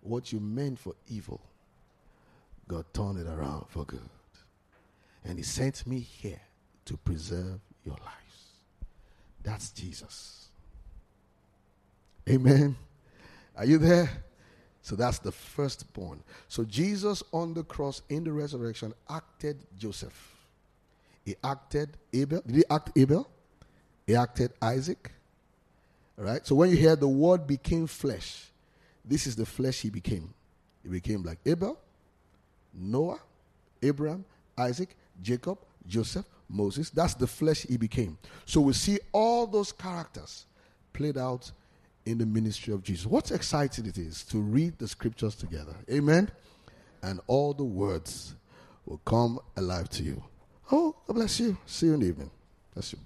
What 0.00 0.32
you 0.32 0.40
meant 0.40 0.78
for 0.78 0.94
evil, 1.08 1.40
God 2.66 2.84
turned 2.92 3.18
it 3.18 3.26
around 3.26 3.66
for 3.68 3.84
good. 3.84 4.00
And 5.24 5.38
he 5.38 5.44
sent 5.44 5.86
me 5.86 6.00
here 6.00 6.40
to 6.86 6.96
preserve 6.96 7.60
your 7.84 7.96
lives. 7.96 8.52
That's 9.42 9.70
Jesus. 9.70 10.48
Amen. 12.28 12.76
Are 13.56 13.64
you 13.64 13.78
there? 13.78 14.10
So 14.82 14.96
that's 14.96 15.18
the 15.18 15.32
firstborn. 15.32 16.22
So 16.48 16.64
Jesus 16.64 17.22
on 17.32 17.54
the 17.54 17.64
cross 17.64 18.02
in 18.08 18.24
the 18.24 18.32
resurrection 18.32 18.92
acted 19.08 19.64
Joseph. 19.78 20.34
He 21.24 21.36
acted 21.42 21.96
Abel. 22.12 22.42
Did 22.46 22.56
he 22.56 22.64
act 22.70 22.90
Abel? 22.96 23.28
He 24.06 24.14
acted 24.14 24.52
Isaac. 24.60 25.10
All 26.18 26.24
right. 26.24 26.46
So 26.46 26.54
when 26.54 26.70
you 26.70 26.76
hear 26.76 26.96
the 26.96 27.08
word 27.08 27.46
became 27.46 27.86
flesh, 27.86 28.50
this 29.04 29.26
is 29.26 29.36
the 29.36 29.46
flesh 29.46 29.80
he 29.80 29.90
became. 29.90 30.32
He 30.82 30.90
became 30.90 31.22
like 31.22 31.38
Abel, 31.46 31.78
Noah, 32.74 33.20
Abraham, 33.82 34.24
Isaac, 34.56 34.94
Jacob, 35.22 35.58
Joseph, 35.86 36.26
Moses. 36.48 36.90
That's 36.90 37.14
the 37.14 37.26
flesh 37.26 37.62
he 37.62 37.78
became. 37.78 38.18
So 38.44 38.60
we 38.60 38.74
see 38.74 38.98
all 39.12 39.46
those 39.46 39.72
characters 39.72 40.44
played 40.92 41.16
out 41.16 41.50
in 42.06 42.18
the 42.18 42.26
ministry 42.26 42.72
of 42.72 42.82
Jesus. 42.82 43.06
What 43.06 43.30
exciting 43.30 43.86
it 43.86 43.98
is 43.98 44.24
to 44.24 44.38
read 44.38 44.78
the 44.78 44.88
scriptures 44.88 45.34
together. 45.34 45.74
Amen. 45.90 46.30
And 47.02 47.20
all 47.26 47.54
the 47.54 47.64
words 47.64 48.34
will 48.86 49.00
come 49.04 49.38
alive 49.56 49.88
to 49.90 50.02
you. 50.02 50.22
Oh, 50.72 50.96
God 51.06 51.14
bless 51.14 51.40
you. 51.40 51.56
See 51.66 51.86
you 51.86 51.94
in 51.94 52.00
the 52.00 52.06
evening. 52.06 52.30
Bless 52.74 52.92
you. 52.92 52.98